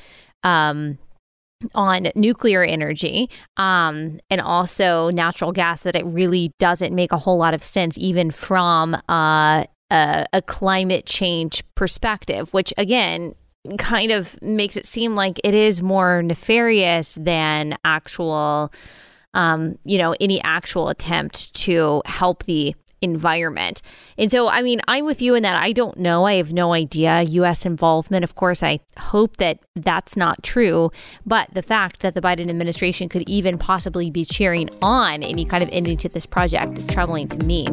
Um, 0.45 0.99
on 1.75 2.07
nuclear 2.15 2.63
energy 2.63 3.29
um, 3.57 4.21
and 4.31 4.41
also 4.41 5.11
natural 5.11 5.51
gas 5.51 5.83
that 5.83 5.97
it 5.97 6.07
really 6.07 6.53
doesn't 6.61 6.95
make 6.95 7.11
a 7.11 7.19
whole 7.19 7.37
lot 7.37 7.53
of 7.53 7.65
sense 7.65 7.99
even 7.99 8.31
from 8.31 8.97
uh, 9.09 9.65
a, 9.91 10.27
a 10.33 10.43
climate 10.43 11.07
change 11.07 11.63
perspective, 11.75 12.53
which 12.53 12.73
again 12.77 13.35
kind 13.79 14.11
of 14.11 14.41
makes 14.41 14.77
it 14.77 14.87
seem 14.87 15.15
like 15.15 15.41
it 15.45 15.55
is 15.55 15.83
more 15.83 16.23
nefarious 16.23 17.17
than 17.21 17.77
actual, 17.85 18.73
um, 19.35 19.79
you 19.85 19.99
know, 19.99 20.15
any 20.21 20.41
actual 20.43 20.89
attempt 20.89 21.53
to 21.55 22.03
help 22.07 22.45
the 22.45 22.75
environment. 23.01 23.81
And 24.17 24.31
so, 24.31 24.49
I 24.49 24.63
mean, 24.63 24.81
I'm 24.89 25.05
with 25.05 25.23
you 25.23 25.35
in 25.35 25.43
that 25.43 25.63
I 25.63 25.73
don't 25.73 25.99
know. 25.99 26.25
I 26.25 26.35
have 26.35 26.53
no 26.53 26.73
idea 26.73 27.23
U.S. 27.23 27.65
involvement. 27.65 28.25
Of 28.25 28.35
course, 28.35 28.63
I 28.63 28.81
hope 28.99 29.37
that 29.37 29.61
that's 29.77 30.17
not 30.17 30.43
true. 30.43 30.91
But 31.25 31.53
the 31.53 31.63
fact 31.63 32.01
that 32.01 32.15
the 32.15 32.21
Biden 32.21 32.51
administration 32.51 33.09
could 33.09 33.29
even 33.29 33.59
possibly 33.59 34.11
be 34.11 34.25
cheering 34.25 34.71
on 34.83 35.23
any 35.23 35.45
kind 35.45 35.63
of 35.63 35.69
ending 35.73 35.97
to 35.99 36.09
this 36.09 36.27
project 36.27 36.79
is 36.79 36.87
troubling 36.87 37.29
to 37.29 37.39
me. 37.45 37.69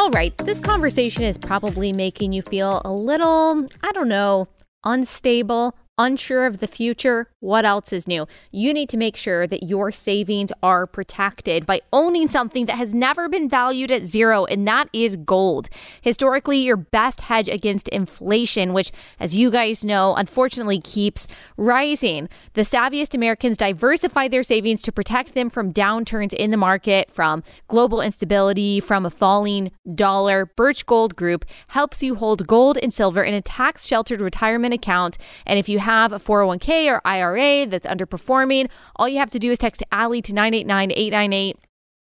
All 0.00 0.08
right, 0.12 0.34
this 0.38 0.60
conversation 0.60 1.24
is 1.24 1.36
probably 1.36 1.92
making 1.92 2.32
you 2.32 2.40
feel 2.40 2.80
a 2.86 2.90
little, 2.90 3.68
I 3.82 3.92
don't 3.92 4.08
know, 4.08 4.48
unstable, 4.82 5.76
Unsure 6.00 6.46
of 6.46 6.60
the 6.60 6.66
future? 6.66 7.28
What 7.40 7.66
else 7.66 7.92
is 7.92 8.08
new? 8.08 8.26
You 8.50 8.72
need 8.72 8.88
to 8.88 8.96
make 8.96 9.18
sure 9.18 9.46
that 9.46 9.64
your 9.64 9.92
savings 9.92 10.50
are 10.62 10.86
protected 10.86 11.66
by 11.66 11.82
owning 11.92 12.26
something 12.26 12.64
that 12.64 12.76
has 12.76 12.94
never 12.94 13.28
been 13.28 13.50
valued 13.50 13.90
at 13.90 14.06
zero, 14.06 14.46
and 14.46 14.66
that 14.66 14.88
is 14.94 15.16
gold. 15.16 15.68
Historically, 16.00 16.56
your 16.56 16.78
best 16.78 17.20
hedge 17.20 17.50
against 17.50 17.86
inflation, 17.88 18.72
which, 18.72 18.92
as 19.18 19.36
you 19.36 19.50
guys 19.50 19.84
know, 19.84 20.14
unfortunately 20.14 20.80
keeps 20.80 21.28
rising. 21.58 22.30
The 22.54 22.62
savviest 22.62 23.14
Americans 23.14 23.58
diversify 23.58 24.28
their 24.28 24.42
savings 24.42 24.80
to 24.82 24.92
protect 24.92 25.34
them 25.34 25.50
from 25.50 25.70
downturns 25.70 26.32
in 26.32 26.50
the 26.50 26.56
market, 26.56 27.10
from 27.10 27.42
global 27.68 28.00
instability, 28.00 28.80
from 28.80 29.04
a 29.04 29.10
falling 29.10 29.70
dollar. 29.94 30.46
Birch 30.46 30.86
Gold 30.86 31.14
Group 31.14 31.44
helps 31.68 32.02
you 32.02 32.14
hold 32.14 32.46
gold 32.46 32.78
and 32.82 32.90
silver 32.90 33.22
in 33.22 33.34
a 33.34 33.42
tax 33.42 33.84
sheltered 33.84 34.22
retirement 34.22 34.72
account. 34.72 35.18
And 35.44 35.58
if 35.58 35.68
you 35.68 35.78
have 35.78 35.89
a 35.90 36.18
401k 36.18 36.86
or 36.86 37.00
IRA 37.04 37.66
that's 37.66 37.86
underperforming, 37.86 38.70
all 38.96 39.08
you 39.08 39.18
have 39.18 39.30
to 39.30 39.38
do 39.38 39.50
is 39.50 39.58
text 39.58 39.82
Allie 39.90 40.22
to 40.22 40.32
989 40.32 40.92
898 40.92 41.56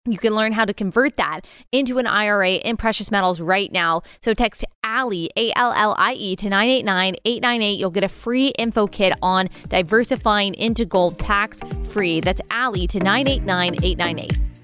you 0.08 0.18
can 0.18 0.34
learn 0.34 0.52
how 0.52 0.64
to 0.64 0.72
convert 0.72 1.16
that 1.16 1.40
into 1.72 1.98
an 1.98 2.06
IRA 2.06 2.52
in 2.52 2.76
precious 2.76 3.10
metals 3.10 3.40
right 3.40 3.72
now. 3.72 4.02
So 4.22 4.34
text 4.34 4.64
Allie, 4.84 5.30
A 5.36 5.52
L 5.56 5.72
L 5.72 5.94
I 5.98 6.12
E, 6.14 6.36
to 6.36 6.48
989 6.48 7.16
898. 7.24 7.78
You'll 7.78 7.90
get 7.90 8.04
a 8.04 8.08
free 8.08 8.48
info 8.58 8.86
kit 8.86 9.12
on 9.20 9.48
diversifying 9.68 10.54
into 10.54 10.84
gold 10.84 11.18
tax 11.18 11.58
free. 11.88 12.20
That's 12.20 12.40
Allie 12.50 12.86
to 12.86 13.00
989 13.00 13.82
898. 13.82 14.55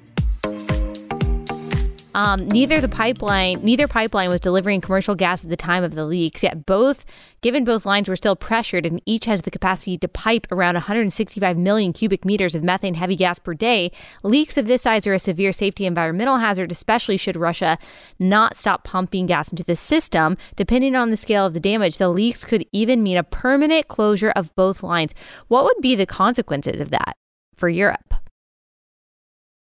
Um, 2.14 2.46
neither 2.48 2.80
the 2.80 2.88
pipeline, 2.88 3.62
neither 3.62 3.88
pipeline 3.88 4.28
was 4.28 4.40
delivering 4.40 4.80
commercial 4.80 5.14
gas 5.14 5.44
at 5.44 5.50
the 5.50 5.56
time 5.56 5.82
of 5.82 5.94
the 5.94 6.04
leaks. 6.04 6.42
Yet 6.42 6.66
both, 6.66 7.04
given 7.40 7.64
both 7.64 7.86
lines 7.86 8.08
were 8.08 8.16
still 8.16 8.36
pressured, 8.36 8.84
and 8.84 9.00
each 9.06 9.24
has 9.24 9.42
the 9.42 9.50
capacity 9.50 9.96
to 9.98 10.08
pipe 10.08 10.46
around 10.50 10.74
165 10.74 11.56
million 11.56 11.92
cubic 11.92 12.24
meters 12.24 12.54
of 12.54 12.62
methane 12.62 12.94
heavy 12.94 13.16
gas 13.16 13.38
per 13.38 13.54
day. 13.54 13.90
Leaks 14.22 14.56
of 14.56 14.66
this 14.66 14.82
size 14.82 15.06
are 15.06 15.14
a 15.14 15.18
severe 15.18 15.52
safety 15.52 15.86
environmental 15.86 16.38
hazard, 16.38 16.70
especially 16.70 17.16
should 17.16 17.36
Russia 17.36 17.78
not 18.18 18.56
stop 18.56 18.84
pumping 18.84 19.26
gas 19.26 19.50
into 19.50 19.64
the 19.64 19.76
system. 19.76 20.36
Depending 20.56 20.94
on 20.94 21.10
the 21.10 21.16
scale 21.16 21.46
of 21.46 21.54
the 21.54 21.60
damage, 21.60 21.96
the 21.96 22.08
leaks 22.08 22.44
could 22.44 22.66
even 22.72 23.02
mean 23.02 23.16
a 23.16 23.24
permanent 23.24 23.88
closure 23.88 24.30
of 24.30 24.54
both 24.54 24.82
lines. 24.82 25.14
What 25.48 25.64
would 25.64 25.80
be 25.80 25.94
the 25.94 26.06
consequences 26.06 26.80
of 26.80 26.90
that 26.90 27.16
for 27.56 27.68
Europe? 27.68 28.21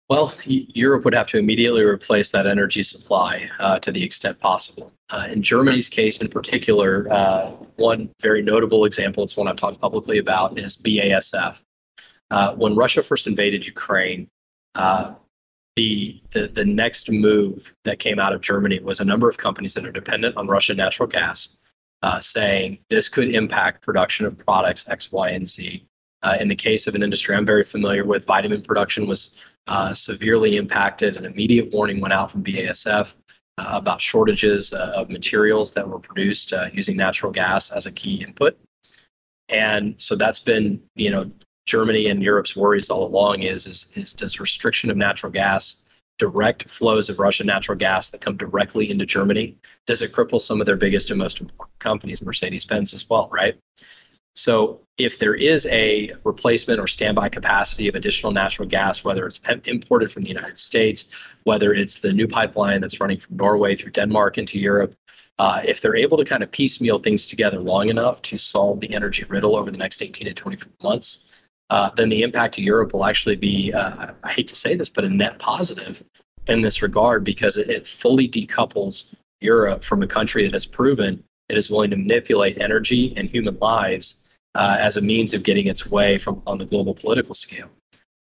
Well, 0.09 0.33
Europe 0.45 1.05
would 1.05 1.15
have 1.15 1.27
to 1.29 1.39
immediately 1.39 1.83
replace 1.83 2.31
that 2.31 2.47
energy 2.47 2.85
supply 2.85 3.51
uh, 3.59 3.81
to 3.81 3.91
the 3.91 4.03
extent 4.05 4.39
possible. 4.39 4.93
Uh, 5.11 5.27
in 5.31 5.43
Germany's 5.43 5.89
case, 5.89 6.23
in 6.23 6.29
particular, 6.29 7.09
uh, 7.11 7.51
one 7.75 8.11
very 8.23 8.41
notable 8.41 8.85
example, 8.85 9.25
it's 9.25 9.37
one 9.37 9.49
I've 9.49 9.57
talked 9.57 9.81
publicly 9.81 10.19
about, 10.19 10.59
is 10.59 10.77
BASF. 10.77 11.61
Uh, 12.31 12.55
when 12.55 12.77
Russia 12.77 13.03
first 13.03 13.27
invaded 13.27 13.67
Ukraine, 13.67 14.29
uh, 14.77 15.15
the, 15.75 16.21
the, 16.31 16.47
the 16.49 16.65
next 16.65 17.11
move 17.11 17.75
that 17.85 17.99
came 17.99 18.21
out 18.21 18.33
of 18.33 18.41
Germany 18.41 18.79
was 18.79 19.01
a 19.01 19.05
number 19.05 19.29
of 19.29 19.37
companies 19.37 19.75
that 19.75 19.85
are 19.85 19.93
dependent 19.93 20.37
on 20.37 20.47
Russian 20.47 20.77
natural 20.77 21.09
gas, 21.09 21.61
uh, 22.03 22.21
saying 22.21 22.79
this 22.89 23.09
could 23.09 23.35
impact 23.35 23.83
production 23.83 24.25
of 24.25 24.39
products 24.39 24.89
X, 24.89 25.11
Y, 25.11 25.31
and 25.31 25.47
Z. 25.47 25.85
in 26.41 26.49
the 26.49 26.57
case 26.57 26.87
of 26.87 26.95
an 26.95 27.03
industry 27.03 27.37
I'm 27.37 27.47
very 27.47 27.65
familiar 27.65 28.05
with, 28.05 28.27
vitamin 28.27 28.63
production 28.63 29.07
was 29.07 29.45
uh, 29.67 29.93
severely 29.95 30.57
impacted. 30.57 31.17
An 31.17 31.25
immediate 31.25 31.73
warning 31.73 32.01
went 32.01 32.15
out 32.15 32.31
from 32.31 32.43
BASF 32.43 33.15
uh, 33.59 33.71
about 33.73 34.01
shortages 34.01 34.73
uh, 34.73 34.93
of 34.97 35.11
materials 35.11 35.73
that 35.75 35.89
were 35.89 35.99
produced 35.99 36.53
uh, 36.53 36.67
using 36.73 36.97
natural 36.97 37.33
gas 37.33 37.71
as 37.71 37.87
a 37.87 37.93
key 37.93 38.23
input. 38.23 38.57
And 39.49 40.01
so 40.01 40.17
that's 40.17 40.41
been, 40.41 40.83
you 40.95 41.11
know, 41.11 41.31
Germany 41.67 42.09
and 42.09 42.23
Europe's 42.23 42.57
worries 42.57 42.91
all 42.91 43.07
along 43.07 43.43
is, 43.43 43.67
is, 43.67 43.93
is 43.97 44.13
does 44.13 44.41
restriction 44.41 44.91
of 44.91 44.97
natural 44.97 45.33
gas, 45.33 45.87
direct 46.19 46.69
flows 46.69 47.09
of 47.09 47.19
Russian 47.19 47.47
natural 47.47 47.77
gas 47.77 48.11
that 48.11 48.21
come 48.21 48.37
directly 48.37 48.91
into 48.91 49.05
Germany, 49.05 49.57
does 49.87 50.03
it 50.03 50.13
cripple 50.13 50.41
some 50.41 50.61
of 50.61 50.67
their 50.67 50.77
biggest 50.77 51.11
and 51.11 51.19
most 51.19 51.41
important 51.41 51.79
companies, 51.79 52.23
Mercedes-Benz 52.23 52.95
as 52.95 53.09
well, 53.09 53.29
right? 53.33 53.57
So 54.37 54.83
if 54.99 55.19
there 55.19 55.35
is 55.35 55.67
a 55.67 56.13
replacement 56.23 56.79
or 56.79 56.87
standby 56.87 57.31
capacity 57.31 57.89
of 57.89 57.95
additional 57.95 58.33
natural 58.33 58.69
gas, 58.69 59.03
whether 59.03 59.27
it's 59.27 59.41
imported 59.65 60.13
from 60.13 60.23
the 60.23 60.29
United 60.29 60.59
States, 60.59 61.15
whether 61.45 61.73
it's 61.73 62.01
the 62.01 62.13
new 62.13 62.29
pipeline 62.29 62.83
that's 62.83 63.01
running 63.01 63.19
from 63.19 63.37
Norway 63.37 63.77
through 63.77 63.93
Denmark 63.93 64.37
into 64.37 64.59
Europe, 64.59 64.95
uh, 65.39 65.63
if 65.65 65.81
they're 65.81 65.97
able 65.97 66.19
to 66.19 66.25
kind 66.25 66.43
of 66.43 66.51
piecemeal 66.51 66.99
things 66.99 67.29
together 67.29 67.59
long 67.59 67.89
enough 67.89 68.21
to 68.23 68.37
solve 68.37 68.81
the 68.81 68.93
energy 68.95 69.25
riddle 69.25 69.57
over 69.57 69.71
the 69.71 69.79
next 69.79 70.03
18 70.03 70.27
to 70.27 70.35
24 70.35 70.71
months, 70.83 71.49
uh, 71.71 71.91
then 71.97 72.11
the 72.11 72.23
impact 72.23 72.55
to 72.55 72.63
Europe 72.63 72.93
will 72.93 73.07
actually 73.07 73.37
be, 73.37 73.73
uh, 73.73 74.13
I 74.23 74.33
hate 74.33 74.49
to 74.49 74.57
say 74.57 74.75
this, 74.75 74.91
but 74.91 75.05
a 75.05 75.09
net 75.09 75.39
positive 75.39 76.03
in 76.47 76.61
this 76.61 76.83
regard 76.83 77.25
because 77.25 77.57
it, 77.57 77.71
it 77.71 77.87
fully 77.87 78.29
decouples 78.29 79.15
Europe 79.41 79.83
from 79.83 80.03
a 80.03 80.07
country 80.07 80.45
that 80.45 80.53
has 80.53 80.67
proven 80.67 81.25
it 81.49 81.57
is 81.57 81.71
willing 81.71 81.91
to 81.91 81.97
manipulate 81.97 82.61
energy 82.61 83.15
and 83.17 83.29
human 83.31 83.57
lives 83.61 84.26
uh, 84.57 84.79
as 84.81 84.97
a 84.97 85.03
means 85.03 85.35
of 85.35 85.43
getting 85.43 85.67
its 85.67 85.87
way 85.87 86.17
from 86.19 86.43
on 86.47 86.59
the 86.59 86.65
global 86.65 86.95
political 86.95 87.35
scale. 87.35 87.69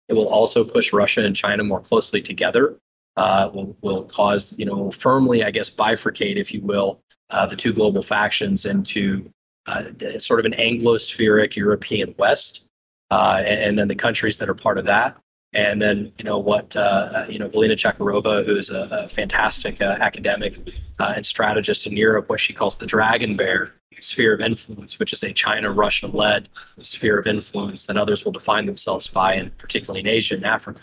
It 0.09 0.13
will 0.13 0.27
also 0.27 0.63
push 0.63 0.91
Russia 0.91 1.23
and 1.23 1.35
China 1.35 1.63
more 1.63 1.79
closely 1.79 2.21
together. 2.21 2.77
Uh, 3.15 3.49
will 3.53 3.77
will 3.81 4.03
cause 4.05 4.57
you 4.59 4.65
know 4.65 4.91
firmly, 4.91 5.43
I 5.43 5.51
guess, 5.51 5.69
bifurcate, 5.69 6.35
if 6.35 6.53
you 6.53 6.61
will, 6.61 6.99
uh, 7.29 7.45
the 7.45 7.55
two 7.55 7.71
global 7.71 8.01
factions 8.01 8.65
into 8.65 9.29
uh, 9.67 9.85
sort 10.17 10.39
of 10.39 10.45
an 10.45 10.53
Anglospheric 10.53 11.55
European 11.55 12.13
West, 12.17 12.67
uh, 13.11 13.41
and, 13.45 13.59
and, 13.63 13.79
then 13.79 13.87
the 13.87 13.95
countries 13.95 14.37
that 14.37 14.49
are 14.49 14.53
part 14.53 14.77
of 14.77 14.85
that. 14.85 15.17
And 15.53 15.81
then, 15.81 16.11
you 16.19 16.25
know, 16.25 16.37
what, 16.37 16.75
uh, 16.75 17.25
you 17.29 17.39
know, 17.39 17.47
Velina 17.47 17.73
Tchakarova, 17.73 18.45
who's 18.45 18.69
a, 18.69 18.89
a 18.91 19.07
fantastic 19.07 19.81
academic 19.81 20.59
and 20.99 21.25
strategist 21.25 21.87
in 21.87 21.95
Europe, 21.95 22.29
what 22.29 22.41
she 22.41 22.51
calls 22.51 22.77
the 22.77 22.85
dragon 22.85 23.37
bear, 23.37 23.73
sphere 23.99 24.33
of 24.33 24.41
influence, 24.41 24.99
which 24.99 25.13
is 25.13 25.23
a 25.23 25.33
China 25.33 25.71
Russia 25.71 26.07
led 26.07 26.49
sphere 26.81 27.19
of 27.19 27.27
influence 27.27 27.85
that 27.85 27.97
others 27.97 28.25
will 28.25 28.31
define 28.31 28.65
themselves 28.65 29.07
by, 29.07 29.35
and 29.35 29.57
particularly 29.57 30.01
in 30.01 30.07
Asia 30.07 30.35
and 30.35 30.45
Africa. 30.45 30.81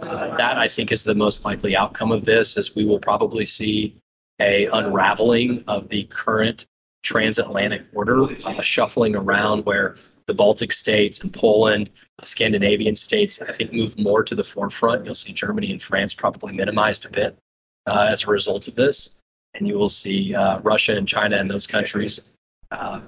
Uh, 0.00 0.36
that 0.36 0.58
I 0.58 0.68
think 0.68 0.92
is 0.92 1.04
the 1.04 1.14
most 1.14 1.44
likely 1.44 1.74
outcome 1.74 2.12
of 2.12 2.24
this, 2.24 2.58
as 2.58 2.74
we 2.74 2.84
will 2.84 2.98
probably 2.98 3.44
see 3.44 3.96
a 4.40 4.66
unraveling 4.66 5.64
of 5.66 5.88
the 5.88 6.04
current 6.04 6.66
transatlantic 7.02 7.82
order, 7.94 8.24
uh, 8.44 8.60
shuffling 8.60 9.16
around 9.16 9.64
where 9.64 9.96
the 10.26 10.34
Baltic 10.34 10.72
states 10.72 11.22
and 11.22 11.32
Poland, 11.32 11.88
Scandinavian 12.22 12.94
states, 12.94 13.40
I 13.40 13.52
think, 13.52 13.72
move 13.72 13.98
more 13.98 14.22
to 14.24 14.34
the 14.34 14.44
forefront. 14.44 15.04
You'll 15.04 15.14
see 15.14 15.32
Germany 15.32 15.70
and 15.70 15.80
France 15.80 16.12
probably 16.12 16.52
minimized 16.52 17.06
a 17.06 17.10
bit 17.10 17.38
uh, 17.86 18.08
as 18.10 18.24
a 18.24 18.30
result 18.30 18.68
of 18.68 18.74
this 18.74 19.22
and 19.56 19.66
you 19.66 19.78
will 19.78 19.88
see 19.88 20.34
uh, 20.34 20.60
Russia 20.60 20.96
and 20.96 21.08
China 21.08 21.36
and 21.36 21.50
those 21.50 21.66
countries 21.66 22.36
uh, 22.70 23.00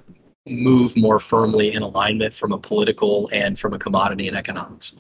move 0.47 0.97
more 0.97 1.19
firmly 1.19 1.73
in 1.73 1.83
alignment 1.83 2.35
from 2.35 2.53
a 2.53 2.59
political 2.59 3.29
and 3.33 3.59
from 3.59 3.75
a 3.75 3.79
commodity 3.79 4.29
and 4.29 4.37
economics. 4.37 4.99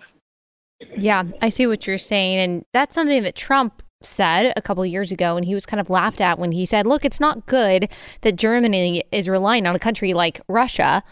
Yeah, 0.97 1.25
I 1.43 1.49
see 1.49 1.67
what 1.67 1.87
you're 1.87 1.99
saying, 1.99 2.39
and 2.39 2.65
that's 2.73 2.95
something 2.95 3.23
that 3.23 3.35
Trump 3.35 3.83
said 4.01 4.53
a 4.57 4.63
couple 4.63 4.85
years 4.87 5.11
ago 5.11 5.37
and 5.37 5.45
he 5.45 5.55
was 5.55 5.67
kind 5.67 5.81
of 5.81 5.91
laughed 5.91 6.21
at 6.21 6.39
when 6.39 6.53
he 6.53 6.65
said 6.65 6.87
look 6.87 7.05
it's 7.05 7.19
not 7.19 7.47
good 7.47 7.89
that 8.21 8.37
germany 8.37 9.03
is 9.11 9.29
relying 9.29 9.67
on 9.67 9.75
a 9.75 9.79
country 9.79 10.13
like 10.13 10.41
russia 10.49 11.03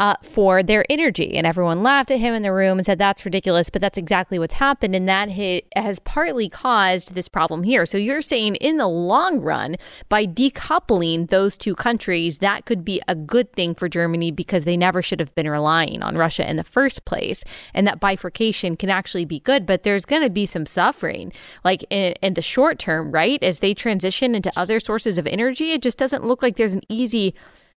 uh, 0.00 0.14
for 0.22 0.62
their 0.62 0.82
energy. 0.88 1.36
And 1.36 1.46
everyone 1.46 1.82
laughed 1.82 2.10
at 2.10 2.18
him 2.18 2.32
in 2.32 2.40
the 2.40 2.54
room 2.54 2.78
and 2.78 2.86
said, 2.86 2.96
that's 2.96 3.26
ridiculous. 3.26 3.68
But 3.68 3.82
that's 3.82 3.98
exactly 3.98 4.38
what's 4.38 4.54
happened. 4.54 4.96
And 4.96 5.06
that 5.06 5.28
has 5.76 5.98
partly 5.98 6.48
caused 6.48 7.14
this 7.14 7.28
problem 7.28 7.64
here. 7.64 7.84
So 7.84 7.98
you're 7.98 8.22
saying 8.22 8.56
in 8.56 8.78
the 8.78 8.88
long 8.88 9.40
run, 9.40 9.76
by 10.08 10.24
decoupling 10.24 11.28
those 11.28 11.54
two 11.54 11.74
countries, 11.74 12.38
that 12.38 12.64
could 12.64 12.82
be 12.82 13.02
a 13.08 13.14
good 13.14 13.52
thing 13.52 13.74
for 13.74 13.90
Germany 13.90 14.30
because 14.30 14.64
they 14.64 14.76
never 14.76 15.02
should 15.02 15.20
have 15.20 15.34
been 15.34 15.50
relying 15.50 16.02
on 16.02 16.16
Russia 16.16 16.48
in 16.48 16.56
the 16.56 16.64
first 16.64 17.04
place. 17.04 17.44
And 17.74 17.86
that 17.86 18.00
bifurcation 18.00 18.78
can 18.78 18.88
actually 18.88 19.26
be 19.26 19.40
good. 19.40 19.66
But 19.66 19.82
there's 19.82 20.06
going 20.06 20.22
to 20.22 20.30
be 20.30 20.46
some 20.46 20.64
suffering, 20.64 21.30
like 21.62 21.84
in, 21.90 22.14
in 22.22 22.34
the 22.34 22.42
short 22.42 22.78
term, 22.78 23.10
right? 23.10 23.42
As 23.42 23.58
they 23.58 23.74
transition 23.74 24.34
into 24.34 24.50
other 24.56 24.80
sources 24.80 25.18
of 25.18 25.26
energy, 25.26 25.72
it 25.72 25.82
just 25.82 25.98
doesn't 25.98 26.24
look 26.24 26.42
like 26.42 26.56
there's 26.56 26.72
an 26.72 26.80
easy 26.88 27.34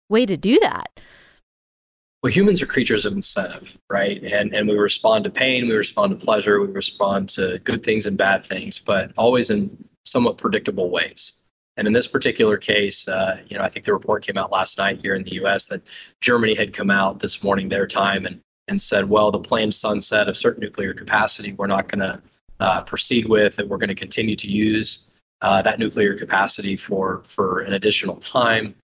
way 0.08 0.24
to 0.24 0.36
do 0.36 0.60
that 0.60 0.88
well, 2.22 2.32
humans 2.32 2.62
are 2.62 2.66
creatures 2.66 3.04
of 3.04 3.12
incentive, 3.12 3.76
right? 3.90 4.22
And 4.22 4.54
and 4.54 4.68
we 4.68 4.76
respond 4.76 5.24
to 5.24 5.30
pain, 5.30 5.66
we 5.66 5.74
respond 5.74 6.18
to 6.18 6.24
pleasure, 6.24 6.60
we 6.60 6.68
respond 6.68 7.28
to 7.30 7.60
good 7.64 7.82
things 7.82 8.06
and 8.06 8.16
bad 8.16 8.46
things, 8.46 8.78
but 8.78 9.12
always 9.16 9.50
in 9.50 9.76
somewhat 10.04 10.38
predictable 10.38 10.90
ways. 10.90 11.48
And 11.76 11.86
in 11.86 11.92
this 11.92 12.06
particular 12.06 12.58
case, 12.58 13.08
uh, 13.08 13.38
you 13.48 13.56
know, 13.56 13.64
I 13.64 13.68
think 13.68 13.86
the 13.86 13.92
report 13.92 14.24
came 14.24 14.36
out 14.36 14.52
last 14.52 14.78
night 14.78 15.00
here 15.00 15.14
in 15.14 15.24
the 15.24 15.34
U.S. 15.36 15.66
that 15.66 15.82
Germany 16.20 16.54
had 16.54 16.72
come 16.72 16.90
out 16.90 17.18
this 17.18 17.42
morning 17.42 17.68
their 17.68 17.86
time 17.86 18.26
and 18.26 18.40
and 18.68 18.80
said, 18.80 19.08
well, 19.08 19.32
the 19.32 19.40
planned 19.40 19.74
sunset 19.74 20.28
of 20.28 20.36
certain 20.36 20.60
nuclear 20.60 20.94
capacity, 20.94 21.52
we're 21.54 21.66
not 21.66 21.88
going 21.88 21.98
to 21.98 22.22
uh, 22.60 22.82
proceed 22.84 23.28
with, 23.28 23.58
and 23.58 23.68
we're 23.68 23.78
going 23.78 23.88
to 23.88 23.94
continue 23.94 24.36
to 24.36 24.48
use 24.48 25.20
uh, 25.40 25.60
that 25.62 25.80
nuclear 25.80 26.14
capacity 26.14 26.76
for 26.76 27.22
for 27.24 27.60
an 27.60 27.72
additional 27.72 28.16
time. 28.16 28.76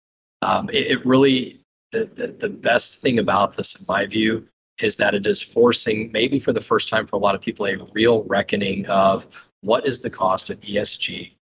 Um, 0.43 0.68
it, 0.70 0.86
it 0.89 1.07
really 1.07 1.58
the, 1.93 2.05
the, 2.05 2.26
the 2.28 2.51
best 2.51 3.01
thing 3.01 3.18
about 3.18 3.57
this, 3.57 3.80
in 3.80 3.86
my 3.89 4.07
view, 4.07 4.47
is 4.80 4.97
that 4.97 5.14
it 5.14 5.26
is 5.26 5.43
forcing, 5.43 6.11
maybe 6.12 6.39
for 6.39 6.53
the 6.53 6.61
first 6.61 6.89
time 6.89 7.07
for 7.07 7.16
a 7.16 7.18
lot 7.18 7.34
of 7.34 7.41
people, 7.41 7.66
a 7.66 7.76
real 7.93 8.24
reckoning 8.24 8.86
of 8.86 9.51
what 9.62 9.86
is 9.86 10.01
the 10.01 10.11
cost 10.11 10.51
of 10.51 10.61
ESG? 10.61 11.32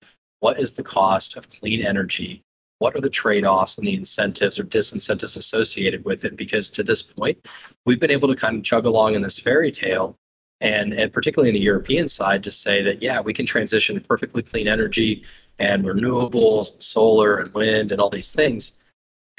What 0.41 0.59
is 0.59 0.75
the 0.75 0.83
cost 0.83 1.37
of 1.37 1.49
clean 1.49 1.85
energy? 1.85 2.43
What 2.79 2.95
are 2.95 3.01
the 3.01 3.11
trade 3.11 3.45
offs 3.45 3.79
and 3.79 3.87
the 3.87 3.95
incentives 3.95 4.59
or 4.59 4.65
disincentives 4.65 5.37
associated 5.37 6.05
with 6.05 6.25
it? 6.25 6.37
Because 6.37 6.71
to 6.71 6.83
this 6.83 7.03
point, 7.03 7.47
we've 7.85 8.01
been 8.01 8.11
able 8.11 8.29
to 8.29 8.37
kind 8.37 8.57
of 8.57 8.65
chug 8.65 8.87
along 8.87 9.15
in 9.15 9.23
this 9.23 9.39
fairy 9.39 9.71
tale 9.71 10.19
and, 10.61 10.95
and 10.95 11.13
particularly 11.13 11.51
in 11.51 11.55
the 11.55 11.61
European 11.61 12.09
side, 12.09 12.43
to 12.45 12.51
say 12.51 12.83
that, 12.83 13.03
yeah, 13.03 13.21
we 13.21 13.35
can 13.35 13.45
transition 13.45 13.95
to 13.95 14.01
perfectly 14.01 14.43
clean 14.43 14.69
energy 14.69 15.25
and 15.59 15.85
renewables, 15.85 16.83
solar 16.83 17.37
and 17.37 17.53
wind 17.53 17.93
and 17.93 18.01
all 18.01 18.11
these 18.11 18.33
things. 18.33 18.86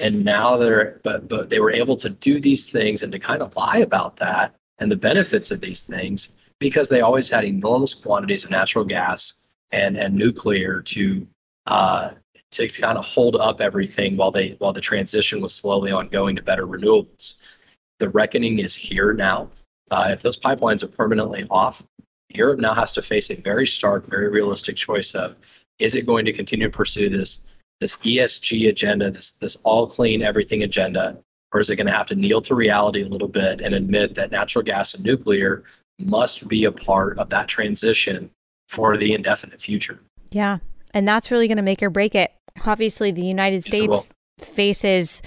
And 0.00 0.24
now 0.24 0.56
they're, 0.56 1.00
but, 1.02 1.28
but 1.28 1.50
they 1.50 1.60
were 1.60 1.72
able 1.72 1.96
to 1.96 2.08
do 2.08 2.40
these 2.40 2.70
things 2.70 3.02
and 3.02 3.10
to 3.12 3.18
kind 3.18 3.42
of 3.42 3.54
lie 3.56 3.78
about 3.78 4.16
that 4.16 4.54
and 4.78 4.90
the 4.90 4.96
benefits 4.96 5.50
of 5.50 5.60
these 5.60 5.84
things 5.84 6.48
because 6.60 6.88
they 6.88 7.00
always 7.00 7.30
had 7.30 7.44
enormous 7.44 7.94
quantities 7.94 8.44
of 8.44 8.50
natural 8.50 8.84
gas 8.84 9.48
and, 9.72 9.96
and 9.96 10.14
nuclear 10.14 10.80
to, 10.82 11.26
uh, 11.66 12.10
to 12.50 12.68
kind 12.68 12.98
of 12.98 13.06
hold 13.06 13.36
up 13.36 13.60
everything 13.60 14.16
while 14.16 14.30
they 14.30 14.56
while 14.58 14.72
the 14.72 14.80
transition 14.80 15.40
was 15.40 15.54
slowly 15.54 15.92
ongoing 15.92 16.36
to 16.36 16.42
better 16.42 16.66
renewables. 16.66 17.56
The 17.98 18.08
reckoning 18.08 18.58
is 18.58 18.74
here 18.74 19.12
now. 19.12 19.50
Uh, 19.90 20.08
if 20.10 20.22
those 20.22 20.38
pipelines 20.38 20.82
are 20.82 20.88
permanently 20.88 21.46
off, 21.50 21.84
Europe 22.30 22.60
now 22.60 22.74
has 22.74 22.92
to 22.94 23.02
face 23.02 23.30
a 23.30 23.40
very 23.40 23.66
stark, 23.66 24.06
very 24.06 24.28
realistic 24.28 24.76
choice 24.76 25.14
of 25.14 25.36
is 25.78 25.94
it 25.94 26.06
going 26.06 26.24
to 26.24 26.32
continue 26.32 26.70
to 26.70 26.76
pursue 26.76 27.08
this 27.08 27.57
this 27.80 27.96
ESG 27.96 28.68
agenda, 28.68 29.10
this 29.10 29.32
this 29.32 29.56
all 29.62 29.86
clean 29.86 30.22
everything 30.22 30.62
agenda, 30.62 31.18
or 31.52 31.60
is 31.60 31.70
it 31.70 31.76
going 31.76 31.86
to 31.86 31.92
have 31.92 32.06
to 32.08 32.14
kneel 32.14 32.40
to 32.42 32.54
reality 32.54 33.02
a 33.02 33.08
little 33.08 33.28
bit 33.28 33.60
and 33.60 33.74
admit 33.74 34.14
that 34.14 34.30
natural 34.30 34.64
gas 34.64 34.94
and 34.94 35.04
nuclear 35.04 35.64
must 35.98 36.48
be 36.48 36.64
a 36.64 36.72
part 36.72 37.18
of 37.18 37.30
that 37.30 37.48
transition 37.48 38.30
for 38.68 38.96
the 38.96 39.14
indefinite 39.14 39.60
future? 39.60 40.00
Yeah, 40.30 40.58
and 40.92 41.06
that's 41.06 41.30
really 41.30 41.48
going 41.48 41.56
to 41.56 41.62
make 41.62 41.82
or 41.82 41.90
break 41.90 42.14
it. 42.14 42.32
Obviously, 42.64 43.12
the 43.12 43.24
United 43.24 43.64
States 43.64 44.08
yes, 44.38 44.48
faces 44.48 45.22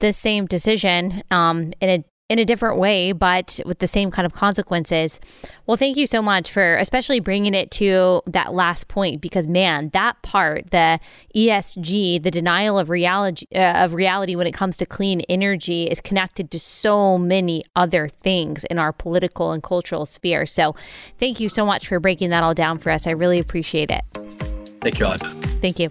the 0.00 0.12
same 0.12 0.46
decision 0.46 1.22
um, 1.30 1.72
in 1.80 1.88
a 1.88 2.04
in 2.28 2.38
a 2.38 2.44
different 2.44 2.78
way, 2.78 3.12
but 3.12 3.60
with 3.64 3.78
the 3.78 3.86
same 3.86 4.10
kind 4.10 4.26
of 4.26 4.32
consequences. 4.32 5.20
Well, 5.66 5.76
thank 5.76 5.96
you 5.96 6.06
so 6.06 6.20
much 6.20 6.50
for 6.50 6.76
especially 6.76 7.20
bringing 7.20 7.54
it 7.54 7.70
to 7.72 8.22
that 8.26 8.52
last 8.52 8.88
point 8.88 9.20
because 9.20 9.46
man, 9.46 9.90
that 9.92 10.20
part, 10.22 10.70
the 10.70 10.98
ESG, 11.34 12.22
the 12.22 12.30
denial 12.30 12.78
of 12.78 12.90
reality 12.90 13.46
uh, 13.54 13.84
of 13.84 13.94
reality 13.94 14.34
when 14.34 14.46
it 14.46 14.52
comes 14.52 14.76
to 14.78 14.86
clean 14.86 15.20
energy 15.22 15.84
is 15.84 16.00
connected 16.00 16.50
to 16.50 16.58
so 16.58 17.16
many 17.16 17.64
other 17.76 18.08
things 18.08 18.64
in 18.64 18.78
our 18.78 18.92
political 18.92 19.52
and 19.52 19.62
cultural 19.62 20.04
sphere. 20.04 20.46
So, 20.46 20.74
thank 21.18 21.38
you 21.38 21.48
so 21.48 21.64
much 21.64 21.86
for 21.86 22.00
breaking 22.00 22.30
that 22.30 22.42
all 22.42 22.54
down 22.54 22.78
for 22.78 22.90
us. 22.90 23.06
I 23.06 23.12
really 23.12 23.38
appreciate 23.38 23.90
it. 23.90 24.02
Thank 24.80 24.98
you, 24.98 25.06
all. 25.06 25.18
Thank 25.18 25.78
you. 25.78 25.90